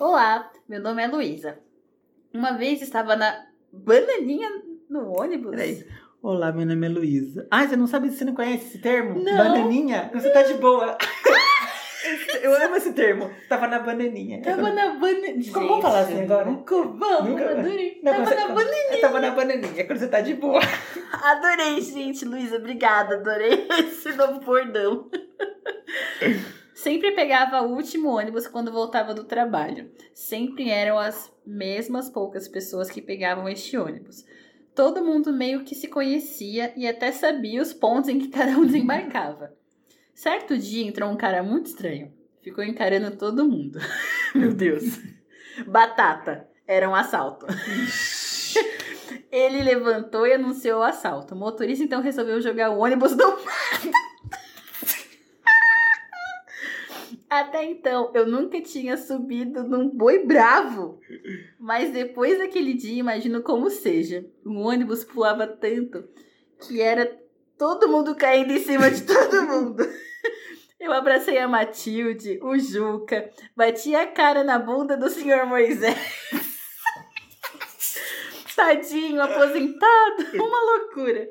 Olá, 0.00 0.50
meu 0.68 0.80
nome 0.80 1.00
é 1.00 1.06
Luísa. 1.06 1.60
Uma 2.34 2.54
vez 2.58 2.82
estava 2.82 3.14
na 3.14 3.46
bananinha 3.72 4.50
no 4.88 5.16
ônibus. 5.16 5.52
Peraí. 5.52 5.86
Olá, 6.20 6.50
meu 6.50 6.66
nome 6.66 6.84
é 6.84 6.90
Luísa. 6.90 7.46
Ah, 7.52 7.68
você 7.68 7.76
não 7.76 7.86
sabe, 7.86 8.10
você 8.10 8.24
não 8.24 8.34
conhece 8.34 8.66
esse 8.66 8.78
termo? 8.80 9.22
Não. 9.22 9.36
Bananinha? 9.36 10.10
Você 10.12 10.28
tá 10.30 10.42
de 10.42 10.54
boa. 10.54 10.98
Eu 12.42 12.54
amo 12.64 12.76
esse 12.76 12.92
termo. 12.92 13.30
Tava 13.48 13.66
na 13.68 13.78
bananinha. 13.80 14.40
Tava 14.42 14.70
na 14.72 14.94
bananinha. 14.94 15.52
Como 15.52 15.68
vamos 15.68 15.82
falar 15.82 16.00
assim 16.00 16.22
agora? 16.22 16.44
Nunca 16.46 16.76
vamos, 16.76 17.28
Nunca- 17.30 17.50
adorei. 17.50 18.00
Não, 18.02 18.12
Tava 18.12 18.24
quando 18.24 18.36
na 18.38 18.46
você- 18.46 18.54
bananinha. 18.54 19.00
Tava 19.00 19.20
na 19.20 19.30
bananinha, 19.30 19.86
quando 19.86 19.98
você 19.98 20.08
tá 20.08 20.20
de 20.20 20.34
boa. 20.34 20.60
Adorei, 21.12 21.80
gente, 21.80 22.24
Luísa, 22.24 22.56
obrigada. 22.56 23.16
Adorei 23.16 23.66
esse 23.80 24.12
novo 24.12 24.40
bordão. 24.40 25.10
Sempre 26.74 27.12
pegava 27.12 27.60
o 27.62 27.74
último 27.74 28.08
ônibus 28.08 28.46
quando 28.48 28.72
voltava 28.72 29.12
do 29.12 29.24
trabalho. 29.24 29.90
Sempre 30.14 30.70
eram 30.70 30.98
as 30.98 31.30
mesmas 31.44 32.08
poucas 32.08 32.48
pessoas 32.48 32.90
que 32.90 33.02
pegavam 33.02 33.48
este 33.48 33.76
ônibus. 33.76 34.24
Todo 34.74 35.04
mundo 35.04 35.32
meio 35.32 35.64
que 35.64 35.74
se 35.74 35.88
conhecia 35.88 36.72
e 36.76 36.86
até 36.86 37.12
sabia 37.12 37.60
os 37.60 37.72
pontos 37.72 38.08
em 38.08 38.18
que 38.18 38.28
cada 38.28 38.52
um 38.52 38.64
desembarcava. 38.66 39.52
Certo 40.20 40.58
dia 40.58 40.86
entrou 40.86 41.10
um 41.10 41.16
cara 41.16 41.42
muito 41.42 41.68
estranho. 41.68 42.12
Ficou 42.42 42.62
encarando 42.62 43.16
todo 43.16 43.48
mundo. 43.48 43.78
Meu 44.36 44.52
Deus. 44.52 45.00
Batata. 45.66 46.46
Era 46.66 46.90
um 46.90 46.94
assalto. 46.94 47.46
Ele 49.32 49.62
levantou 49.62 50.26
e 50.26 50.34
anunciou 50.34 50.80
o 50.80 50.82
assalto. 50.82 51.34
O 51.34 51.38
motorista 51.38 51.82
então 51.82 52.02
resolveu 52.02 52.38
jogar 52.38 52.68
o 52.68 52.80
ônibus 52.80 53.16
no 53.16 53.30
mato. 53.30 53.90
Até 57.30 57.64
então, 57.64 58.10
eu 58.12 58.26
nunca 58.26 58.60
tinha 58.60 58.98
subido 58.98 59.64
num 59.64 59.88
boi 59.88 60.26
bravo. 60.26 61.00
Mas 61.58 61.94
depois 61.94 62.36
daquele 62.36 62.74
dia, 62.74 62.98
imagino 62.98 63.40
como 63.42 63.70
seja. 63.70 64.26
O 64.44 64.52
ônibus 64.58 65.02
pulava 65.02 65.46
tanto 65.46 66.06
que 66.60 66.82
era 66.82 67.10
todo 67.56 67.88
mundo 67.88 68.14
caindo 68.14 68.52
em 68.52 68.58
cima 68.58 68.90
de 68.90 69.00
todo 69.02 69.44
mundo. 69.44 69.82
Eu 70.80 70.94
abracei 70.94 71.36
a 71.36 71.46
Matilde, 71.46 72.40
o 72.42 72.58
Juca, 72.58 73.30
bati 73.54 73.94
a 73.94 74.06
cara 74.06 74.42
na 74.42 74.58
bunda 74.58 74.96
do 74.96 75.10
senhor 75.10 75.44
Moisés. 75.44 75.94
Tadinho, 78.56 79.20
aposentado, 79.20 80.24
uma 80.34 80.60
loucura. 80.60 81.28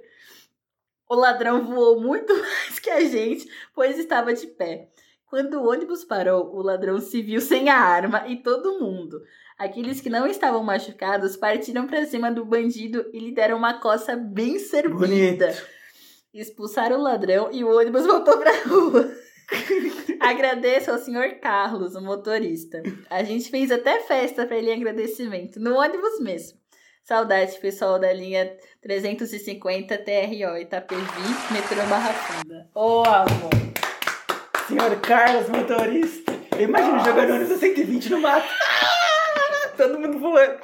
O 1.10 1.16
ladrão 1.16 1.66
voou 1.66 2.00
muito 2.00 2.32
mais 2.38 2.78
que 2.78 2.91
a 2.91 3.02
gente, 3.02 3.50
pois 3.74 3.97
estava 3.97 4.36
de 4.36 4.45
pé. 4.45 4.88
Quando 5.26 5.56
o 5.56 5.68
ônibus 5.68 6.04
parou, 6.04 6.56
o 6.56 6.62
ladrão 6.62 7.00
se 7.00 7.24
viu 7.24 7.41
sem 7.41 7.70
a 7.70 7.78
arma 7.78 8.28
e 8.28 8.43
todo 8.43 8.80
mundo. 8.80 9.20
Aqueles 9.58 10.00
que 10.00 10.12
não 10.12 10.28
estavam 10.28 10.64
machucados 10.64 11.36
partiram 11.36 11.88
para 11.88 12.06
cima 12.06 12.32
do 12.32 12.45
bandido 12.45 13.10
e 13.12 13.20
lhe 13.20 13.32
deram 13.32 13.58
uma 13.58 13.80
coça 13.80 14.16
bem 14.16 14.60
servida. 14.60 15.47
Bonito. 15.47 15.68
Expulsaram 16.32 17.00
o 17.00 17.02
ladrão 17.02 17.50
e 17.52 17.64
o 17.64 17.76
ônibus 17.76 18.06
voltou 18.06 18.38
pra 18.38 18.52
rua. 18.64 19.12
Agradeço 20.20 20.91
ao 20.91 20.97
senhor 20.97 21.39
Carlos, 21.41 21.95
o 21.95 22.02
motorista. 22.02 22.82
A 23.10 23.24
gente 23.24 23.50
fez 23.50 23.72
até 23.72 24.02
festa 24.02 24.45
para 24.45 24.58
ele 24.58 24.72
em 24.72 24.76
agradecimento, 24.76 25.60
no 25.60 25.76
ônibus 25.76 26.20
mesmo. 26.20 26.60
Saudade, 27.04 27.58
pessoal 27.60 27.97
da 27.97 28.14
linha 28.14 28.56
350 28.82 29.97
TRO 29.97 30.58
Itapevi, 30.58 31.04
metrô 31.52 31.84
Barra 31.89 32.14
Funda. 32.14 32.70
Ô, 32.76 33.04
amor. 33.04 33.50
Senhor 34.68 34.95
Carlos, 35.02 35.50
motorista. 35.50 36.32
Eu 36.56 36.66
imagino 36.66 37.04
jogando 37.04 37.32
ônibus 37.32 37.52
a 37.52 37.58
120 37.58 38.10
no 38.10 38.22
mato. 38.22 38.47
Todo 39.76 39.97
mundo 39.97 40.20
voando. 40.20 40.60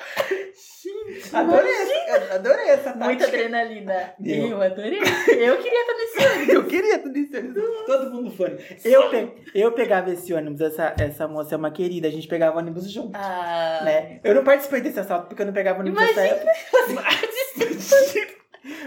Adorei, 1.34 1.72
essa- 1.72 2.36
adorei 2.36 2.66
essa 2.70 2.84
tática. 2.94 3.06
Muita 3.06 3.26
adrenalina. 3.28 4.14
Eu. 4.24 4.48
Eu 4.50 4.62
adorei. 4.62 5.00
Eu 5.00 5.58
queria 5.58 5.82
estar 5.82 5.94
nesse 5.94 6.28
ônibus. 6.28 6.54
Eu 6.54 6.66
queria 6.68 7.00
tudo 7.00 7.18
isso. 7.18 7.32
Todo 7.86 8.12
mundo 8.12 8.30
voando. 8.32 8.58
Eu, 8.84 9.10
pe- 9.10 9.34
eu 9.54 9.72
pegava 9.72 10.12
esse 10.12 10.34
ônibus, 10.34 10.62
essa, 10.62 10.96
essa 11.00 11.28
moça 11.28 11.56
é 11.56 11.58
uma 11.58 11.72
querida, 11.72 12.08
a 12.08 12.12
gente 12.12 12.28
pegava 12.28 12.58
ônibus 12.60 12.90
junto. 12.92 13.12
Ah, 13.16 13.82
Né? 13.84 14.20
Eu 14.24 14.34
não 14.36 14.44
participei 14.44 14.82
desse 14.82 15.00
assalto 15.00 15.28
porque 15.28 15.42
eu 15.42 15.46
não 15.46 15.54
pegava 15.54 15.80
ônibus 15.80 16.02
época. 16.18 16.52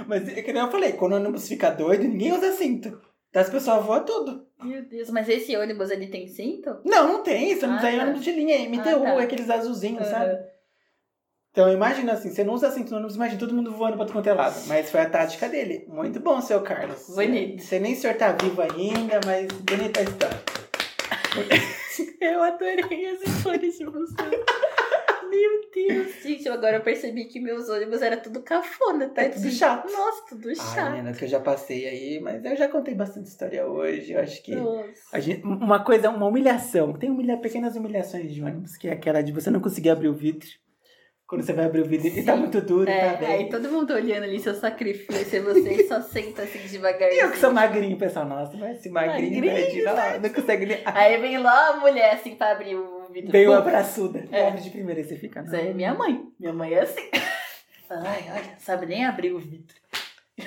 Mas 0.06 0.28
é 0.28 0.42
que 0.42 0.52
nem 0.52 0.62
eu 0.62 0.70
falei, 0.70 0.92
quando 0.92 1.12
o 1.12 1.16
ônibus 1.16 1.46
fica 1.48 1.70
doido, 1.70 2.02
ninguém 2.04 2.32
usa 2.32 2.52
cinto. 2.52 3.00
Então 3.30 3.42
as 3.42 3.50
pessoas 3.50 3.84
voam 3.84 4.04
tudo. 4.04 4.46
Meu 4.62 4.82
Deus, 4.82 5.10
mas 5.10 5.28
esse 5.28 5.56
ônibus 5.56 5.90
ele 5.90 6.08
tem 6.08 6.26
cinto? 6.26 6.78
Não, 6.84 7.06
não 7.06 7.22
tem. 7.22 7.52
Ônibus 7.62 7.84
Ah, 7.84 7.92
é 7.92 7.96
tá. 7.98 8.02
ônibus 8.04 8.24
de 8.24 8.32
linha, 8.32 8.56
é 8.56 8.68
MTU, 8.68 9.04
Ah, 9.06 9.14
tá. 9.16 9.22
aqueles 9.22 9.48
azulzinhos, 9.50 10.02
Ah. 10.08 10.10
sabe? 10.10 10.38
Então 11.50 11.72
imagina 11.72 12.12
assim, 12.12 12.30
você 12.30 12.44
não 12.44 12.54
usa 12.54 12.70
cinto 12.70 12.90
no 12.90 12.98
ônibus, 12.98 13.16
imagina 13.16 13.40
todo 13.40 13.54
mundo 13.54 13.72
voando 13.72 13.96
pra 13.96 14.06
quanto 14.06 14.28
é 14.28 14.34
lado. 14.34 14.54
Mas 14.66 14.90
foi 14.90 15.00
a 15.00 15.10
tática 15.10 15.48
dele. 15.48 15.84
Muito 15.88 16.20
bom, 16.20 16.40
seu 16.40 16.60
Carlos. 16.62 17.08
Bonito. 17.14 17.56
Não 17.56 17.64
sei 17.64 17.80
nem 17.80 17.94
se 17.94 18.00
o 18.00 18.02
senhor 18.02 18.16
tá 18.16 18.32
vivo 18.32 18.60
ainda, 18.62 19.20
mas 19.26 19.48
bonita 19.48 20.00
a 20.00 20.02
história. 20.04 20.40
Eu 22.20 22.42
adorei 22.42 23.06
as 23.06 23.22
histórias 23.22 23.76
de 23.76 23.84
vocês. 23.84 24.44
Meu 25.28 25.60
Deus. 25.74 26.22
Gente, 26.22 26.48
agora 26.48 26.76
eu 26.76 26.82
percebi 26.82 27.26
que 27.26 27.38
meus 27.38 27.68
ônibus 27.68 28.00
era 28.00 28.16
tudo 28.16 28.40
cafona, 28.40 29.08
tá? 29.08 29.22
É 29.22 29.28
tudo 29.28 29.50
chato. 29.50 29.90
Nossa, 29.90 30.22
tudo 30.28 30.48
Ai, 30.48 30.54
chato. 30.54 30.90
menina, 30.92 31.12
que 31.12 31.24
eu 31.24 31.28
já 31.28 31.38
passei 31.38 31.86
aí, 31.86 32.20
mas 32.20 32.44
eu 32.44 32.56
já 32.56 32.66
contei 32.68 32.94
bastante 32.94 33.26
história 33.26 33.66
hoje. 33.66 34.12
Eu 34.12 34.20
acho 34.20 34.42
que 34.42 34.54
gente, 35.16 35.42
uma 35.44 35.84
coisa, 35.84 36.08
uma 36.08 36.26
humilhação. 36.26 36.94
Tem 36.94 37.10
humilha, 37.10 37.36
pequenas 37.36 37.76
humilhações 37.76 38.32
de 38.32 38.42
ônibus, 38.42 38.76
que 38.76 38.88
é 38.88 38.92
aquela 38.92 39.22
de 39.22 39.32
você 39.32 39.50
não 39.50 39.60
conseguir 39.60 39.90
abrir 39.90 40.08
o 40.08 40.14
vidro. 40.14 40.48
Quando 41.28 41.42
você 41.42 41.52
vai 41.52 41.66
abrir 41.66 41.82
o 41.82 41.84
vidro 41.84 42.06
e 42.08 42.22
tá 42.24 42.34
muito 42.34 42.58
duro, 42.62 42.90
É, 42.90 43.10
tá 43.10 43.16
bem. 43.18 43.28
aí 43.28 43.48
todo 43.50 43.70
mundo 43.70 43.92
olhando 43.92 44.24
ali 44.24 44.40
seu 44.40 44.54
sacrifício 44.54 45.36
e 45.36 45.40
você 45.40 45.86
só 45.86 46.00
senta 46.00 46.40
assim 46.42 46.58
devagarzinho. 46.60 47.20
E 47.20 47.24
eu 47.26 47.30
que 47.30 47.36
sou 47.38 47.52
magrinho, 47.52 47.98
pessoal. 47.98 48.24
Nossa, 48.24 48.56
mas 48.56 48.78
esse 48.78 48.88
magrinho, 48.88 49.44
Magrinho, 49.44 49.84
né, 49.84 49.92
lá, 49.92 50.18
não 50.18 50.30
consegue 50.30 50.64
nem. 50.64 50.80
Aí 50.86 51.18
vem 51.20 51.36
lá 51.36 51.68
a 51.68 51.76
mulher 51.76 52.14
assim 52.14 52.34
pra 52.34 52.52
abrir 52.52 52.76
o 52.76 53.04
vidro. 53.12 53.30
Veio 53.30 53.50
Pum. 53.50 53.58
a 53.58 53.60
braçuda. 53.60 54.24
É. 54.32 54.48
Abre 54.48 54.62
de 54.62 54.70
primeira 54.70 55.02
e 55.02 55.04
você 55.04 55.16
fica. 55.16 55.42
Mas 55.42 55.52
é 55.52 55.70
minha 55.74 55.92
mãe. 55.92 56.26
Minha 56.40 56.54
mãe 56.54 56.72
é 56.72 56.80
assim. 56.80 57.10
Ai, 57.90 58.24
olha, 58.32 58.54
sabe 58.58 58.86
nem 58.86 59.04
abrir 59.04 59.32
o 59.34 59.38
vidro. 59.38 59.74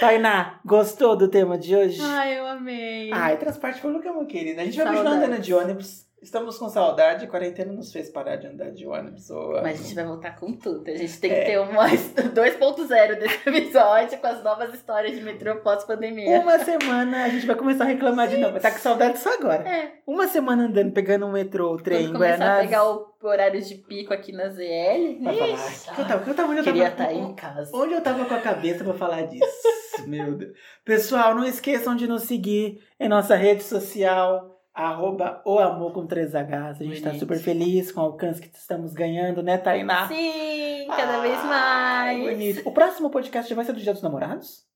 Tainá, 0.00 0.58
gostou 0.64 1.16
do 1.16 1.28
tema 1.28 1.56
de 1.56 1.74
hoje? 1.76 2.00
Ai, 2.02 2.38
eu 2.38 2.46
amei. 2.46 3.10
Ai, 3.12 3.36
transporte 3.36 3.80
público 3.80 4.06
é 4.06 4.10
uma 4.10 4.26
querida. 4.26 4.62
A 4.62 4.64
gente 4.64 4.76
vai 4.76 4.86
Saudades. 4.86 5.08
continuar 5.10 5.26
andando 5.28 5.42
de 5.42 5.54
ônibus. 5.54 6.05
Estamos 6.22 6.58
com 6.58 6.68
saudade. 6.68 7.24
A 7.24 7.28
quarentena 7.28 7.72
nos 7.72 7.92
fez 7.92 8.08
parar 8.10 8.36
de 8.36 8.46
andar 8.46 8.70
de 8.70 8.86
ônibus. 8.86 9.30
Ô, 9.30 9.60
Mas 9.62 9.78
a 9.78 9.82
gente 9.82 9.94
vai 9.94 10.04
voltar 10.04 10.34
com 10.34 10.52
tudo. 10.54 10.90
A 10.90 10.94
gente 10.96 11.20
tem 11.20 11.30
É. 11.30 11.40
que 11.40 11.46
ter 11.50 11.58
uma 11.60 11.86
2.0 11.88 13.14
desse 13.20 13.48
episódio 13.48 14.18
com 14.18 14.26
as 14.26 14.42
novas 14.42 14.74
histórias 14.74 15.14
de 15.16 15.22
metrô 15.22 15.56
pós-pandemia. 15.60 16.40
Uma 16.40 16.58
semana 16.58 17.24
a 17.24 17.28
gente 17.28 17.46
vai 17.46 17.54
começar 17.54 17.84
a 17.84 17.88
reclamar 17.88 18.28
de 18.28 18.38
novo. 18.38 18.56
Estar 18.56 18.70
com 18.72 18.78
saudade 18.78 19.14
disso 19.14 19.28
agora. 19.28 19.68
É, 19.68 19.92
Uma 20.06 20.26
semana 20.26 20.64
andando, 20.64 20.90
pegando 20.92 21.26
um 21.26 21.32
metrô, 21.32 21.74
o 21.74 21.76
trem, 21.76 22.06
quando 22.06 22.14
começar 22.14 22.34
a 22.34 22.36
Guianás. 22.38 22.66
pegar 22.66 22.88
o 22.90 23.14
horário 23.22 23.60
de 23.62 23.74
pico 23.74 24.12
aqui 24.14 24.32
na 24.32 24.48
ZL. 24.48 25.22
Falar. 25.22 25.48
ixi, 25.48 25.94
Que 25.94 26.00
eu 26.00 26.06
tava, 26.08 26.30
eu 26.30 26.34
tava, 26.34 26.54
eu 26.54 26.64
queria 26.64 26.88
estar 26.88 27.12
em 27.12 27.34
casa. 27.34 27.70
Onde 27.74 27.92
eu 27.94 28.00
tava 28.00 28.24
com 28.24 28.34
a 28.34 28.40
cabeça 28.40 28.82
pra 28.82 28.94
falar 28.94 29.22
disso? 29.26 29.44
Meu 30.06 30.32
Deus. 30.34 30.52
Pessoal, 30.84 31.34
não 31.34 31.44
esqueçam 31.44 31.94
de 31.94 32.06
nos 32.06 32.22
seguir 32.22 32.80
em 32.98 33.08
nossa 33.08 33.34
rede 33.36 33.62
social, 33.62 34.55
arroba 34.76 35.40
o 35.44 35.58
amor 35.58 35.92
com 35.92 36.06
3Hs. 36.06 36.34
A 36.34 36.72
gente 36.84 37.00
tá 37.00 37.08
Bonito. 37.08 37.20
super 37.20 37.38
feliz 37.38 37.90
com 37.90 38.00
o 38.00 38.04
alcance 38.04 38.40
que 38.40 38.54
estamos 38.54 38.92
ganhando, 38.92 39.42
né, 39.42 39.56
Tainá? 39.56 40.06
Sim, 40.06 40.86
cada 40.94 41.18
vez 41.20 41.38
Ai, 41.38 42.18
mais. 42.18 42.30
bonito. 42.30 42.62
O 42.68 42.72
próximo 42.72 43.08
podcast 43.10 43.48
já 43.48 43.56
vai 43.56 43.64
ser 43.64 43.72
do 43.72 43.80
Dia 43.80 43.94
dos 43.94 44.02
Namorados? 44.02 44.66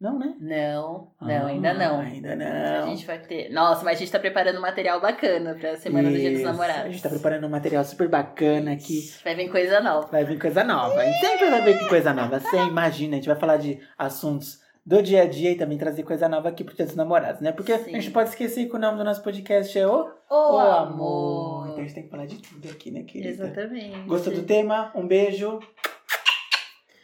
Não, 0.00 0.16
né? 0.16 0.32
Não, 0.40 1.10
não, 1.20 1.42
Ah, 1.44 1.46
ainda 1.46 1.74
não. 1.74 2.00
Ainda 2.00 2.32
A 2.32 2.36
não. 2.36 2.86
gente 2.90 3.04
vai 3.04 3.18
ter. 3.18 3.50
Nossa, 3.50 3.84
mas 3.84 3.96
a 3.96 3.98
gente 3.98 4.12
tá 4.12 4.18
preparando 4.20 4.58
um 4.58 4.62
material 4.62 5.00
bacana 5.00 5.56
pra 5.58 5.76
semana 5.76 6.08
do 6.08 6.14
Dia 6.16 6.30
dos 6.30 6.38
Isso. 6.40 6.48
Namorados. 6.48 6.84
A 6.84 6.88
gente 6.88 7.02
tá 7.02 7.08
preparando 7.08 7.46
um 7.48 7.50
material 7.50 7.84
super 7.84 8.08
bacana 8.08 8.72
aqui. 8.74 9.12
Vai 9.24 9.34
vir 9.34 9.50
coisa 9.50 9.80
nova. 9.80 10.06
Vai 10.06 10.24
vir 10.24 10.38
coisa 10.38 10.62
nova. 10.62 11.00
A 11.02 11.12
sempre 11.14 11.50
vai 11.50 11.62
vir 11.62 11.88
coisa 11.88 12.12
nova. 12.14 12.38
Você 12.40 12.56
imagina, 12.58 13.14
a 13.14 13.16
gente 13.16 13.26
vai 13.28 13.36
falar 13.38 13.56
de 13.56 13.80
assuntos 13.98 14.60
do 14.88 15.02
dia 15.02 15.24
a 15.24 15.26
dia 15.26 15.50
e 15.50 15.54
também 15.54 15.76
trazer 15.76 16.02
coisa 16.02 16.30
nova 16.30 16.48
aqui 16.48 16.64
Dia 16.64 16.86
dos 16.86 16.94
Namorados, 16.94 17.42
né? 17.42 17.52
Porque 17.52 17.76
Sim. 17.76 17.90
a 17.90 18.00
gente 18.00 18.10
pode 18.10 18.30
esquecer 18.30 18.66
que 18.66 18.74
o 18.74 18.78
nome 18.78 18.96
do 18.96 19.04
nosso 19.04 19.22
podcast 19.22 19.78
é 19.78 19.86
O, 19.86 20.08
Ô, 20.30 20.54
o 20.54 20.58
amor. 20.58 21.66
Então 21.66 21.78
a 21.78 21.82
gente 21.82 21.94
tem 21.94 22.02
que 22.04 22.08
falar 22.08 22.24
de 22.24 22.36
tudo 22.36 22.70
aqui, 22.70 22.90
né, 22.90 23.02
querida? 23.02 23.28
Exatamente. 23.28 23.98
Gostou 24.06 24.32
do 24.32 24.44
tema? 24.44 24.90
Um 24.94 25.06
beijo. 25.06 25.60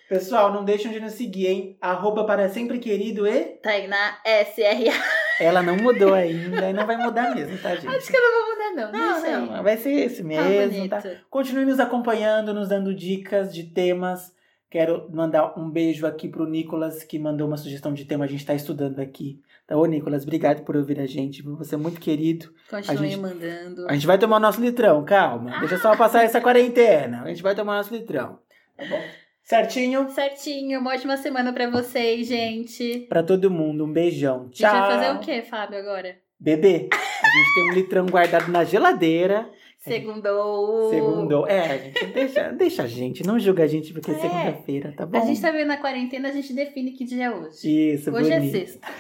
Pessoal, 0.09 0.51
não 0.51 0.65
deixem 0.65 0.93
de 0.93 0.99
nos 0.99 1.13
seguir, 1.13 1.47
hein? 1.47 1.77
Arroba 1.79 2.25
para 2.25 2.49
sempre 2.49 2.79
querido 2.79 3.29
e... 3.29 3.59
Tainá 3.63 4.19
SRA. 4.25 4.95
Ela 5.39 5.63
não 5.63 5.77
mudou 5.77 6.15
ainda 6.15 6.71
e 6.71 6.73
não 6.73 6.87
vai 6.87 6.97
mudar 6.97 7.35
mesmo, 7.35 7.59
tá, 7.59 7.75
gente? 7.75 7.89
Acho 7.89 8.11
que 8.11 8.17
eu 8.17 8.23
não 8.23 8.33
vou 8.33 8.51
mudar, 8.51 8.83
não. 8.83 8.93
Não, 8.93 9.23
Deixa 9.23 9.41
não, 9.41 9.63
vai 9.63 9.77
ser 9.77 9.91
esse 9.91 10.23
Tá 10.23 10.29
mesmo, 10.29 10.89
tá? 10.89 11.01
bonito. 11.01 11.21
Continue 11.29 11.67
nos 11.67 11.81
acompanhando, 11.81 12.55
nos 12.55 12.71
dando 12.71 12.95
dicas 12.95 13.53
de 13.53 13.65
temas. 13.65 14.34
Quero 14.75 15.09
mandar 15.15 15.57
um 15.57 15.71
beijo 15.71 16.05
aqui 16.05 16.29
pro 16.29 16.49
Nicolas, 16.49 17.05
que 17.05 17.17
mandou 17.17 17.47
uma 17.47 17.57
sugestão 17.57 17.95
de 17.95 18.05
tema, 18.05 18.25
a 18.25 18.27
gente 18.27 18.45
tá 18.45 18.55
estudando 18.55 18.99
aqui. 18.99 19.41
Tá, 19.69 19.77
ô 19.77 19.87
Nicolas, 19.87 20.25
obrigado 20.25 20.65
por 20.65 20.77
ouvir 20.77 20.99
a 20.99 21.07
gente, 21.07 21.43
você 21.43 21.77
é 21.77 21.79
muito 21.79 22.01
querido. 22.01 22.53
Continue 22.69 22.99
A 22.99 23.01
gente- 23.09 23.17
mandando. 23.21 23.87
A 23.89 23.93
gente 23.95 24.05
vai 24.05 24.19
tomar 24.19 24.39
o 24.39 24.41
nosso 24.41 24.61
litrão, 24.61 25.05
calma. 25.05 25.61
Deixa 25.61 25.79
só 25.79 25.95
passar 25.97 26.25
essa 26.25 26.41
quarentena. 26.41 27.23
A 27.23 27.29
gente 27.29 27.41
vai 27.41 27.55
tomar 27.55 27.75
o 27.75 27.77
nosso 27.77 27.95
litrão. 27.95 28.41
Tá 28.77 28.85
bom? 28.87 29.01
Certinho? 29.45 30.11
Certinho, 30.11 30.81
uma 30.81 30.93
ótima 30.93 31.17
semana 31.19 31.53
pra 31.53 31.71
vocês, 31.71 32.27
gente. 32.27 33.07
Pra 33.09 33.23
todo 33.23 33.49
mundo, 33.53 33.85
um 33.85 33.93
beijão. 33.93 34.41
A 34.41 34.45
gente 34.47 34.57
Tchau. 34.57 34.73
vai 34.73 34.91
fazer 34.99 35.15
o 35.17 35.21
quê, 35.21 35.43
Fábio, 35.43 35.79
agora? 35.79 36.17
Bebê, 36.41 36.89
a 36.93 37.27
gente 37.29 37.55
tem 37.55 37.71
um 37.71 37.75
litrão 37.75 38.07
guardado 38.07 38.51
na 38.51 38.65
geladeira. 38.65 39.49
Segundou. 39.85 40.91
Segundou. 40.91 41.47
É, 41.47 41.79
gente 41.79 42.07
deixa, 42.07 42.51
deixa 42.53 42.83
a 42.83 42.87
gente, 42.87 43.27
não 43.27 43.39
julga 43.39 43.65
a 43.65 43.67
gente 43.67 43.93
porque 43.93 44.11
é, 44.11 44.15
É. 44.15 44.19
segunda-feira, 44.19 44.95
tá 44.97 45.07
bom? 45.07 45.19
A 45.19 45.25
gente 45.27 45.41
tá 45.41 45.51
vendo 45.51 45.71
a 45.71 45.77
quarentena, 45.77 46.29
a 46.29 46.33
gente 46.33 46.53
define 46.55 46.93
que 46.93 47.05
dia 47.05 47.25
é 47.27 47.31
hoje. 47.31 47.93
Isso, 47.95 48.11
Hoje 48.11 48.33
é 48.33 48.39
bonito. 48.41 48.53
sexta. 48.53 48.89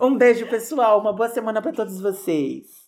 Um 0.00 0.16
beijo, 0.16 0.46
pessoal. 0.46 1.00
Uma 1.00 1.12
boa 1.12 1.28
semana 1.28 1.60
pra 1.60 1.72
todos 1.72 2.00
vocês. 2.00 2.79